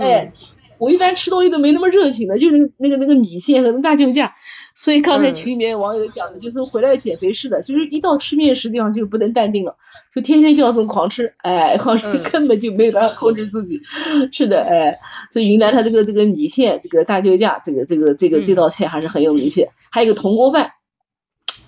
[0.00, 0.32] 哎。
[0.76, 4.34] 我一般吃东西都没那么热情的，就是那个那个米线和大救驾，
[4.74, 9.76] 所以刚才群里面网友讲的，就是回来减肥似的，就是一到吃面食地方就不能淡定了，
[10.14, 13.80] 就天天就要这么狂吃，哎，狂吃根本就没有办法控制自己。
[14.32, 15.00] 是的，哎，
[15.30, 19.66] 所以云南它这个这个米线，这个大救驾，这个这个这个这道菜还是很有名气。
[19.90, 20.72] 还有一个铜锅饭，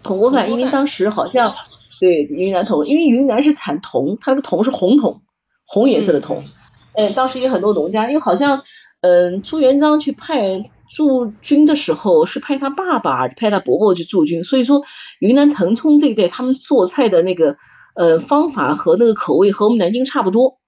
[0.02, 1.54] 铜锅饭，因为当时好像
[2.00, 5.22] 对云南铜，因为云南是产铜，它那个铜是红铜，
[5.64, 6.44] 红颜色的铜。
[6.94, 8.62] 嗯，当时有很多农家，因为好像。
[9.02, 14.82] 嗯，朱元璋去派驻军的时候，是派他爸爸、派他伯伯去驻军，所以说
[15.20, 17.56] 云南腾冲这一带，他们做菜的那个
[17.96, 20.58] 呃方法和那个口味和我们南京差不多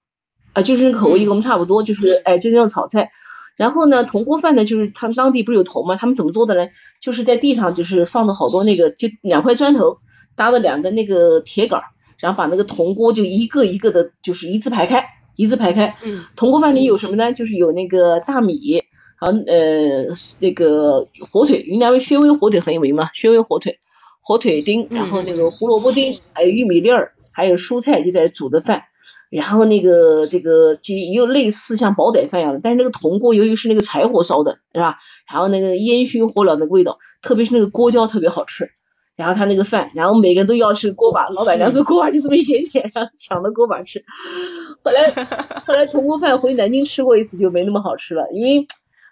[0.53, 3.11] 啊，就是口味跟我们差不多，就是哎，就是用炒菜。
[3.55, 5.95] 然后呢，铜锅饭呢，就是他们当地不是有铜吗？
[5.95, 6.69] 他们怎么做的呢？
[7.01, 9.99] 就是在地上就是放了好多那个，就两块砖头
[10.35, 11.81] 搭了两个那个铁杆，
[12.17, 15.05] 然后把那个铜锅就一个一个的，就是一字排开。
[15.35, 17.31] 一字排开，嗯，铜锅饭里有什么呢？
[17.31, 18.83] 就是有那个大米，
[19.17, 20.05] 好呃
[20.41, 23.79] 那个火腿，云南宣威火腿很有名嘛，宣威火腿，
[24.21, 28.83] 火腿丁，然后那个胡萝卜丁，还有玉米粒儿，还有蔬菜就在煮的饭，
[29.29, 34.97] 然后那个这个就又类似像煲仔饭一样的，但是那个铜锅由于是那个柴火烧的，是吧？
[35.31, 38.71] 然后那个烟熏火燎的味道，特别是那个锅焦特别好吃。
[39.15, 44.05] 然后他那个饭，然后每个人都要吃锅巴，老板娘说锅巴就这么一点点，然后抢着锅巴吃。
[44.81, 45.11] 后来
[45.67, 48.67] 后来铜锅饭回南京吃过一次就没那么好吃了，因为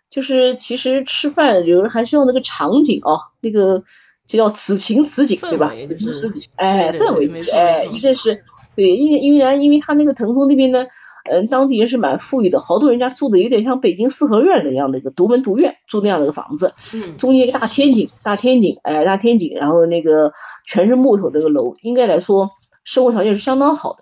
[0.09, 3.83] 就是其实吃饭有人还是要那个场景哦，那个
[4.27, 5.73] 就叫此情此景，对吧？
[5.87, 8.43] 此情此景，哎，氛围，哎，一个是
[8.75, 10.85] 对，因因为然因为他那个腾冲那边呢。
[11.29, 20.31] 嗯，当地人是蛮富裕的，好多人家住的有点像北京四合院那样的一个独门独院，住那样的一个房子，嗯，中间一个大天井，大天井，哎，大天井，然后那个
[20.65, 22.51] 全是木头那个楼，应该来说
[22.85, 23.97] 生活条件是相当好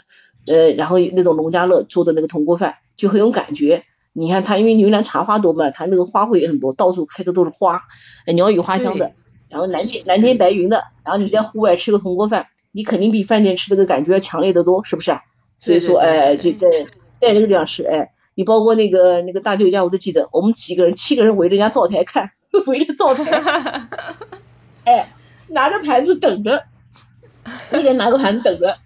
[0.45, 3.85] 的，呃，然后那种农家乐做的那个铜锅饭就很有感觉。
[4.13, 7.81] 你看它，因为云南茶花多嘛，它那个花卉也很多，到处开的都是花，
[8.35, 9.13] 鸟语花香的，
[9.55, 15.21] 然后蓝天蓝天白云的，然后你在户外吃个铜锅饭，你肯定比饭店吃这个感觉要强烈的多，是不是啊？
[15.57, 16.67] 所以说，哎，就在。
[17.21, 22.31] 在那个地方吃，哎，你包括那个那个大舅家，我都记得，我们几个人，七个人围着人家灶台看，
[22.67, 23.87] 围着灶台，
[24.83, 25.13] 哎，
[25.47, 26.65] 拿着盘子等着，
[27.71, 28.77] 一人拿个盘子等着。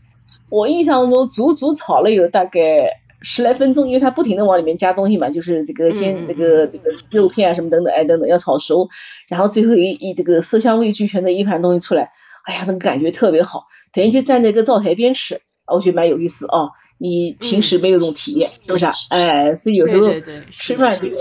[0.49, 8.89] 我印象中足足炒了有大概十来分钟，因为它不停的往里面加东西嘛，就是这个先这个这个肉片啊什么等等，哎等等要炒熟，
[9.27, 12.11] 然后最后一一这个色香味俱全的一盘东西出来，
[12.45, 16.69] 哎呀，那个感觉特别好，等于就站在一个灶台边吃，我觉得蛮有意思啊。
[17.01, 18.85] 你平时没有这种体验，是不是？
[19.09, 20.11] 哎，所以有时候
[20.51, 21.17] 吃饭这个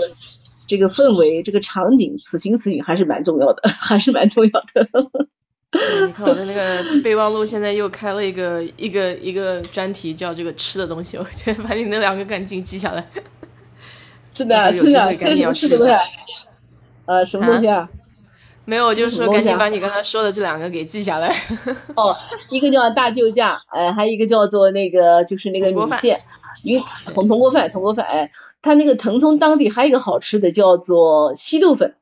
[0.67, 4.89] 这个氛围、这个场景、此情此景还是蛮重要的， 还是蛮重要的。
[5.71, 11.17] 你看我的那个 备忘录，现在又开了一个一个一个专题，叫这个吃的东西。
[11.17, 13.07] 我先把你那两个赶紧记下来。
[14.33, 15.99] 是的，是的，赶紧要吃的。
[17.05, 17.89] 呃，什么东西啊？
[18.65, 21.35] 没有，就是说赶紧把你刚才说的这两个给记下来。
[21.97, 22.15] 哦，
[22.49, 26.21] 一个叫大救驾，哎，还有一个叫做那个就是那个米线，
[26.63, 26.81] 云
[27.13, 28.31] 铜铜锅饭，铜锅饭，哎，
[28.61, 31.95] 它那个腾冲当地还有一个好吃的叫做稀豆粉。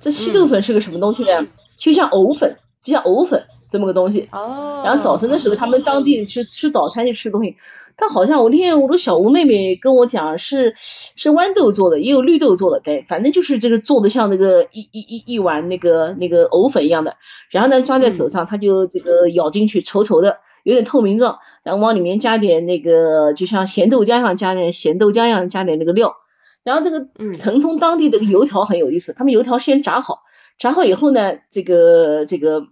[0.00, 1.46] 这稀豆粉是个什么东西呢？
[1.78, 4.28] 就像藕粉，就像藕粉，这么个东西。
[4.32, 4.82] 哦。
[4.84, 7.56] 然后早晨的时候，他们当地吃吃早餐就吃东西。
[8.00, 17.16] 但好像我那天我的小吴妹妹跟我讲是是豌豆做的，也有绿豆做的，对，反正就是这个做的像那个一一一一碗那个那个藕粉一样的，
[17.50, 26.14] 然后呢抓在手上，他就这个咬进去，稠稠的，有点透明状，然后往里面加点那个就像咸豆浆一样，加点咸豆浆一样，加点那个料，
[26.62, 27.08] 然后这个
[27.40, 30.20] 腾冲当地的油条很有意思，他们油条先炸好，
[30.58, 32.66] 炸好以后呢，这个这个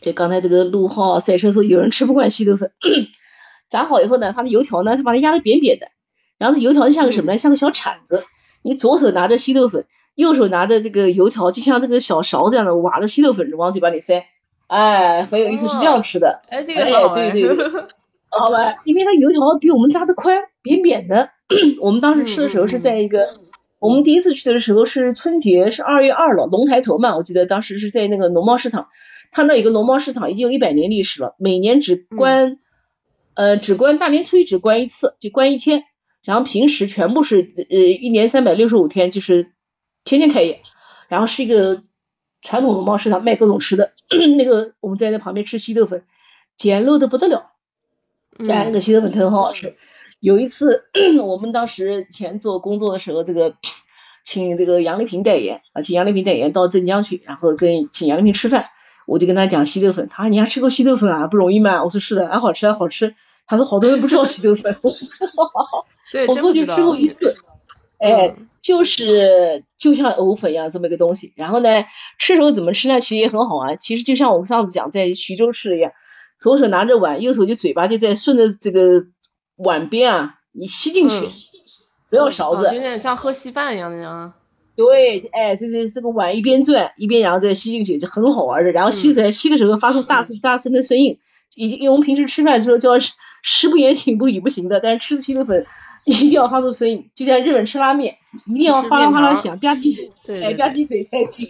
[0.00, 2.72] 就刚才这个陆浩赛车说有人吃不惯稀豆粉。
[3.68, 5.88] 炸好以后呢，它的油条呢，它把它压的扁扁的，
[6.38, 7.38] 然后这油条就像个什么呢？
[7.38, 8.24] 像个小铲子，
[8.62, 9.84] 你左手拿着稀豆粉，
[10.14, 14.24] 右手拿着这个油条，就像这个小勺这样的挖着稀豆粉往嘴巴里塞，
[14.68, 16.40] 哎，很有意思，是这样吃的。
[16.48, 17.70] 哎，这个好对对对，
[18.30, 21.28] 好吧，因为它油条比我们炸的宽，扁扁的。
[21.82, 23.40] 我们当时吃的时候是在一个，
[23.78, 28.88] 我们第一次去的时候是春节，是二月二了，龙抬头嘛，我记得当时是在那个农贸市场，
[29.30, 32.58] 它那有个农贸市场已经有一百年历史了，每年只关。
[33.34, 35.84] 呃，只关大年初一只关一次，就关一天，
[36.24, 39.52] 然后平时全部是呃一年三百六十五天，就是
[40.02, 40.60] 天天开业，
[41.06, 41.84] 然后是一个
[42.42, 43.92] 传统农贸市场，卖各种吃的。
[44.36, 46.02] 那个我们在那旁边吃稀豆粉，
[46.56, 47.52] 简陋的不得了，
[48.40, 49.76] 哎，那个稀豆粉很好吃。
[50.20, 50.84] 有一次
[51.24, 53.54] 我们当时前做工作的时候，这个
[54.24, 58.66] 请这个杨丽萍代言啊，请杨丽萍代言到镇江去，然后跟请杨丽萍吃饭，
[59.06, 61.84] 我就跟他讲稀豆粉，他说你还吃过稀豆粉啊，不容易嘛。
[61.84, 63.14] 我说是的，还好吃还好吃。
[63.46, 64.76] 他说好多人不知道稀豆粉，
[66.12, 67.36] 对，我过去吃过一次，
[67.98, 71.32] 哎，就是就像藕粉一样这么一个东西。
[71.36, 71.84] 然后呢，
[72.18, 73.00] 吃时候怎么吃呢？
[73.00, 73.78] 其实也很好玩。
[73.78, 75.92] 其实就像我上次讲在徐州吃的一样，
[76.36, 79.06] 左手拿着碗，右手就嘴巴就在顺着这个
[79.58, 81.28] 碗边啊，你吸进去，
[82.10, 84.32] 不要勺子，有点像喝稀饭一样的呀。
[84.74, 88.72] 对，哎，这这这个碗一边转一边然后再吸进去，就很好玩的。
[88.72, 91.18] 然后吸起来吸的时候发出大声大声的声音，
[91.54, 92.92] 已经因为我们平时吃饭的时候叫。
[93.40, 95.64] 食不言，寝不语不行的，但是吃稀豆粉
[96.04, 98.16] 一定要发出声音，就像日本吃拉面，
[98.46, 101.48] 一定要哗啦哗啦响，吧唧嘴，哎，吧唧嘴才行。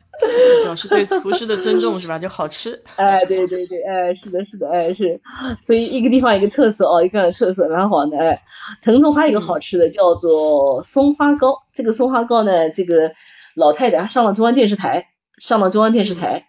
[0.63, 2.19] 表示对厨师的尊重是吧？
[2.19, 2.81] 就好吃。
[2.95, 5.19] 哎，对对对，哎，是的，是的，哎是，
[5.61, 8.17] 所以一个地方一个特色哦，一个特色蛮好的。
[8.17, 8.43] 哎，
[8.81, 13.13] 腾冲还有一个好吃的叫做松花糕，这个松花糕呢，这个
[13.55, 16.47] 老太太上了中央电视台，上了中央电视台，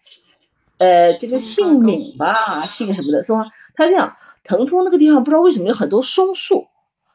[0.78, 3.47] 呃，这个姓闵吧，姓什么的松花。
[3.74, 6.66] 他这样，腾冲那个地方不知道为什么有很多松树，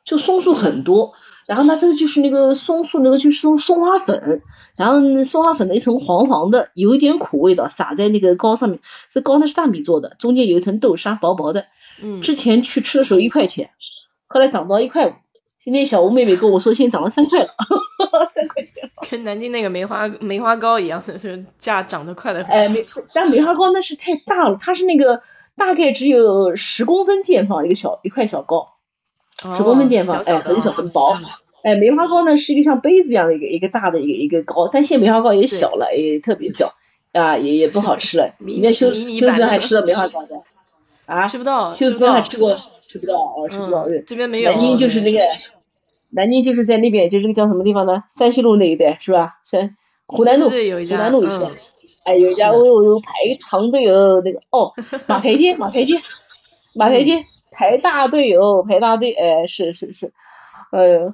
[0.04, 1.14] 就松树很多。
[1.46, 4.42] 然后呢，这个就是那个松树，那个就是松松花粉。
[4.76, 8.80] 然后松花粉的一层黄黄的，有一点苦味道，撒在那个糕上面。
[9.14, 11.66] 这糕呢是大米做的，中间有一层豆沙，薄薄的。
[12.04, 12.22] 嗯。
[12.22, 13.70] 之前去吃的时候一块钱，
[14.28, 15.14] 后来涨到一块五。
[15.64, 17.50] 今天小吴妹妹跟我说，现在涨了三块了，
[18.34, 18.90] 三块钱。
[19.10, 22.52] 跟南京那个梅花梅花糕一样的，就价涨得快的很。
[22.52, 25.22] 哎，梅但梅花糕那是太大了，它是那个。
[25.58, 28.75] 大概只有十公分见方，一个小一块小糕，
[29.56, 31.18] 十公分见方，哎，很小很薄。
[31.64, 36.74] 哎，梅花糕呢是一个像杯子一样的一个一个大的一个一个糕，但现在梅花糕也小了，也特别小
[37.14, 38.36] 啊，也也不好吃了。
[38.40, 40.42] 你在休休斯顿还吃到梅花糕的
[41.06, 41.28] 啊？
[41.28, 41.72] 吃不到。
[41.72, 42.60] 休斯顿还吃过？
[42.88, 43.88] 吃不到哦，吃不到。
[44.06, 44.52] 这边没有。
[44.52, 45.20] 南京就是那个，
[46.12, 48.04] 南京就是在那边，就是个叫什么地方呢？
[48.16, 49.40] 山西路那一带是吧？
[49.44, 50.56] 山湖南路，湖
[50.96, 51.52] 南路一家。
[52.04, 53.10] 哎，有一家我有排
[53.40, 54.72] 长队哦，那个哦，
[55.08, 56.00] 马台街，马台街，
[56.76, 57.26] 马台街
[57.56, 60.12] 排大队哦，排大队，哎，是是是，
[60.72, 61.14] 哎呦，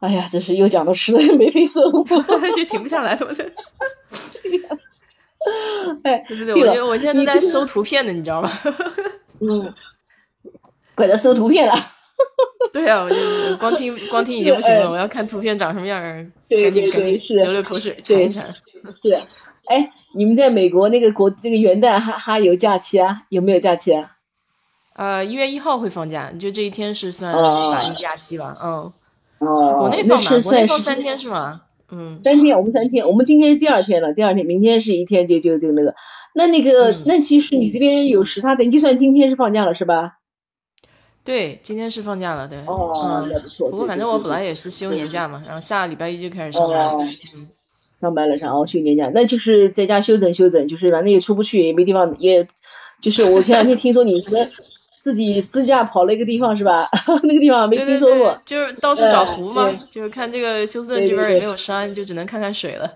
[0.00, 2.04] 哎呀，真是又讲到吃的，眉飞色舞，
[2.56, 3.26] 就停不下来了。
[6.04, 8.50] 哎，对对对，我我现在都在搜图片呢，你知道吗？
[9.40, 9.74] 嗯，
[10.94, 11.74] 怪在搜图片了。
[12.72, 16.00] 对啊，我就光听光听已经不行了，我要看图片长什么样，
[16.48, 18.54] 赶紧赶紧流流口水，馋一馋。
[19.02, 19.14] 是，
[19.66, 19.92] 哎。
[20.14, 23.22] 你们在美国那个国那个元旦还还有假期啊？
[23.30, 24.14] 有没有假期啊？
[24.94, 28.56] 呃，一月一号会放假，就这一天是算法定假期吧？
[28.62, 28.92] 嗯。
[29.38, 29.74] 哦。
[29.78, 30.40] 国内放吗？
[30.42, 31.62] 国内放三天是吗？
[31.90, 32.20] 嗯。
[32.24, 35.94] 三天，我们三天，我们今天是第二天了，第二天，明天是一天，就就就那个。
[36.34, 40.18] 那那个，那其实你这边有时差的，你就算今天是放假了是吧？
[41.24, 42.58] 对，今天是放假了，对。
[42.66, 43.70] 哦，那不错。
[43.70, 46.88] 不过反正我本来也是休年假嘛，然后下个礼拜一就开始上班。
[46.88, 46.98] 哦。
[48.00, 52.48] 上班了然后，休年假，那就是在家休整休整，就是反正也出不去，也没地方，也
[53.00, 54.44] 就是我前两天听说你什么
[55.02, 56.88] 自己自驾跑了一个地方是吧？
[57.24, 62.88] 那个地方没听说过，就是到处找湖嘛，就是看这个休斯顿这边也没有山，就只能看看水了。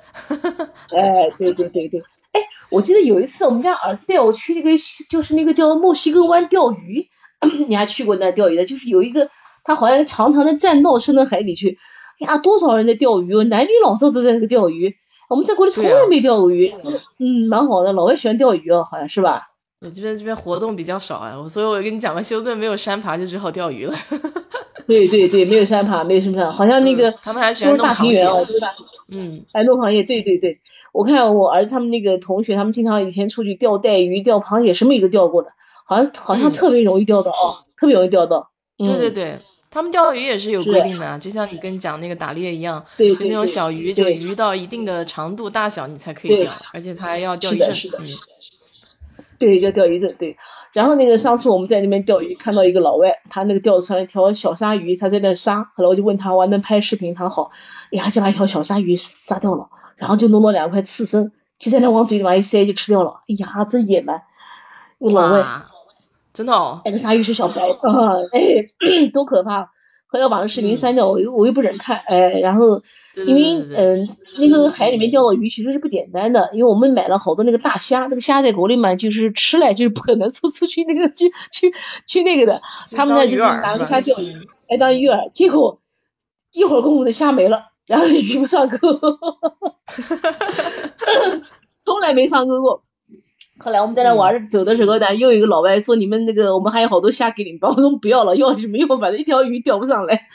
[0.97, 2.01] 哎，对对对对，
[2.31, 4.70] 哎，我记得有一次我们家儿子带我去那个
[5.11, 7.09] 就是那个叫墨西哥湾钓鱼，
[7.66, 8.65] 你还去过那钓鱼的？
[8.66, 9.28] 就是有一个
[9.65, 11.77] 他好像长长的栈道伸到海里去。
[12.20, 14.95] 呀，多少人在钓鱼哦，男女老少都在那个钓鱼。
[15.28, 16.73] 我们在国内从来没钓过鱼，
[17.19, 19.49] 嗯，蛮好的，老外喜欢钓鱼哦，好像是吧？
[19.81, 23.94] 我这边这边活动比较少啊，所以我跟你讲吧，休顿没有山爬，就只好钓鱼了。
[24.86, 28.69] 对对对，没有山爬，没有什么山，好像那个他们还喜欢大平原哦，对吧？
[29.09, 30.59] 嗯，哎弄螃蟹，对对对，
[30.93, 35.51] 我看我儿子他们那个同学，他们经常以前出去钓带鱼、钓螃蟹，什么鱼都钓过的，
[35.85, 38.51] 好像好像特别容易钓到哦，特别容易钓到。
[38.78, 39.39] 对对对，
[39.70, 47.70] 他们钓鱼也是有规定的，就像你跟讲那个打猎一样，就那种小鱼，就鱼到一定的长度大小你才可以钓，而且它还要钓鱼证。
[47.98, 48.09] 嗯，
[49.41, 50.37] 对，要钓鱼证，对。
[50.73, 55.71] 然后那个上次我们在那边钓鱼，看到一个老外，他那个钓出来一条小鲨鱼，他在那杀。
[55.75, 57.15] 后来我就问他，我能拍视频？
[57.15, 57.51] 他好，
[57.93, 63.19] 哎呀，就把一条小鲨鱼杀掉了，然后就弄了两块刺身，就在那往嘴里往一塞就吃掉了。
[63.29, 64.23] 哎呀，真野蛮！
[64.99, 65.45] 那老外，
[66.33, 67.63] 真的哦，那个鲨鱼是小白，
[68.33, 68.71] 哎，
[69.13, 69.71] 多可怕！
[70.07, 72.83] 后来把那视频删掉，我又我又不忍看，哎，然后。
[73.24, 81.72] 因为嗯，那个海里面钓的鱼其实是不简单的，因为我们买了好多那个大虾，那个虾在国内嘛，就是吃来就是不可能出出去那个去去
[82.06, 82.60] 去那个的，
[82.94, 84.34] 他们那就是拿个虾钓鱼，
[84.68, 85.80] 来当鱼饵，结果
[86.52, 88.76] 一会儿功夫的虾没了，然后鱼不上钩，
[91.86, 92.82] 从来没上钩过。
[93.59, 99.01] 后来我们在那玩走的时候呢，又有一个老外说你们那个我们还有好多虾给你们，我说不要了，要什么用？
[99.01, 100.28] 反正一条鱼钓不上来。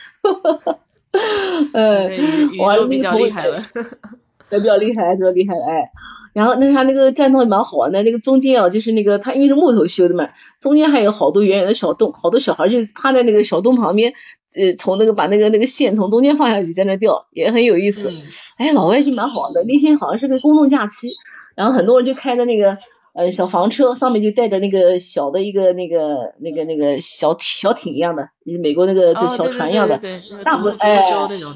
[1.73, 3.63] 嗯， 玩的比较厉害了，
[4.49, 5.89] 还比较厉害，比较厉害哎。
[6.33, 10.29] 然后那他那个栈道也蛮好玩的，那个中间啊，就是那个他因为是木头修的嘛，
[10.61, 14.13] 中间还有好多圆圆的小洞，好多小孩就趴在那个小洞旁边，
[14.55, 18.11] 呃，从那个把那个那个线从中间放下去，在那钓，也很有意思。
[18.57, 21.09] 哎，老外就蛮好的，那天好像是个公众假期，
[21.55, 22.77] 然后很多人就开着那个。
[23.13, 28.29] 呃，小房车上面就带着那个小的一个那个那个那个小小艇一样的，
[28.61, 29.99] 美国那个就小船一样的，
[30.45, 31.03] 大部分哎，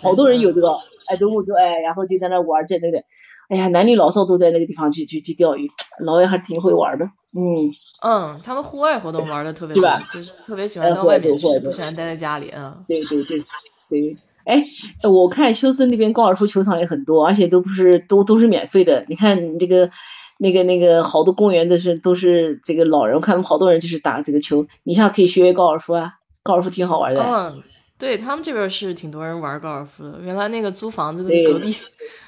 [0.01, 0.73] 好多人有这个
[1.07, 3.01] 哎独木舟哎，然后就在那玩这那个，
[3.47, 5.69] 哎呀，男女老少都在那个地方去去去钓鱼，
[6.03, 7.71] 老外还挺会玩的，嗯
[8.03, 12.79] 嗯，他们户外活动玩的特别多，就是特别喜欢到外面去，不喜欢待在家里啊。
[12.85, 13.45] 对对对
[13.89, 14.65] 对，哎，
[15.09, 19.89] 我看休斯顿那边高尔夫球场也很多，而且都不是都都是免费的，你看这个。
[20.37, 26.13] 那个那个好多公园都是都是这个老人，我看好多人就是打这个球，你像可以学学高尔夫啊，
[26.43, 27.21] 高尔夫挺好玩的。
[27.21, 27.63] 嗯，
[27.97, 30.19] 对他们这边是挺多人玩高尔夫的。
[30.21, 31.75] 原来那个租房子的隔壁，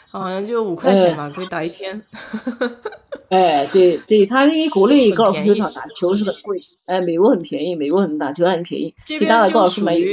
[0.10, 2.02] 好像就五块钱吧，可以打一天。
[3.30, 10.08] 哎，对对，他因为国内高尔夫球场打球是很贵，哎，美国很便宜，美国很打球很便宜，其他的高尔夫蛮有。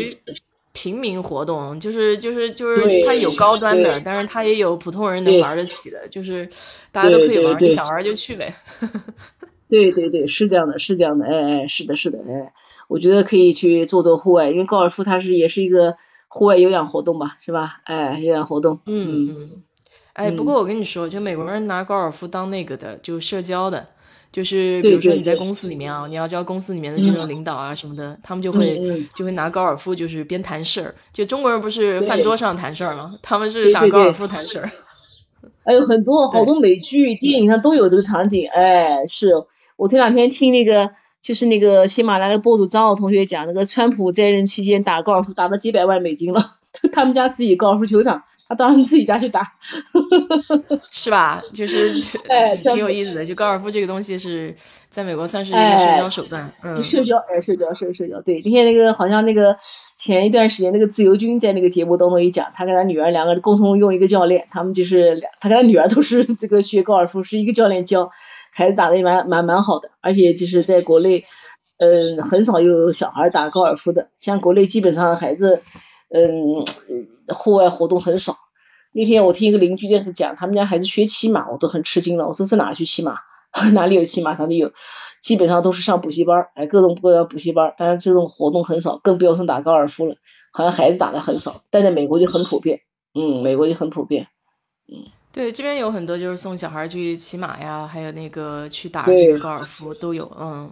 [0.74, 6.46] 平民活动就是就是就是它有高端的，但是它也有普通人能玩得起的，就是
[6.90, 8.52] 大家都可以玩，你想玩就去呗。
[9.70, 12.52] 对对对，是这样的，是这样的，哎哎，是的，是的，哎，
[12.88, 15.96] 我觉得可以去做做户外，因为高尔夫它是也是一个
[16.26, 17.80] 户外有氧活动吧，是吧？
[17.84, 18.80] 哎，有氧活动。
[18.86, 19.62] 嗯嗯。
[20.14, 23.86] 哎，不过我跟你说，就美国人拿高尔夫当那个的，就社交的。
[24.34, 28.82] 就是比如说你在公司里面啊，你要教公司里面的这种领导啊什么的，他们就会
[29.14, 30.92] 就会拿高尔夫，就是边谈事儿。
[31.12, 33.14] 就中国人不是饭桌上谈事儿吗？
[33.22, 34.68] 他们是打高尔夫谈事儿。
[35.64, 38.48] 还有很多好多美剧、电影上都有这个场景。
[38.48, 39.30] 哎，是
[39.76, 40.90] 我这两天听那个
[41.22, 46.56] 就是那个喜马拉雅博主张奥同学讲，那个川普在任期间打高尔夫打了几百万美金了，
[46.92, 48.24] 他们家自己高尔夫球场。
[48.46, 49.40] 他到他们自己家去打，
[50.92, 51.42] 是吧？
[51.54, 51.94] 就是
[52.62, 53.24] 挺有意思的。
[53.24, 54.54] 就高尔夫这个东西是
[54.90, 58.20] 在美国算是一个社交手段，嗯，社交哎，社交社社交。
[58.20, 59.56] 对，那天那个好像那个
[59.96, 68.10] 前一段时间那个自由军在那个节目当中也讲，他跟他女儿两个人共同用一个教练，他们就是他跟他女儿都是这个学高尔夫，是一个教练教，
[68.52, 69.90] 孩子打的也蛮蛮蛮好的。
[70.02, 71.24] 而且就是在国内，
[71.78, 75.62] 嗯，很少有小孩打高尔夫的，像国内基本上孩子。
[76.16, 76.64] 嗯，
[77.34, 78.38] 户外活动很少。
[78.92, 82.28] 那天我听一个邻居在讲，他们家孩子学骑马，我都很吃惊了。
[82.28, 83.18] 我说在哪去骑马？
[83.74, 84.36] 哪里有骑马？
[84.36, 84.72] 他就有，
[85.20, 87.74] 基本上都是上补习班，哎，各种各样补习班。
[87.76, 90.14] 当然这种活动很少，更不要说打高尔夫了。
[90.52, 92.82] 好像孩子打的很少，但在美国就很普遍。
[93.14, 94.28] 嗯，美国就很普遍。
[94.86, 100.30] 嗯，对，这边有很多就是送小孩去骑马呀，还有那个去打这个高尔夫都有。
[100.38, 100.70] 嗯，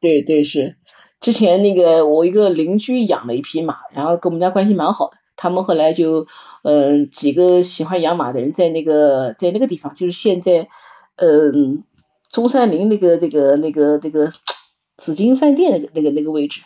[0.00, 0.76] 对对是。
[1.20, 5.16] 之前那个我一个邻居养了一匹马，然后跟我们家关系蛮好的。
[5.38, 6.26] 他们后来就，
[6.62, 10.68] 嗯，几个喜欢养马的人在那个在那个地方，就是现在，
[11.16, 11.84] 嗯，
[12.30, 14.32] 中山陵那个那个那个那个
[14.96, 16.62] 紫金饭店那个那个那个位置，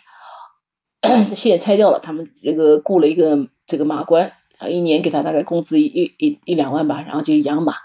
[1.35, 1.99] 现在拆掉了。
[1.99, 4.31] 他们这个雇了一个这个马官，
[4.69, 7.75] 一年给他大概工资一一一两万吧，然后就养马。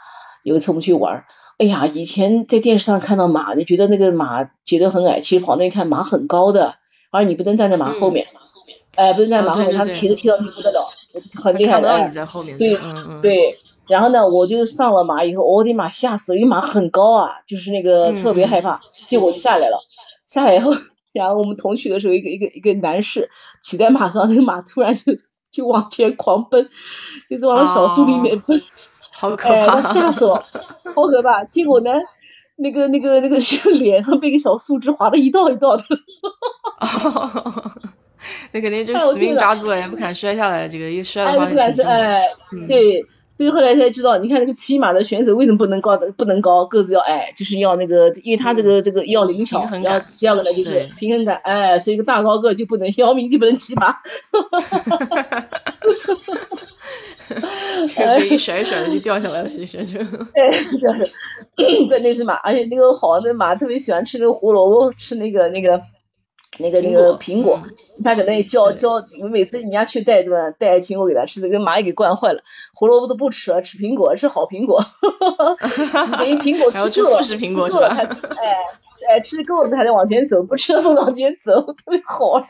[0.44, 1.24] 有一次我们去玩。
[1.58, 6.74] 哎呀，以前在电视上看到马，就觉得那个马觉得很矮，其实跑那一看马很高的，
[7.10, 8.26] 而你不能站在马后面，
[8.94, 10.90] 哎，不能站马后面，他骑着骑到你不得了，
[11.42, 12.06] 很厉害的。
[12.06, 12.58] 你在后面。
[12.58, 12.78] 对。
[13.22, 13.58] 对，
[13.88, 19.78] 然后呢，我就上了马以后，我的妈，吓死了，因为马很高啊，就是那个特别害怕，结果就下来了。
[20.26, 20.72] 下来以后，
[21.12, 23.30] 然后我们同去的时候，一个一个一个男士
[23.62, 25.14] 骑在马上，那个马突然就
[25.52, 26.68] 就往前狂奔，
[27.30, 28.60] 就是往小树林里面奔，
[29.18, 30.44] 好可怕，吓死了，
[30.94, 31.42] 好可怕。
[31.44, 31.90] 结果呢，
[32.56, 33.38] 那个那个那个
[33.72, 35.84] 脸上被个小树枝划了一道一道的。
[38.52, 40.68] 那肯定就是死命抓住了，也不敢摔下来。
[40.68, 41.84] 这个一摔的话，不敢摔。
[41.84, 42.22] 哎，
[42.68, 43.06] 对，
[43.36, 51.40] 所以后来才知道，你看那个骑马的选手为什么不能高的不能高，个子要矮，就是要那个，因为他这个这个要灵巧，要第二个呢就是平衡感。
[51.44, 53.96] 哎，所以一个大高个就不能姚明就不能骑马。
[58.28, 59.98] 一甩一甩的就掉下来了，就就。
[60.34, 60.50] 哎，
[60.80, 61.10] 就是，
[61.56, 65.80] 对，那只马，而且那个好，那马特别喜欢吃那个胡萝卜，吃那个那个。
[66.58, 67.60] 那个那个苹果，
[68.02, 72.40] 他可能叫叫，每次人家去带对吧，带苹果给他吃，这个马也给惯坏了，
[72.74, 74.80] 胡萝卜都不吃了，吃苹果，吃好苹果，
[76.18, 77.88] 等于苹果吃够了，吃苹果是吧？
[77.88, 78.56] 哎
[79.08, 82.44] 哎，吃够了才能往前走，不吃了不往前走， 特别好。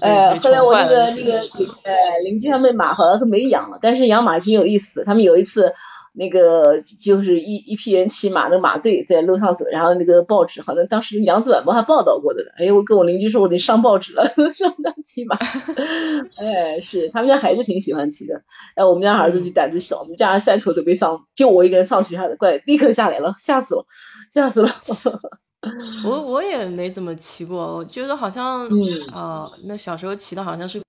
[0.00, 1.38] 哎，后来我那个那个
[1.82, 5.74] 哎邻居他们马好像都没养了，但是养马挺有意思，他们有一次。
[6.18, 12.48] 那个就是一一批人骑马，那马队在路上走，然后那个报纸好像当时《扬子晚报》还报道过的呢。
[12.58, 14.24] 哎，我跟我邻居说，我得上报纸了，
[14.56, 15.36] 上当骑马。
[16.40, 18.42] 哎，是他们家孩子挺喜欢骑的。
[18.76, 23.84] 哎，我们家儿子就胆子小，我们家三口都没上，就我一个人上去，他怪立刻下来了，吓死了，
[24.32, 24.70] 吓死了。
[26.06, 30.80] 我我也没怎么骑过，我觉得好像，嗯，呃，那小时候骑的好像是。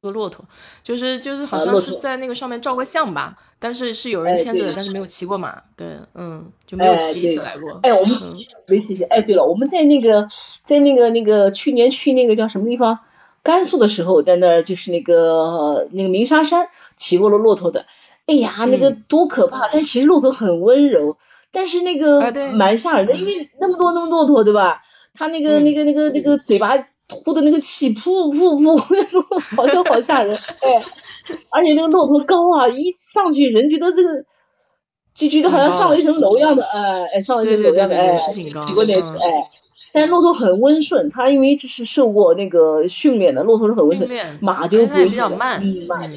[0.00, 0.44] 个骆驼，
[0.82, 7.80] 就是就是好像是在那个上面照过相吧，但是是有人牵着的，但是没有骑过马，对，嗯，就没有骑起来过。
[7.82, 8.16] 哎，我们
[8.66, 9.02] 没骑起。
[9.04, 10.28] 哎，对了，我们在那个
[10.62, 13.00] 在那个那个去年去那个叫什么地方，
[13.42, 17.86] 甘肃的时候，在那儿就是那个那个鸣沙山骑过了骆驼的。
[18.26, 19.68] 哎呀，那个多可怕！
[19.72, 21.16] 但是其实骆驼很温柔，
[21.50, 24.82] 但是那个蛮吓人的，因为那么多那么骆驼，对吧？
[25.18, 26.86] 它那个那个那个那个嘴巴。
[27.10, 30.84] 呼的那个气，噗噗噗，好像好吓人，哎，
[31.48, 34.26] 而且那个骆驼高啊，一上去人觉得这个
[35.14, 39.50] 就觉得好像上了一层楼一样的，哎哎，上了一层楼一样的，哎，挺过那次，哎，
[39.94, 44.10] 但是骆驼很温顺，它因为这是受过那个训练的，骆驼是很温顺，
[44.42, 46.12] 马就比较慢，慢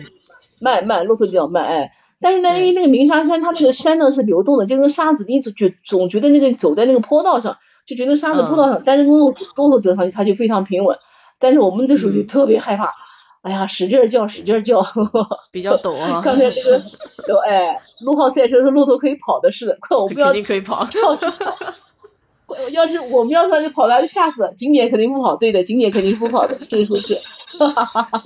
[0.59, 7.59] 慢慢，骆驼比较慢，哎，但是呢，因为那个鸣沙山，它那个山呢是流动的，就跟沙子，你总觉总觉得那个走在那个坡道上。
[7.85, 10.97] 就觉得沙子铺到上，但是骆驼骆驼走上去，它就非常平稳。
[11.39, 12.93] 但是我们这时候就特别害怕，
[13.41, 14.85] 哎呀，使劲叫，使劲叫，
[15.51, 16.21] 比较陡啊。
[16.23, 16.83] 刚才这个，
[17.45, 20.87] 哎，陆浩赛车是骆驼可以跑的，是的，快，我不要肯定可以跑。
[22.71, 24.53] 要是我们要上去跑，那就吓死了。
[24.53, 27.21] 景点肯定不跑，对的，景点肯定是不跑的，这是是。
[27.57, 28.23] 哈哈哈哈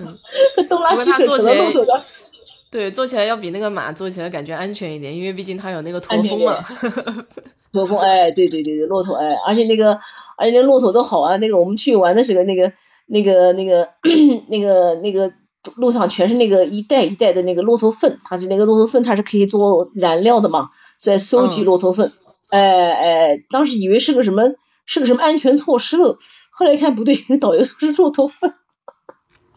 [0.70, 2.02] 东拉西扯，扯骆驼的。
[2.76, 6.62] 对，坐起来要比那个马坐起来感觉安全一点，因为毕竟它有那个驼峰嘛。
[7.72, 9.98] 驼峰，哎，对对对对，骆驼，哎，而且那个，
[10.38, 11.38] 而且那骆驼都好啊。
[11.38, 12.74] 那个我们去玩的时候，那个
[13.08, 13.88] 那个那个
[14.50, 15.32] 那个那个
[15.76, 22.12] 路上全是那个一袋一袋的那个骆驼粪，它是那个骆驼粪，它是可以做燃料的嘛，在收集骆驼粪。
[22.50, 24.52] 哎哎，当时以为是个什么，
[24.86, 26.18] 是个什么安全措施了，
[26.52, 28.54] 后来一看不对，导游说是骆驼粪。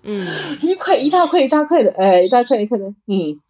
[0.02, 3.40] 嗯，一块一大块一大块的，哎，一大块一块的，嗯，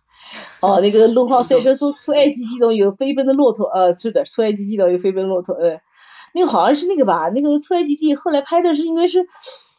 [0.60, 5.80] 哦，那个陆浩赛车说出埃及记中有飞奔的骆驼，呃，是的，出埃及记中有飞奔骆驼，呃，
[6.34, 9.26] 那个好像是那个吧，那个出埃及记后来拍的是应该是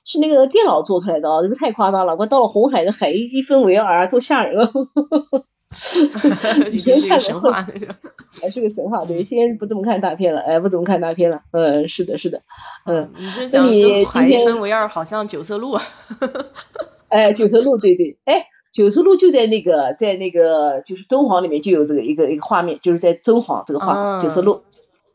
[0.06, 4.72] 是那个电脑做出来的啊，这个太夸张了，快到了红海的海一分为二，多吓人啊！
[6.72, 7.66] 以前看神话，
[8.42, 12.42] 还是个神话，对，现在不怎么看大片了，哎，不怎么看大片了，嗯，是的，是的，
[12.86, 15.84] 嗯，你这讲就海一分为二，好像九色鹿啊，
[17.10, 24.64] 哎，九色鹿，对对，哎，九色鹿就在那个，在那个就是敦煌里面就有这个一个一个画面，就是在敦煌这个画九色鹿，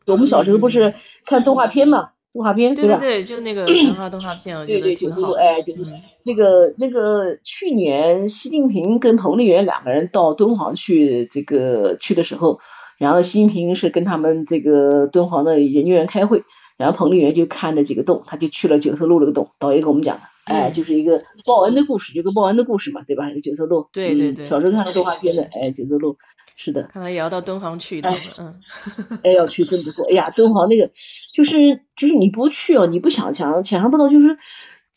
[0.07, 0.93] 我们小时候不是
[1.25, 2.11] 看动画片嘛。
[2.35, 5.31] 动画片对对对，就那个 神话动画片，我觉得挺好。
[5.31, 5.85] 哎，就是
[6.25, 12.59] 那个那个去年习近平跟彭丽媛两个人到敦煌去这个去的时候，
[12.97, 16.43] 然后习近平是跟他们这个敦煌的研究员开会，
[16.75, 23.31] 然后彭丽媛就看了几个洞，他就去了九色鹿那个洞，导游给我们讲的，哎，就是一个报恩的故事，就个报恩的故事嘛，对吧？
[23.31, 26.17] 一个九色鹿，对对对，小时候看的动画片的，哎，九色鹿。
[26.55, 28.59] 是的，看来也要到敦煌去一趟了，嗯，
[29.23, 30.07] 哎，要去真不错。
[30.09, 30.89] 哎呀，敦煌那个
[31.33, 34.37] 就是就是你不去哦，你不想想想象不到，就是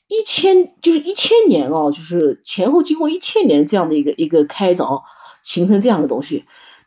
[0.07, 5.03] 一千就是一千年哦，就是前后经过一千年这样的一个一个开凿，
[5.43, 6.45] 形成这样的东西，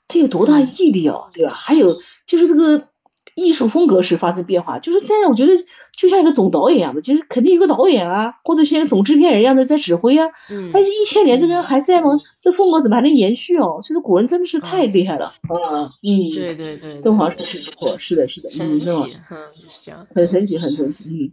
[0.08, 1.54] 它有多大毅力哦，对吧？
[1.54, 2.88] 还有就是这个
[3.36, 5.54] 艺术风格是发生变化，就是但是我觉得
[5.96, 10.28] 就像一个总导演一样的，就是肯定有个导演啊，或者像总制片人一样的在指挥啊。
[10.50, 12.20] 嗯，而且一千年这个人还在吗？
[12.42, 13.80] 这风格怎么还能延续哦？
[13.82, 15.34] 所以说古人真的是太厉害了。
[15.50, 18.92] 嗯嗯，对对对，敦煌确实不错，是的是的，神奇，
[19.30, 21.32] 嗯，就是这样，很神奇很神奇，嗯，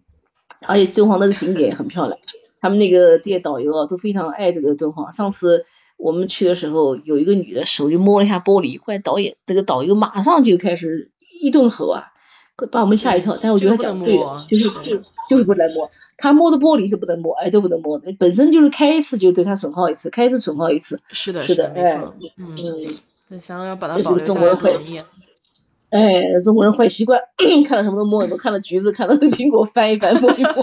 [0.67, 2.19] 而且敦煌那个景点也很漂亮，
[2.61, 5.13] 他们那个这些导游啊都非常爱这个敦煌。
[5.13, 5.67] 上次
[5.97, 11.11] 我们去的时候，有一个女的手就摸了一下玻璃，后来导演那个导游马上就开始。
[11.41, 12.05] 一顿吼啊，
[12.71, 13.35] 把我们吓一跳。
[13.35, 14.97] 但是我觉得他讲对了，就是就
[15.31, 21.01] 就是不能摸，他摸的玻璃都不能摸，哎都不能摸，本身就是开一次就对他损耗一次，开一次损耗一次。
[21.11, 22.15] 是的，是的，没错。
[22.39, 24.99] 嗯，想要把它保留下来不容易。
[25.91, 27.21] 哎，中国人坏习惯，
[27.67, 30.53] 看到什么都摸一摸，看到橘子，看到那苹果翻一翻摸一摸。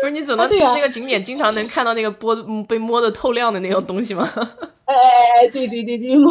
[0.00, 2.34] 不是你走到那个景点，经常能看到那个摸
[2.64, 4.26] 被摸的透亮的那种东西吗？
[4.84, 6.30] 哎哎哎，对对对对，摸。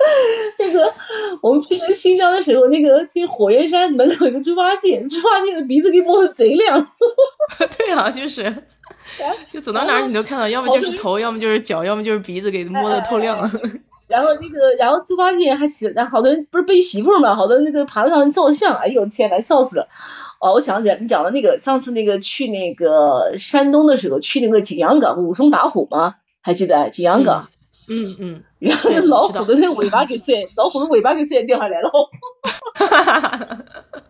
[0.58, 0.92] 那个，
[1.42, 6.90] 我们去那个新疆的时候，那个进火焰山门口有个猪八戒，猪八戒的鼻子给摸的贼亮。
[7.76, 8.54] 对啊，就是，
[9.48, 13.38] 就走到哪儿你都看到，要么就是头，要么就是脚，要么就是鼻子给摸的透亮。
[14.08, 19.88] 然后那个，然后猪八戒还起，然后好多人不是背媳妇嘛，好多那个爬在上面照相，哎呦天呐，笑死了。
[20.40, 26.16] 哦，我想起来，你讲的那个上次那个去那个山东的时候，去那个景阳冈武松打虎吗？
[26.40, 27.44] 还记得景阳冈？
[27.44, 27.59] 嗯
[27.90, 31.90] 嗯嗯， 然后那老虎的那个尾巴给拽，老虎的尾巴给拽掉下来了。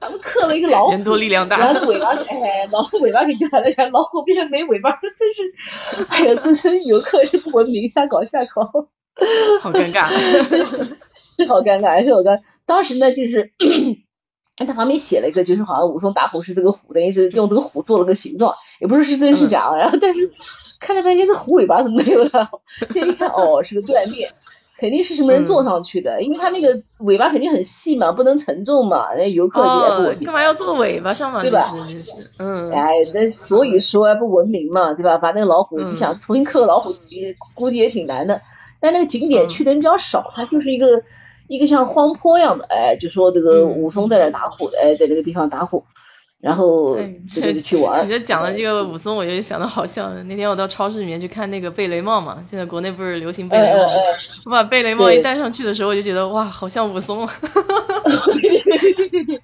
[0.01, 1.59] 他们刻了一个老虎，人多力量大。
[1.59, 8.63] 然后尾巴，哎，老虎尾巴给掉下来，老虎变成没尾巴，真是，哎呀，这是游客是不文明，瞎搞瞎搞，
[9.61, 12.41] 好尴尬，是好尴尬，是好尴。
[12.67, 13.53] 当时呢，就是，
[14.67, 19.75] 他旁边写了一个，就是好像武松打虎是这个虎，等于是用这个虎做了个形状，也不是是真是假。
[19.77, 20.31] 然后，但是。
[20.83, 22.51] 看了半天，这虎尾巴怎么没有了？
[22.89, 24.33] 这一看，哦，是个断面，
[24.79, 31.71] 肯定是什么人坐上去的，因为他那个尾巴肯定很细嘛，不能承重嘛，人家游客也不干嘛要坐尾巴上嘛，对吧？
[32.39, 35.19] 嗯，哎，那所以说不文明嘛，对吧？
[35.19, 36.95] 把那个老虎，你想重新刻个老虎，
[37.55, 38.41] 估计也挺难的。
[38.81, 41.03] 但那个景点去的人比较少，它就是一个
[41.51, 45.85] 一个像荒坡一样的，哎，就说这个武松在那打虎，哎，在那个地方打虎。
[46.41, 46.97] 然后
[47.31, 48.03] 这个就去玩。
[48.07, 50.27] 你这讲的这个武松，我就想的好像。
[50.27, 53.93] 那天我到超市里面去看那个贝雷帽嘛，现在国内不是流行贝雷帽吗？
[54.47, 57.29] 我把贝雷帽一戴上去的时候，我就觉得哇，好像武松。
[58.41, 59.43] 对对对对对。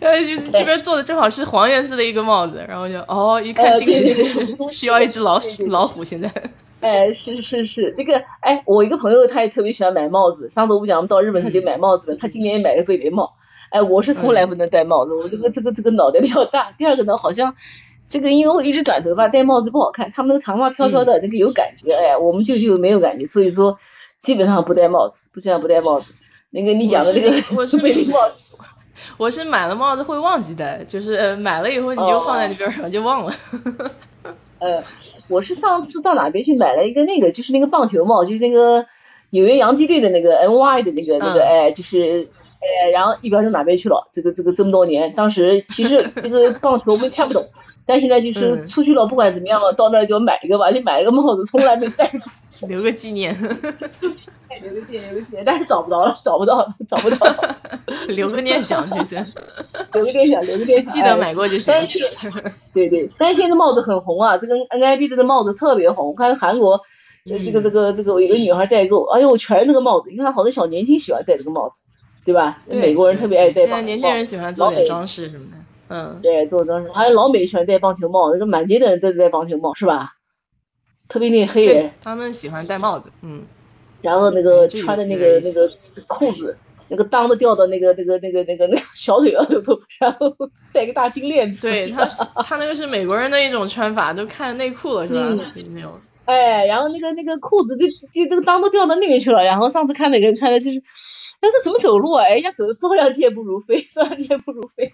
[0.00, 6.02] 哎，就这边做的正好是黄颜色的一个帽子，然后就哦，一看这个就是需要一只老鼠老虎。
[6.02, 6.28] 现在，
[6.80, 10.50] 哎，是是是，这个哎，我一个朋友他也特别喜欢买帽子。
[10.50, 13.34] 上次我不讲，到日本他就买帽子，他今年也买了贝雷帽。
[13.70, 16.72] 哎，我是从来不能戴帽子，我这个这个这个脑袋比较大。
[16.78, 17.54] 第二个呢，好像
[18.06, 20.10] 这个因为我一直短头发，戴帽子不好看。
[20.12, 23.76] 他们那个长发飘飘的那个有感觉，哎，我们舅舅没有感觉，所以说
[24.18, 26.06] 基本上不戴帽子，不这样不戴帽子。
[26.50, 28.18] 那个你讲的这个我是贝雷 帽，
[29.18, 33.34] 我是买了帽子会忘记戴，就是买了以后你就放在那边上就忘了。
[34.58, 34.82] 呃，
[35.28, 38.86] 我是上次到哪边去买了一个那个，就是那个棒球帽，就是那个
[39.30, 42.28] 纽约洋基队的那个 NY 的那个那个，哎，就是。
[42.58, 44.08] 哎，然后一边是哪边去了？
[44.10, 47.46] 这个这个这么多年，当时其实这个棒球我们看不懂，
[47.84, 52.20] 但是呢，就是出去了，不管怎么样，到那就买一个吧，就买了个帽子，从来没戴过，
[52.66, 53.36] 留个纪念。
[54.62, 57.56] 留个纪念，留个纪念，但是找不着了，找不到了，找不到了。
[58.08, 59.24] 留个念想就行，
[59.92, 61.64] 留个念想，留个念想，记得买过就行。
[61.68, 61.98] 但是，
[62.74, 66.80] 对对，但是现在帽子很红啊，这个 NIB 的帽子特别红，我看韩国
[67.24, 71.80] 这个这个这个有个女孩代购，哎呦，全是这个帽子，你看好多小年轻喜欢戴这个帽子。
[72.24, 72.60] 对吧？
[72.66, 73.60] 美国人特别爱戴。
[73.62, 75.52] 现在年轻人喜欢做点装饰什么的。
[75.86, 76.90] 嗯，对，做装饰。
[76.90, 80.14] 还有老美喜欢戴棒球帽，那个满街的人都戴棒球帽，是吧？
[81.08, 83.12] 特别那黑人，他们喜欢戴帽子。
[83.22, 83.44] 嗯。
[84.00, 85.70] 然后那个穿的那个那个
[86.06, 86.56] 裤子，
[86.88, 90.34] 那个裆都掉到那个那个那个那个那个小腿上头，然后
[90.72, 91.62] 戴个大金链子。
[91.62, 92.04] 对他，
[92.42, 95.20] 他那个是美国人的一种穿法，都看内裤了，是吧？
[95.74, 95.92] 那种。
[96.24, 99.44] 哎，然后那个那个裤子就就这个裆都掉到那边去了。
[99.44, 100.82] 然后上次看哪个人穿的，就是。
[101.42, 102.24] 要是怎么走路啊？
[102.24, 104.90] 哎，呀，走的照样健步如飞，照样健步如飞。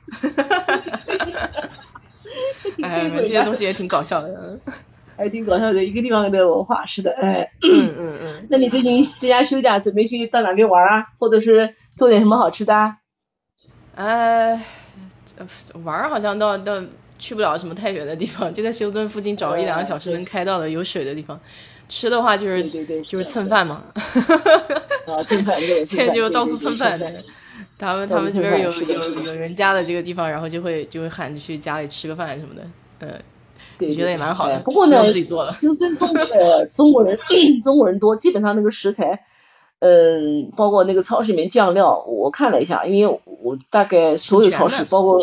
[2.82, 4.58] 哎，这些东西也挺搞笑的，
[5.22, 5.82] 还挺搞笑的。
[5.84, 8.46] 一个地方的文化，是的，哎，嗯嗯嗯。
[8.50, 11.06] 那你最近在家休假，准备去到哪边玩啊？
[11.18, 12.96] 或者是做点什么好吃的？
[13.94, 14.60] 呃，
[15.84, 16.82] 玩好像到到
[17.18, 21.38] 去不了什么太远的地方，就在休斯顿附近找一两个小时能开到的有水的地方。
[21.88, 23.84] 吃的话就是对对就是蹭饭嘛，
[25.06, 26.98] 啊蹭饭对， 现在就到处蹭饭。
[27.78, 32.62] 他们他们这边有有有人家的这个地方，然后就会就会喊去家里吃个饭什么的，
[33.00, 33.22] 嗯，
[33.88, 34.58] 我觉得也蛮好的。
[34.60, 37.18] 不过呢，自己做了，就是中国的中国人
[37.62, 39.24] 中国人多，基本上那个食材，
[39.80, 45.20] 嗯，包括那个超市里面酱料，我看了一下，因为我大概所有超市，包括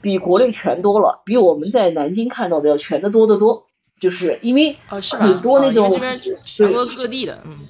[0.00, 3.64] 比国内全多了，比我们在南京看到的要全的多得多。
[4.00, 5.98] 就是因为很多那种
[6.44, 7.60] 全国各地的，嗯，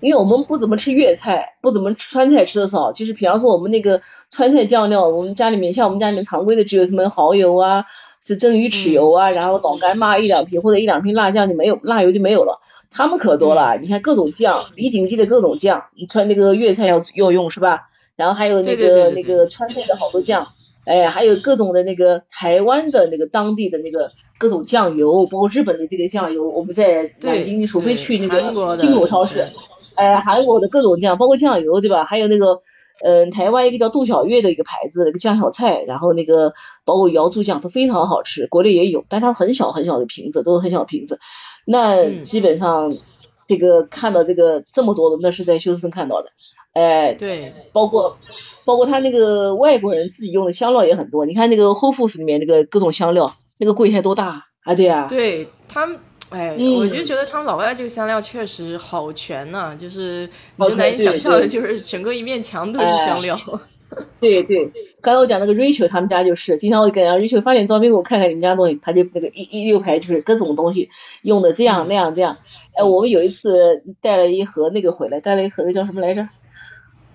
[0.00, 2.92] 因为我们不怎么吃粤菜，不怎么川菜吃的少。
[2.92, 7.86] 就是比方说我们那个川菜酱料，我们家里面像我们家里面常规的只有什么蚝油啊，
[8.26, 12.60] 是蒸鱼豉油啊，然后老干妈一两瓶或者一两瓶辣酱就没有，辣油就没有了。
[12.90, 17.88] 他们可多了，你看各种酱，李锦记的各种酱，你川那个粤菜要要用是吧？
[18.16, 20.48] 然后还有那个那个川菜的好多酱，
[20.86, 29.48] 哎，还有各种的那个台湾的那个当地的那个各种酱油，包括日本的这个酱油，我们在南京，你除非去那个进口超市，
[29.94, 32.04] 哎，韩国的各种酱，包括酱油，对吧？
[32.04, 32.60] 还有那个，
[33.02, 36.54] 嗯，台湾一个叫杜小月的一个牌子，那个酱小菜，然后那个
[36.84, 41.18] 包括瑶柱酱都非常好吃，国内也有，但它很小很小的瓶子，都是很小瓶子。
[41.66, 42.96] 那基本上，
[43.46, 46.30] 这个看到这个这么多的，那是在休斯顿看到的，
[46.72, 48.16] 哎，对，包括
[48.64, 54.74] 包括他那个外国人自己用的香料也很多，你看那个 Whole Foods 里面那个各种香料，那个柜台多大啊？
[54.74, 55.98] 对啊，对他们，
[56.30, 63.38] 哎，我就觉得他们老外这个香料确实好全呐，就是你就难以想象的，就是整个一面墙都是香料。
[64.18, 70.90] 对对，刚才我讲那个 Rachel 他们家就是，经常会给 Rachel 发点照片给我看看你们家东西，他就那个一一溜排就是各种东西
[71.22, 72.38] 用的这样那样这样。
[72.74, 76.26] 哎，我们有一次带了一盒那个回来，带了一盒那叫什么来着？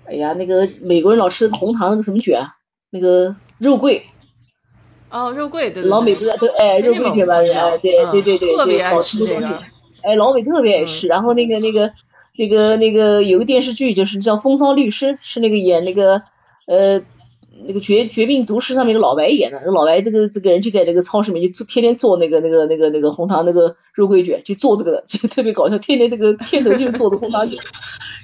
[0.06, 2.56] 哎呀，那个美国人老吃的红糖那个什么卷啊？
[2.90, 4.06] 那个肉桂。
[5.12, 5.84] 哦，肉桂对。
[5.84, 7.36] 老美不是都哎肉桂卷嘛？
[7.36, 9.60] 哎，对对对对，特别爱吃这个。
[10.02, 11.92] 哎，老美特别爱吃，然后那个那个
[12.38, 16.24] 那个那个有个电视剧就是叫《风骚律师》，是那个演那个。
[16.68, 17.02] 呃，
[17.68, 27.58] 那个绝绝命毒师上面的老白演的，那老白这个这个人就在那个超市里面就做天天做那个那个那个那个红糖那个肉桂卷，就做这个的，就特别搞笑，天天这个片头就是做的红糖卷，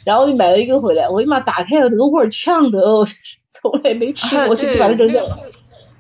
[0.06, 2.80] 然后就买了一个回来，我的妈，打开了那个味儿呛的，
[3.50, 5.38] 从来没吃过，就把它扔掉了。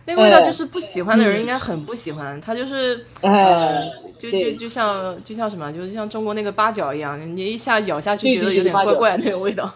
[0.07, 3.83] 那个味道就是不喜欢的人应该很不喜欢，它就是呃，
[4.17, 9.69] 就就就像就像什么，就像中国那个八角一样，你一下咬下去觉得有点怪怪那个味道。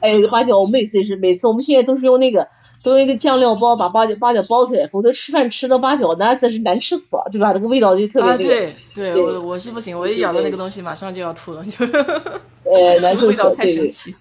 [0.00, 2.46] 哎，八角我每次也是，每次我们现在都是用那个，
[2.82, 7.52] 都用一个酱料包把八角八角包起来，否则吃饭吃到八角那真是难吃死了，对吧？
[7.54, 11.86] 那个味道就特别对对，我我是不行，我一咬到那个东西马上就要吐了，就
[12.64, 14.14] 呃难 受味道太神奇。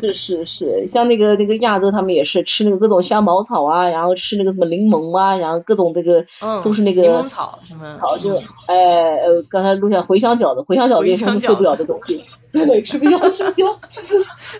[0.00, 6.24] 是是是，像那个那个亚洲他们也是吃那个各种香茅草啊，然后吃那个什么柠檬啊，然后各种这个
[6.62, 8.36] 都是那个柠檬草什么，好就
[8.66, 12.24] 哎呃刚才录下茴香饺子，茴香饺子也是他们受不了的东西。
[12.52, 13.78] 对，吃不消，吃不消。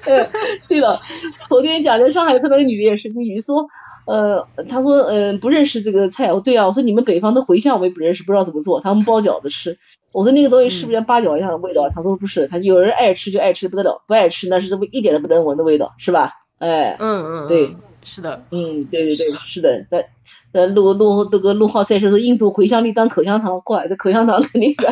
[0.05, 0.31] 哎，
[0.69, 1.01] 对了，
[1.49, 3.67] 昨天讲在上海看到个女的也是，那女的说，
[4.07, 6.33] 呃，她说，嗯，不认识这个菜。
[6.33, 9.77] 我对啊，我说你们北方的茴香我也不认识，不知道怎么做，他们包饺子吃。
[10.13, 11.89] 我说那个东西是不是像八角一样的味道？
[11.89, 16.33] 他说不是，他有人爱吃就爱吃不得了，不爱吃那是这么一点都不能闻的味道，是吧？
[16.59, 19.87] 哎，嗯嗯，对，是的，嗯，对对对，是的。
[19.91, 20.03] 那
[20.53, 24.87] 那陆陆这个陆浩赛说说印度茴香粒当口香糖，过来这口香糖肯定是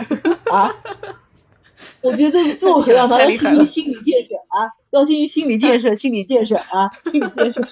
[0.51, 0.73] 啊。
[2.01, 7.61] 我觉得这做口香糖要进行心理建设啊，要进行心理建设，心理建设啊，心理建设。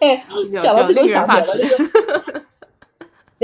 [0.00, 0.24] 哎，
[0.62, 1.76] 讲到这个我想起来了，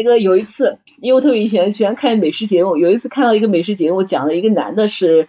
[0.03, 5.29] 那个有一次，因为我特别喜欢喜欢看美食节目，有一次看到一个美食节目，讲了一个男的是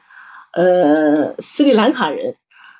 [0.53, 2.35] 呃斯里兰卡人。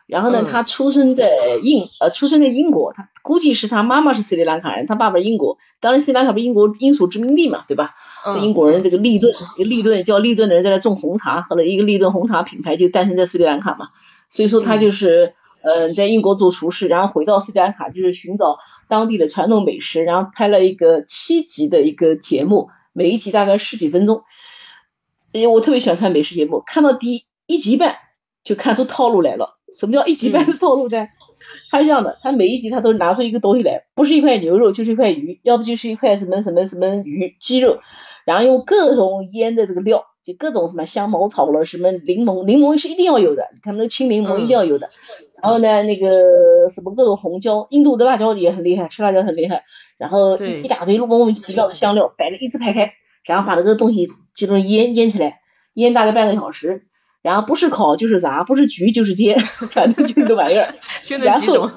[0.07, 1.29] 然后呢，他出生在
[1.63, 5.57] 英呃，出生在英国，他估计是他妈妈是斯里兰卡人，他爸爸英国。
[5.79, 7.95] 当然，斯里兰卡不是英国英属殖民地嘛，对吧？
[8.41, 13.87] 英国人这个利顿，利顿叫利顿的人在那种红茶，后来一个利顿红茶品牌就诞生在斯里兰卡嘛。
[14.27, 18.57] 所以说他就是呃在英国做厨师，然后回到斯里兰卡就是寻找
[18.87, 24.23] 当地的传统美食，然后拍了一个七集的一个节目，每一集大概十几分钟。
[25.33, 27.97] 哎，我特别喜欢看美食节目，看到第一集半
[28.43, 29.57] 就看出套路来了。
[29.73, 31.07] 什么叫一集半的套路呢？
[31.69, 37.79] 他是这样的，他每一集他都拿出一个东西来，不是一块牛肉就是一块鱼，要不就是一块什么什么什么鱼鸡肉，
[38.25, 44.89] 然后用各种腌的这个料，就各种什么香茅草了，什么柠檬，柠檬是一定要有的，他们的青柠檬一定要有的。
[45.41, 49.63] 然后呢，那个什么各种红椒，印度的辣椒也很厉害，吃辣椒很厉害。
[49.97, 52.93] 然后一一大堆莫名其妙的香料摆的一字排开，
[53.25, 55.39] 然后把那个东西集中腌腌起来，
[55.73, 56.87] 腌大概半个小时。
[57.23, 59.37] 然后不是烤就是炸，不是焗就是煎，
[59.69, 60.73] 反正就这玩意儿。
[61.05, 61.69] 就那几种。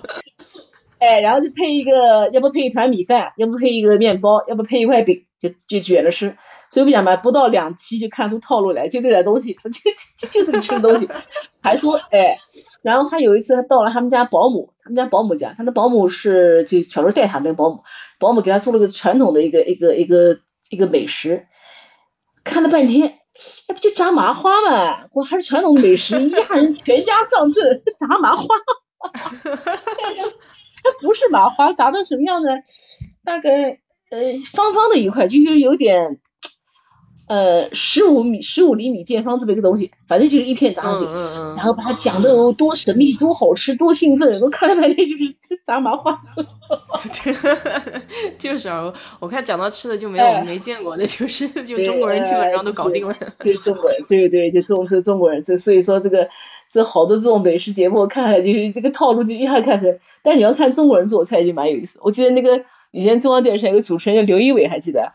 [0.99, 6.39] 哎，然后就配一个，要不配一团米饭，要不配一个面包，要不配一块饼，就就卷着吃。
[6.75, 11.09] 随便讲嘛，不到两期就看出套路来，就这点东西，就就就这个吃的东西。
[11.63, 12.39] 还说哎，
[12.83, 17.85] 然后还有一次他到了他们家保姆，他们家保姆家，他的保姆是就小时候带他那个保姆，
[18.19, 21.47] 保姆给他做了个传统的一个一个一个一个美食，
[22.43, 23.21] 看了半天。
[23.69, 25.07] 那不就炸麻花嘛？
[25.13, 28.47] 我还是传统美食，一家人全家上阵，炸麻花。
[30.83, 32.49] 它不是麻花，炸的什么样呢？
[33.25, 33.79] 大概
[34.11, 36.21] 呃方方的一块，就是有点
[37.29, 41.05] 呃十五米十五厘米见方这么一个东西，反正就是一片炸上去，
[41.57, 45.35] 然后把它讲的有多神秘、多好吃、多兴奋，我看了半天就是
[45.65, 46.19] 炸麻花。
[48.39, 53.17] 就是啊，我看讲到吃的就没有没见过的，就是就中国人基本上都搞定了。
[53.39, 56.29] 对中国人，对对，就中这中国人，这所以说这个。
[56.73, 59.97] 这好多这种美食节目，看下来就是这个套路，就一下看出来。
[60.25, 62.01] 但你要看中国人做菜就蛮有意思。
[62.03, 65.13] 我记得那个以前中央电视台有个主持人叫刘仪伟，还记得？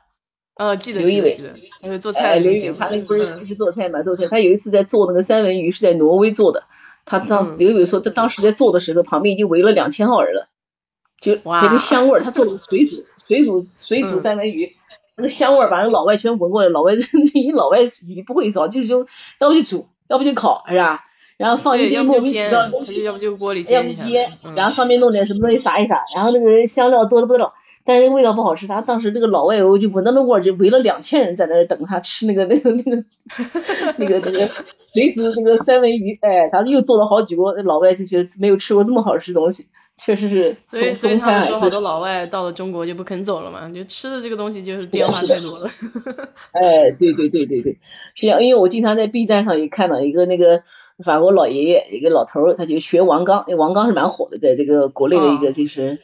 [0.59, 0.99] 呃，记得。
[0.99, 1.37] 刘仪伟，
[1.81, 2.37] 那个做菜。
[2.39, 4.03] 刘仪伟，他那个不是不是做菜嘛？
[4.03, 4.27] 做菜。
[4.29, 6.65] 他有一次在做那个三文鱼，是在挪威做的。
[7.05, 10.49] 他当刘仪伟说，他当时在做的时候，旁边已经围了两千号人了。
[11.21, 14.75] 就这个香味儿，他做的水煮 水煮水煮三文鱼，
[15.15, 16.67] 那个香味儿把那老外全闻过来。
[16.67, 16.93] 老外
[17.33, 19.07] 你老外你不会烧，就就
[19.39, 21.05] 要不就煮，要不就烤，是吧？
[21.37, 27.53] 然后放一些莫名其妙的东西，要不就锅里煎，要不煎，然后上面弄点什么东西撒一撒，然后那个香料多的不得了，
[27.85, 28.67] 但是味道不好吃。
[28.67, 33.03] 他当时那个老外欧就闻到那味儿，就围了两千人在那等他吃那个那个那个
[33.97, 34.49] 那个那个
[34.93, 39.65] 水煮那个三文鱼，哎，他又做了好几锅，那老外就觉得没有吃过这么好吃的东西。
[40.01, 45.69] 确实是，所以所以他们说好多老外到了中国就不肯走了嘛，就吃的这个东西就是变化太多了。
[46.53, 47.73] 哎，对对对对对，
[48.15, 50.61] 是这样，因为我经常在 B 站上也看到一个那个
[51.03, 55.99] 法国老爷爷，一个老头儿，他就学王刚，那王刚是蛮火的，在这个国内的一个就是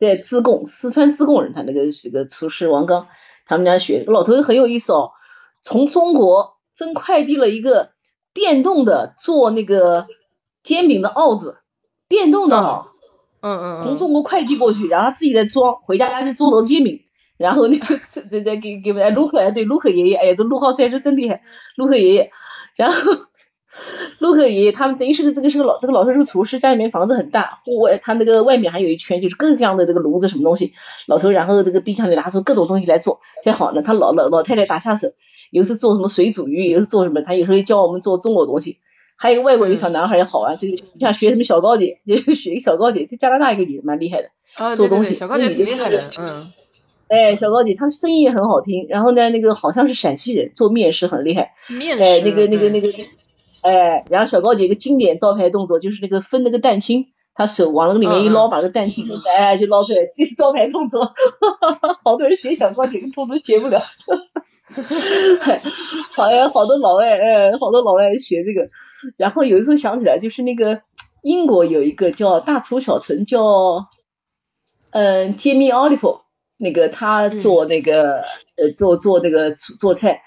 [0.00, 3.08] 在自贡四川自贡人，他那个是个厨师王刚，
[3.46, 5.12] 他们家学，老头子很有意思哦，
[5.62, 7.90] 从中国真快递了一个
[8.32, 10.06] 电动的做那个
[10.62, 11.58] 煎饼的鏊子，
[12.08, 12.56] 电动的。
[13.46, 17.02] 嗯嗯从中国快递过去，然后他自己再装，回家就做了煎饼，
[17.36, 21.42] 然后那个再再给给哎陆克哎对陆克爷爷哎呀这陆浩才是真厉害，
[21.76, 22.30] 陆克爷爷，
[22.74, 22.96] 然后
[24.20, 30.72] 陆克爷爷他们等于是个这个是个老这个老头是个厨师，家里面房子很大，户外他那个外面还有一圈就是各种各样的这个炉子什么东西，
[31.06, 35.08] 老头然后这个冰箱里拿出各种东西来做才好呢，他老老老太太打下手，
[35.50, 38.78] 有时做什么水煮鱼，有时做什么，他有时候教我们做中国东西。
[39.16, 45.14] 还有一个外国一个小男孩也好玩，这个像学什么小高姐，就学一个小高姐，这加拿大一个女的蛮厉害的，做东西。
[45.14, 46.52] 小高姐挺厉害的，嗯。
[47.06, 51.52] 哎，小高姐她声音也很好听，然后呢，那个好像是陕西人，做面食很厉害。
[51.68, 52.02] 面食。
[52.02, 52.88] 哎，那个那个那个，
[53.64, 61.14] 哎，然后小高姐一个经典刀牌动作就是那个分那个蛋清，她手往那个里面一捞，把那个蛋清哎就捞出来，这招牌动作，
[62.04, 63.80] 好多人学小高姐，都是学不了。
[66.14, 68.68] 好呀，好多老外，哎，好多老外学这个。
[69.16, 70.82] 然后有一次想起来，就是那个
[71.22, 73.88] 英国有一个叫大厨小陈，叫
[74.90, 76.20] 嗯杰米奥利弗，
[76.58, 78.16] 那个他做那个
[78.58, 80.20] 呃做做那个做菜。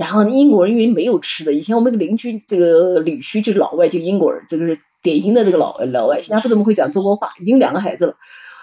[0.00, 8.14] 然后英国人因为没有吃的，以前我们邻居这个女婿就是老外，就英国人，这个是典型的这个老老外，现在不怎么会讲中国话，已经两个孩子了。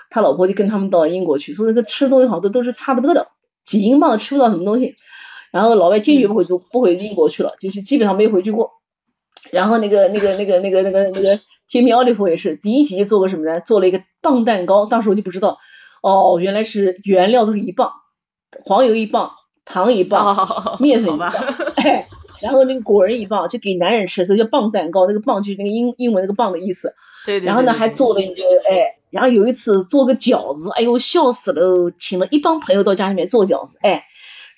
[0.10, 3.28] 他老婆就跟他们到英国去，说那个吃的东西好多都是差的不得了，
[3.64, 4.96] 几英镑吃不到什么东西。
[5.52, 8.72] 然后老外坚决不回中，不回英国去了，就是基本上没回去过。
[9.52, 11.40] 然后那个那个那个那个那个那个
[11.70, 13.60] 天米奥利弗也是第一集就做个什么呢？
[13.60, 15.60] 做了一个棒蛋糕，当时我就不知道，
[16.02, 17.92] 哦，原来是原料都是一磅，
[18.66, 19.34] 黄油一磅，
[19.68, 21.32] 糖一棒，面粉一磅，
[21.76, 22.08] 哎，
[22.42, 25.06] 然后那个果仁一棒，就给男人吃，所以叫棒蛋糕。
[25.06, 26.94] 那个棒就是那个英英文那个棒的意思。
[27.26, 27.46] 对对。
[27.46, 34.06] 然后呢，还做了一个哎，然后有一次做个饺子，哎呦笑死了，请了一帮朋友到家里面做饺子，哎。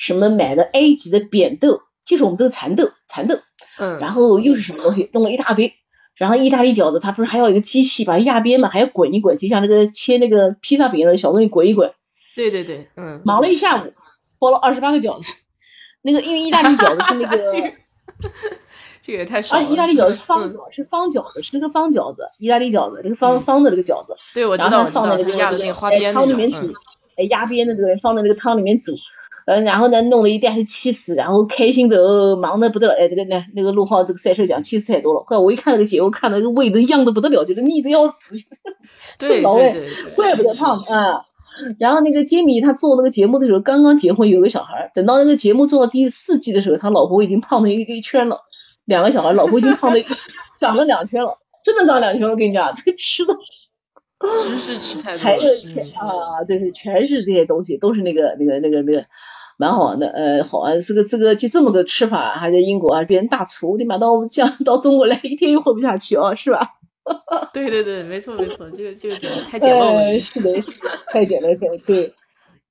[0.01, 3.39] 什么买的埃及的扁豆，就是我们这个蚕豆，蚕豆，
[3.77, 5.73] 嗯，然后又是什么东西，弄了一大堆，
[6.15, 11.91] 然后意大利饺子，它不是还要一个机器把压边嘛，还要滚一滚，就像那个切那个披萨饼的小东西滚一滚，
[12.33, 13.91] 对对对，嗯，忙了一下午，
[14.39, 15.33] 包了二十八个饺子，
[16.01, 17.37] 那个因为意大利饺子是那个
[19.01, 26.73] 这个也太少了，意大利饺子是方饺，是方饺子，是那个方饺子，意大利饺子，这个方方的那个饺子，对，我知道，放在那个压的那个花边汤里面煮，
[27.17, 28.93] 哎，压边的这个放在那个汤里面煮。
[29.45, 32.93] 嗯，然后呢，弄了一袋气死，然后开心的忙的不得了。
[32.93, 35.21] 哎，这个呢，那个陆浩这个赛车奖气死太多了。
[35.21, 38.35] 怪我一看那个节目，看那个胃都胀的不得了，就是腻的要死。
[39.17, 41.25] 对老外对，怪不得胖啊。
[41.79, 48.41] 然后那个杰米他做那个节目的时候，刚刚结婚有个小孩，等到那个节目做到第四季的时候，他老婆已经胖了一个一圈了，
[48.85, 50.05] 两个小孩，老婆已经胖了一
[50.59, 52.29] 长了两圈了，真的长两圈。
[52.29, 53.35] 我跟你讲，这个吃的。
[54.43, 55.23] 知识吃太多
[55.95, 59.05] 啊，就是全是这些东西，都是那个那个那个那个。
[59.61, 63.97] 蛮好玩的，呃，好玩，这个这个就这么个吃法，还在英国啊，别人大厨，对吧？
[63.97, 66.78] 到像到中国来，一天又活不下去啊，是吧？
[67.53, 70.63] 对对对，没错没错，这个这个简直太简陋了，是的，
[71.11, 72.13] 太简陋了，对。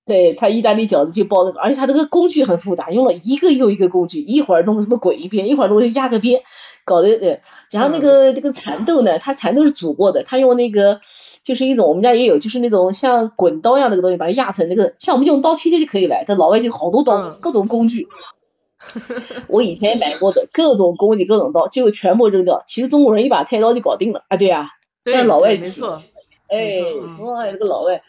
[0.06, 6.40] 对他意大利饺子就包那个，而且他这个工具很复杂，用了一个又一个工具，一会儿弄什么滚一边，一会儿弄压个边，
[6.86, 11.00] 搞得对，然后那个那个蚕豆呢，它蚕豆是煮过的，他用那个
[11.42, 16.24] 就是一种我们家也有，就是那种像滚刀一样那个东西，把它压成那个，像我们用刀切切就可以了。
[16.26, 18.08] 这老外就好多刀，各种工具。
[19.48, 22.62] 我以前也买过的各种工具、各种刀，结果全部扔掉。
[22.66, 24.70] 其实中国人一把菜刀就搞定了啊，对呀，
[25.04, 26.02] 但是老外没错，
[26.48, 26.80] 哎，
[27.20, 28.02] 哇，这个老外，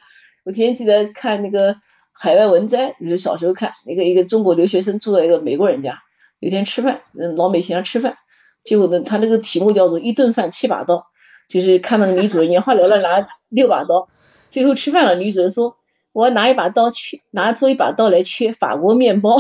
[0.44, 1.76] 我今天记得看那个。
[2.22, 6.02] 海外文摘，就是小时候看那个一个中国留学生住在一个美国人家，
[6.42, 8.18] 有天吃饭，嗯，老美请他吃饭，
[8.62, 11.06] 结果呢，他那个题目叫做一顿饭七把刀，
[11.48, 14.10] 就是看那个女主人眼花缭乱拿六把刀，
[14.50, 15.78] 最后吃饭了，女主人说
[16.12, 19.38] 我要拿一把刀切，拿出一把刀来切法国面包，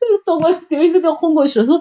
[0.24, 1.80] 中国留学生都轰过去了，说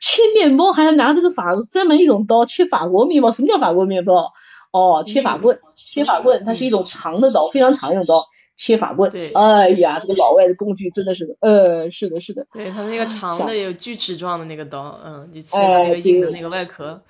[0.00, 4.32] 切面包还要拿这个法专门一种刀切法国面包，什么叫法国面包？
[4.70, 8.26] 哦，切法棍，切法棍，它是一种长的刀，非常长一种刀。
[8.54, 17.00] 切法棍，对，哎呀，这个老外的工具真的是，呃，是的，是的，对它那个长的有锯齿状的那个刀，嗯，就切那个硬的那个外壳，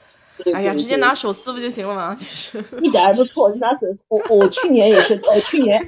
[0.55, 2.15] 哎呀，直接拿手撕不就行了吗？
[2.15, 4.05] 就是一点不错，你拿手撕。
[4.09, 5.83] 我我去年也是，呃，去年，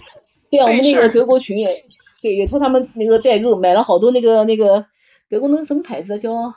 [0.50, 1.84] 对啊，我们那个德国群也，
[2.22, 4.86] 对，也托他们那个代购买了好多那个那个
[5.28, 6.54] 德国那个什么牌子叫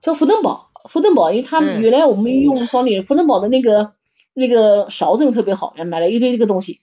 [0.00, 3.92] 叫福登堡，福登堡，因为他们原来我们用双立福登堡的那个
[4.34, 6.80] 那个勺子特别好，买了一堆这个东西。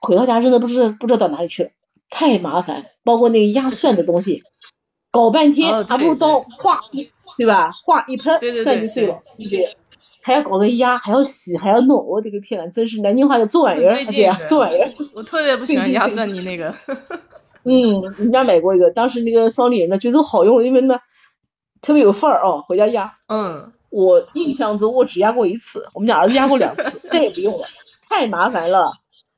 [0.00, 1.70] 回到家真的不知不知道到哪里去了，
[2.10, 2.84] 太麻烦。
[3.04, 4.42] 包括那个压 蒜的东西，
[5.10, 7.72] 搞半天还不如刀划一，对吧？
[7.72, 9.76] 划一拍蒜就碎了，对不对？
[10.24, 14.90] 还要搞个压，还要洗，还要弄，我的个天呐，真是南京话叫做玩意儿，对呀，做玩意儿。
[15.14, 16.74] 我特别不喜欢压蒜泥那个。
[17.64, 20.96] 嗯，人家买过一个，当时那个双立人的觉得好用，因为呢
[21.82, 23.12] 特别有范儿哦，回家压。
[23.28, 23.70] 嗯。
[23.90, 27.66] 我印象中我只压过一次，我们家儿子压过两次， 再也不用了，
[28.08, 28.94] 太麻烦了。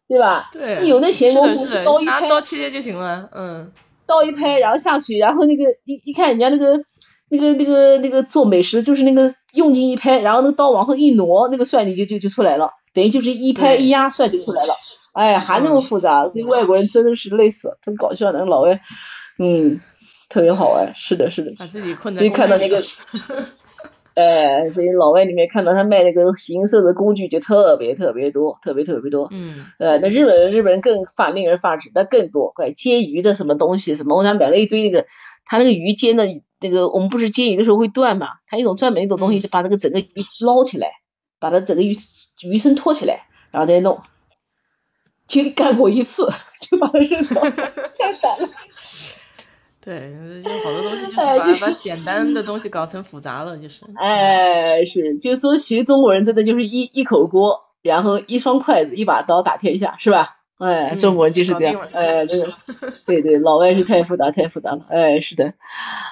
[0.09, 0.49] 对吧？
[0.53, 3.29] 对，有那闲工夫，刀一拍，刀切切就行了。
[3.35, 3.73] 嗯，
[4.07, 6.81] 刀一拍，然后下去，然后那个一一看人家那个
[7.29, 14.75] 那个那个那个做美食，就是那个用劲一拍，然后那个刀往后一挪，那个蒜泥就就就出来了，等于就是一拍一压，蒜就出来了。
[15.13, 18.81] 哎，还那么复杂，所以外国人真的是累死了，真搞笑，那个老外，
[19.39, 19.81] 嗯，
[20.29, 20.93] 特别好玩。
[20.95, 22.19] 是的，是的，把自己困在。
[22.19, 22.85] 所以看到那个。
[24.15, 29.29] 哎，所以老外里面看到他卖那个行色的工具就特别特别多，特别特别多。
[29.31, 29.67] 嗯。
[29.79, 35.05] 呃，那日本人日本人更发令人发指，那更多，怪，煎鱼的什么东西什么，我想买了一堆那个，
[35.47, 36.27] 他那个鱼煎的
[36.61, 40.11] 那个，我们不是煎鱼的时候会断嘛，他一种专门一种东西，就把那个整个鱼
[40.41, 40.89] 捞起来，
[41.39, 41.97] 把它整个鱼
[42.43, 44.03] 鱼身托起来，然后再弄，
[45.27, 46.29] 就干过一次，
[46.61, 48.49] 就把它扔掉，太烦了。
[49.81, 50.13] 对，
[50.43, 53.83] 就好多东西就 是把把简单的东西搞成复杂了，就是。
[53.95, 60.39] 哎，是，就是说，其实中国人真的就是一一口锅，然后一双筷子，一把刀打天下，是吧？
[60.59, 61.81] 哎，中国人就是这样。
[61.93, 62.53] 哎， 这个，
[63.05, 64.81] 对对，老外是太复杂，太复杂了。
[64.89, 65.53] 哎，是的。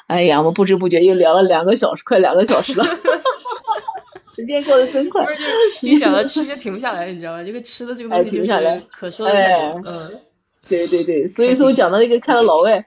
[0.06, 2.84] 哎呀，我们不知不觉又聊了两个小时，快两个小时了。
[4.36, 5.24] 时间过得真快。
[5.80, 7.42] 一想到吃就停不下来，你知道吧？
[7.42, 9.82] 这个吃的这个东西就是可说的太多。
[9.86, 10.20] 嗯。
[10.68, 12.84] 对对对，所以说我讲到那个看到老外。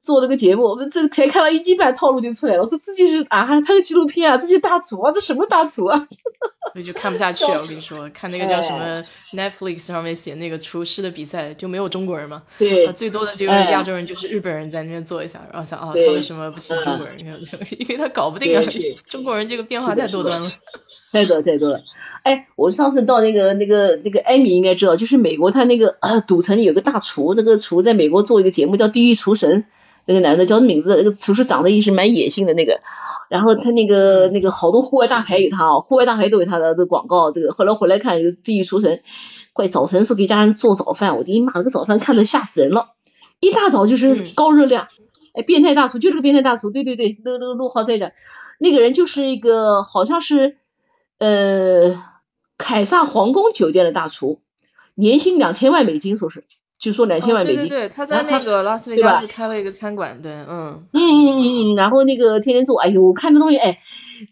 [0.00, 2.62] 做这个节目，我们这才看到一斤半套路就出来了。
[2.62, 6.08] 我说这就是啊，还拍个纪录片啊，这些大厨啊，这什么大厨啊？
[6.72, 7.62] 所以就看不下去了！
[7.62, 12.42] 我跟你说，看那个叫什么 Netflix 上面写那个厨师的比赛，就没有中国人嘛。
[12.58, 12.86] 对。
[12.92, 17.18] 最多的就是亚洲人，就是日本人在那边做一下，然后想啊，他为什么不请中国人？
[17.18, 17.38] 因为
[17.78, 18.62] 因为他搞不定啊，
[19.08, 20.52] 中国人这个变化太多端了。
[21.16, 21.80] 太多太多了。
[22.22, 25.96] 哎，我上次到那个那个那个艾米应该知道，就是美国他那个
[26.28, 29.62] 赌城有个大厨，那个厨在美国做一个节目叫《地狱厨神》。
[30.08, 32.78] 那个男的叫名字，那个厨师长得也是蛮野性的那个，
[33.28, 37.32] 然后他那个那个好多户外大牌有他啊，户外大牌都有他的这个广告。
[37.32, 39.02] 这个后来回来看，就地狱厨神，
[39.52, 42.90] 怪早晨时候给家人做早饭，我的妈，那个早饭看的吓死人了，
[43.40, 44.86] 一大早就是高热量，
[45.34, 48.12] 哎，变态大厨就是个变态大厨，对对对，那那个陆浩在这，
[48.60, 50.58] 那个人就是一个好像是
[51.18, 52.02] 呃
[52.58, 54.40] 凯撒皇宫酒店的大厨，
[54.94, 56.44] 年薪两千万美金，说是。
[56.78, 63.78] 就说两千万美金，对对对，他在那个拉斯维加斯开了一个餐馆，对，嗯嗯嗯嗯，然后那个天天做，哎呦，我看这东西，哎，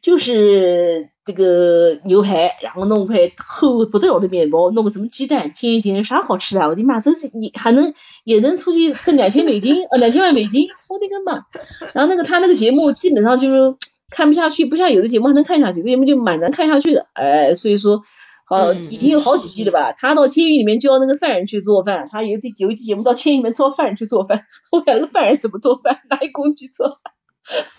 [0.02, 6.69] 就是这个牛排，然后弄块厚不得了的面包，弄个什么鸡蛋煎一煎，啥好吃的？
[6.69, 7.94] 我的妈，这是你还能
[8.24, 11.47] 也能出去挣两千美金，呃，两千万美金，我的个妈！
[11.94, 13.74] 然后那个他那个节目基本上就是
[14.15, 18.03] 看不下去，不像有的节目还能看下去，有的节目就蛮难看下去的，哎，所以说。
[18.47, 19.95] 好，已经有好几季了吧？
[19.95, 24.45] 他到监狱里面教那个犯人去做饭，他有这有一季节目到监狱里面教犯人去做饭。
[24.70, 27.01] 我讲那个犯人怎么做饭，拿一工具做。
[27.43, 27.73] 饭。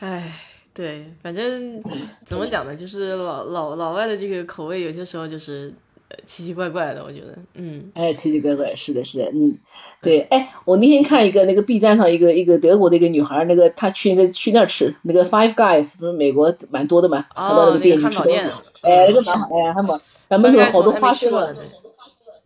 [0.00, 0.32] 哎，
[0.74, 1.80] 对，反正
[2.26, 2.74] 怎么讲呢？
[2.74, 5.72] 就是老老老外的这个口味，有些时候就是
[6.26, 9.58] 奇奇怪怪的，我觉得，嗯，哎，奇奇怪怪，是的，是的，嗯，
[10.02, 18.38] 对，哎，我那天看一个那个 B 站上一个一个德国的一个女孩，那个她去那个去那儿吃那个 Five Guys，不是美国蛮多的嘛，她到那个店里吃东西，
[18.82, 21.32] 哎，那个蛮好，哎，汉堡，然后门口好多花生，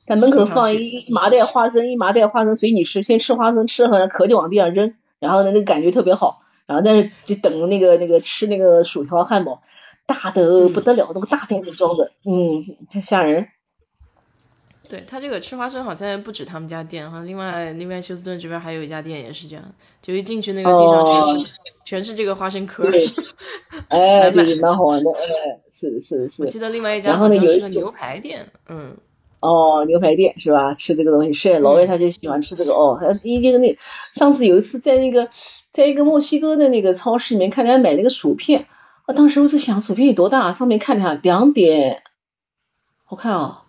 [0.07, 9.63] 在门口放一麻袋花生，一麻袋花生随你吃，先吃花生，吃了壳就往地上扔，然后呢那个感觉特别好，然后但是就等那个那个吃那个薯条汉堡。
[10.07, 13.49] 大的不得了，那个大袋子装的，嗯，太吓人。
[14.87, 19.65] 对他这个吃花生好像不止他们家店哈，另外另外休斯顿这边还有一家店也是这样，
[20.03, 21.51] 就一进去那个地上全是
[21.85, 22.87] 全是这个花生壳。
[23.89, 26.45] 哎，对，蛮好玩的，哎，是是是。
[26.45, 28.95] 我记得另外一家好像是个牛排店，嗯。
[29.41, 30.75] 哦，牛排店是吧？
[30.75, 32.99] 吃这个东西是老外他就喜欢吃这个哦。
[33.01, 33.77] 他一进那
[34.13, 35.29] 上次有一次在那个
[35.71, 38.67] 在一个墨西哥的那个超市里面看他买那个薯片。
[39.07, 42.03] 我当时我是想薯片有多大，上面看一下两点，
[43.07, 43.65] 我看啊，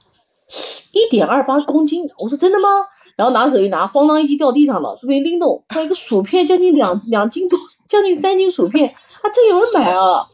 [0.94, 2.10] 一点二八公斤。
[2.18, 2.70] 我说真的吗？
[3.18, 5.66] 然后拿手一拿，咣当一击掉地上了，都没拎动。
[5.68, 10.30] 他一个薯片将近两两斤多，将近三斤薯片，啊，真有人买啊！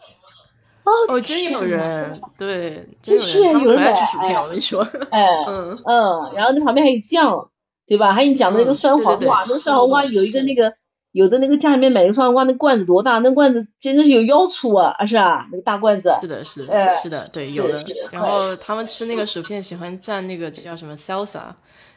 [0.84, 3.96] 哦，真有人，对，真是有人买。
[4.06, 7.50] 薯片，我跟你说，哎，嗯嗯，然后那旁边还有酱，
[7.88, 8.14] 对吧？
[8.14, 10.76] 还有你讲的那个酸黄瓜，那个酸黄瓜有一个那个。
[11.12, 13.20] 有的那个家里面买个双黄瓜，那罐子多大？
[13.20, 14.96] 那罐子简直是有腰粗啊！
[14.98, 16.14] 啊是啊，那个大罐子。
[16.22, 17.84] 是的，是的，是的，对，有的。
[18.12, 21.42] 然后他们吃那个薯片喜欢蘸那个叫什么 salsa，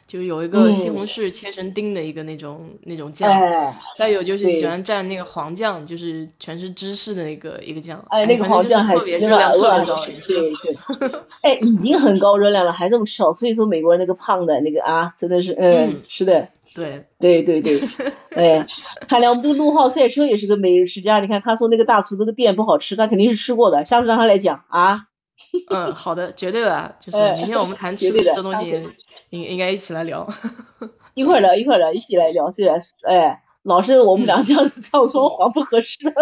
[0.07, 3.29] 就是有一个西红柿切成丁的一个那种那种酱。
[3.97, 8.03] 再有就是喜欢蘸那个黄酱，就是全是芝士的那个一个酱。
[8.09, 10.05] 哎，那个黄酱还是热量特别高。
[10.05, 11.21] 对对。
[11.41, 16.49] 哎，已经很高热量了，还这么吃，所以说美国人那个胖的那个啊，真的是，嗯，是的。
[16.75, 17.81] 对对对对，
[18.35, 18.67] 哎，
[19.07, 21.19] 看来我们这个陆浩赛车也是个美食家。
[21.21, 23.85] 你看他说那个大厨那个店不好吃，他肯定是吃过的。
[23.85, 25.05] 下次让他来讲啊。
[25.69, 28.71] 嗯，好的，绝对的，就是明天我们谈吃的东西，
[29.35, 30.27] 应应该一起来聊。
[31.13, 32.49] 一会儿聊，一会儿聊，一起来聊。
[32.51, 35.97] 虽然，哎，老是我们俩这样子这样说话不合适。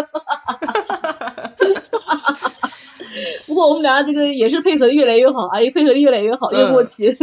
[3.46, 7.16] 不过我们俩这个也是配合的越来越好，哎，配合的越来越好，越默契。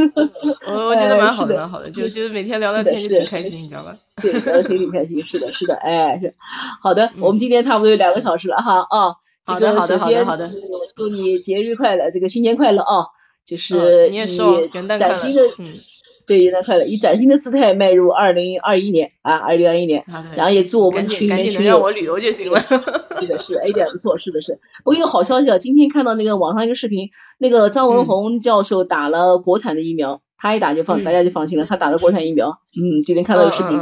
[0.66, 3.96] 我我觉得蛮好的， 蛮好的，就就是每天聊聊天就挺开心，你知道吧？
[4.22, 6.34] 对，聊聊天挺开心，是的，是的，哎，是
[6.80, 7.10] 好的。
[7.18, 9.14] 我们今天差不多有两个小时了哈啊。
[9.46, 10.48] 好的，好的，好的，好的。
[10.94, 13.06] 祝你节日快乐，这个新年快乐啊！
[13.44, 15.80] 就是你也说元旦快乐，嗯。
[16.26, 16.84] 对，元旦快乐！
[16.84, 20.04] 以崭新的姿态迈入二零二一年啊，二零二一年，
[20.36, 22.60] 然后也祝我们群里面群友让我旅游就行了。
[23.18, 24.56] 是的，是， 哎，点不错，是的，是。
[24.84, 32.60] 不过一个好消息啊，今天看到那个网上一个视频，那个张文宏教授打了国产的疫苗，他一打就放，大家就放心了，他打的国产疫苗。
[32.80, 33.76] 嗯，今天看到个视频，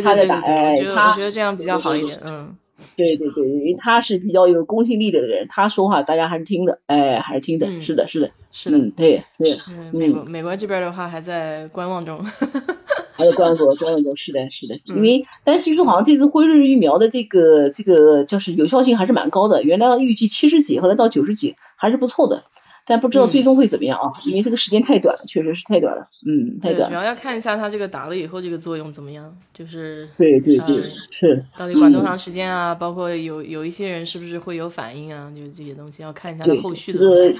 [0.00, 2.56] 他在打，哎，他我觉得这样比较好一点，嗯。
[2.96, 9.58] 对对对，因为他是比较有公信力的人，他说话大家还是听的，哎，还是听的，是的，是的，是的，对对。
[9.92, 12.22] 美国美国这边的话还在观望中，
[13.12, 14.76] 还在观望中，观望中，是的，是的。
[14.84, 22.44] 因为，但是据说好像这次辉瑞疫苗的这个这个就是有效性还是蛮高的，原来预计七十几，后来到九十几，还是不错的。
[22.86, 24.12] 但不知道最终会怎么样啊？
[24.26, 26.88] 因为这个时间太短了，确实是太短了，嗯，太短。
[26.88, 32.74] 主要要看一下它这个打了以后这个作用怎么样，就是对对对，是到底管多长时间啊？
[32.74, 35.32] 包括有有一些人是不是会有反应啊？
[35.34, 36.98] 就这些东西要看一下它后续的。
[36.98, 37.34] 这个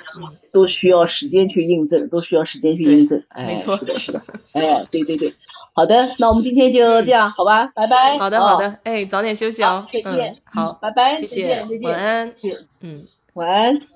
[0.53, 3.23] 都需要时间去印证，都需要时间去印证。
[3.29, 4.23] 哎没错，是的，是的。
[4.53, 5.35] 哎，对对对，
[5.73, 8.19] 好的，那我们今天就这样，好吧，拜拜。
[8.19, 10.37] 好的，好的，哎，早点休息哦，再见。
[10.45, 12.33] 好，拜拜，谢谢，晚安。
[12.81, 13.92] 嗯，晚安。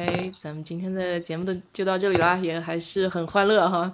[0.00, 3.92] OK，咱们今天的节目都就到这里啦，也还是很欢乐哈。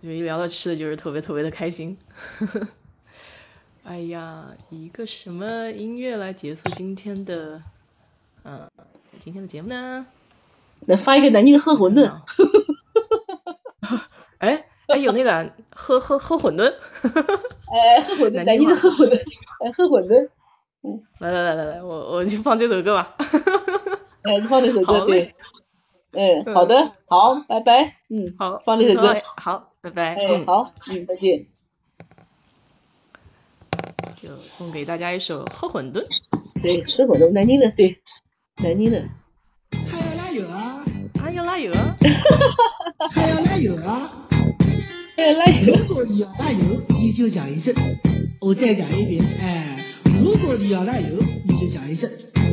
[0.00, 1.98] 我觉得一聊到吃的，就是特别特别的开心。
[3.82, 7.60] 哎呀，一个什么音乐来结束今天的，
[8.44, 8.70] 嗯，
[9.18, 10.06] 今天的节目呢？
[10.86, 12.08] 来发一个南京的喝馄饨。
[14.38, 16.72] 哎哎，有那个喝喝喝馄饨。
[17.02, 19.16] 哎，喝馄饨，南京的喝馄饨。
[19.58, 20.28] 哎，喝馄饨。
[20.84, 23.16] 嗯，来来来来来，我我就放这首歌吧。
[24.22, 25.34] 哎，放这首歌对，
[26.12, 31.46] 嗯，好的，好，拜拜，嗯，好，放这首歌，好，拜拜，哎，好，嗯，再见。
[34.16, 35.94] 就送给大家一首《喝馄饨》，
[36.62, 37.98] 对，喝馄饨，南京的，对，
[38.62, 39.02] 南京的。
[39.90, 40.84] 还要拉油啊？
[41.20, 41.96] 还要拉油啊？
[43.10, 44.28] 还要拉油啊？
[45.16, 45.74] 还要拉油？
[45.74, 47.74] 如果你要拉油，你就讲一声，
[48.40, 49.84] 我再讲一遍，哎，
[50.22, 51.16] 如果你要拉油，
[51.48, 52.08] 你就讲一声，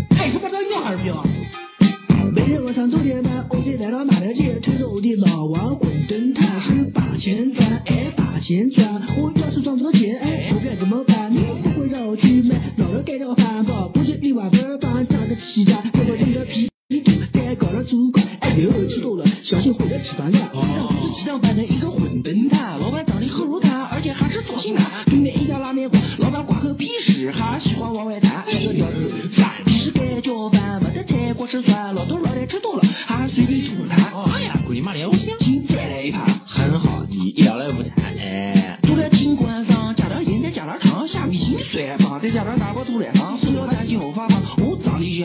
[0.10, 1.24] 太他妈的尿儿标。
[1.24, 1.39] 每
[2.50, 9.00] 天晚上九点半，我得来到马条街，推着我的老王馄饨，他是把钱赚，哎，把钱赚。
[9.22, 11.32] 我要是赚不到钱，哎，我该怎么办？
[11.32, 16.18] 你不会让我去买，老人盖掉饭包，不是一碗白饭加个鸡架，给我
[17.84, 20.59] 主管，哎呦，吃多了小心回家吃饭了。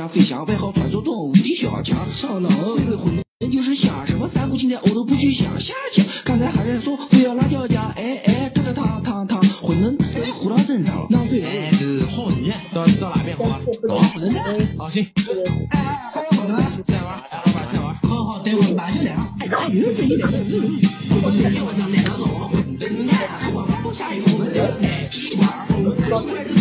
[0.09, 2.11] 飞翔，外号传说中无敌小强。
[2.13, 5.59] 上脑，微微混沌就是想什么反骨青天，我都不去想。
[5.59, 11.07] 下讲，刚才还在说不要辣椒酱，哎哎，烫烫烫烫烫，混沌这是胡闹正常。
[11.11, 13.61] 浪费哎，是好人，到到哪边好啊？
[13.89, 14.45] 好，混沌蛋，
[14.79, 15.05] 好行。
[15.71, 16.57] 哎哎，还有混沌，
[16.87, 17.95] 再玩，老板再玩。
[18.03, 19.29] 好好，等会马上来啊！
[19.41, 20.29] 哎呦，这一点，
[21.23, 26.54] 我今天晚上来了个混沌蛋，我不下一混沌，哎，一碗混沌。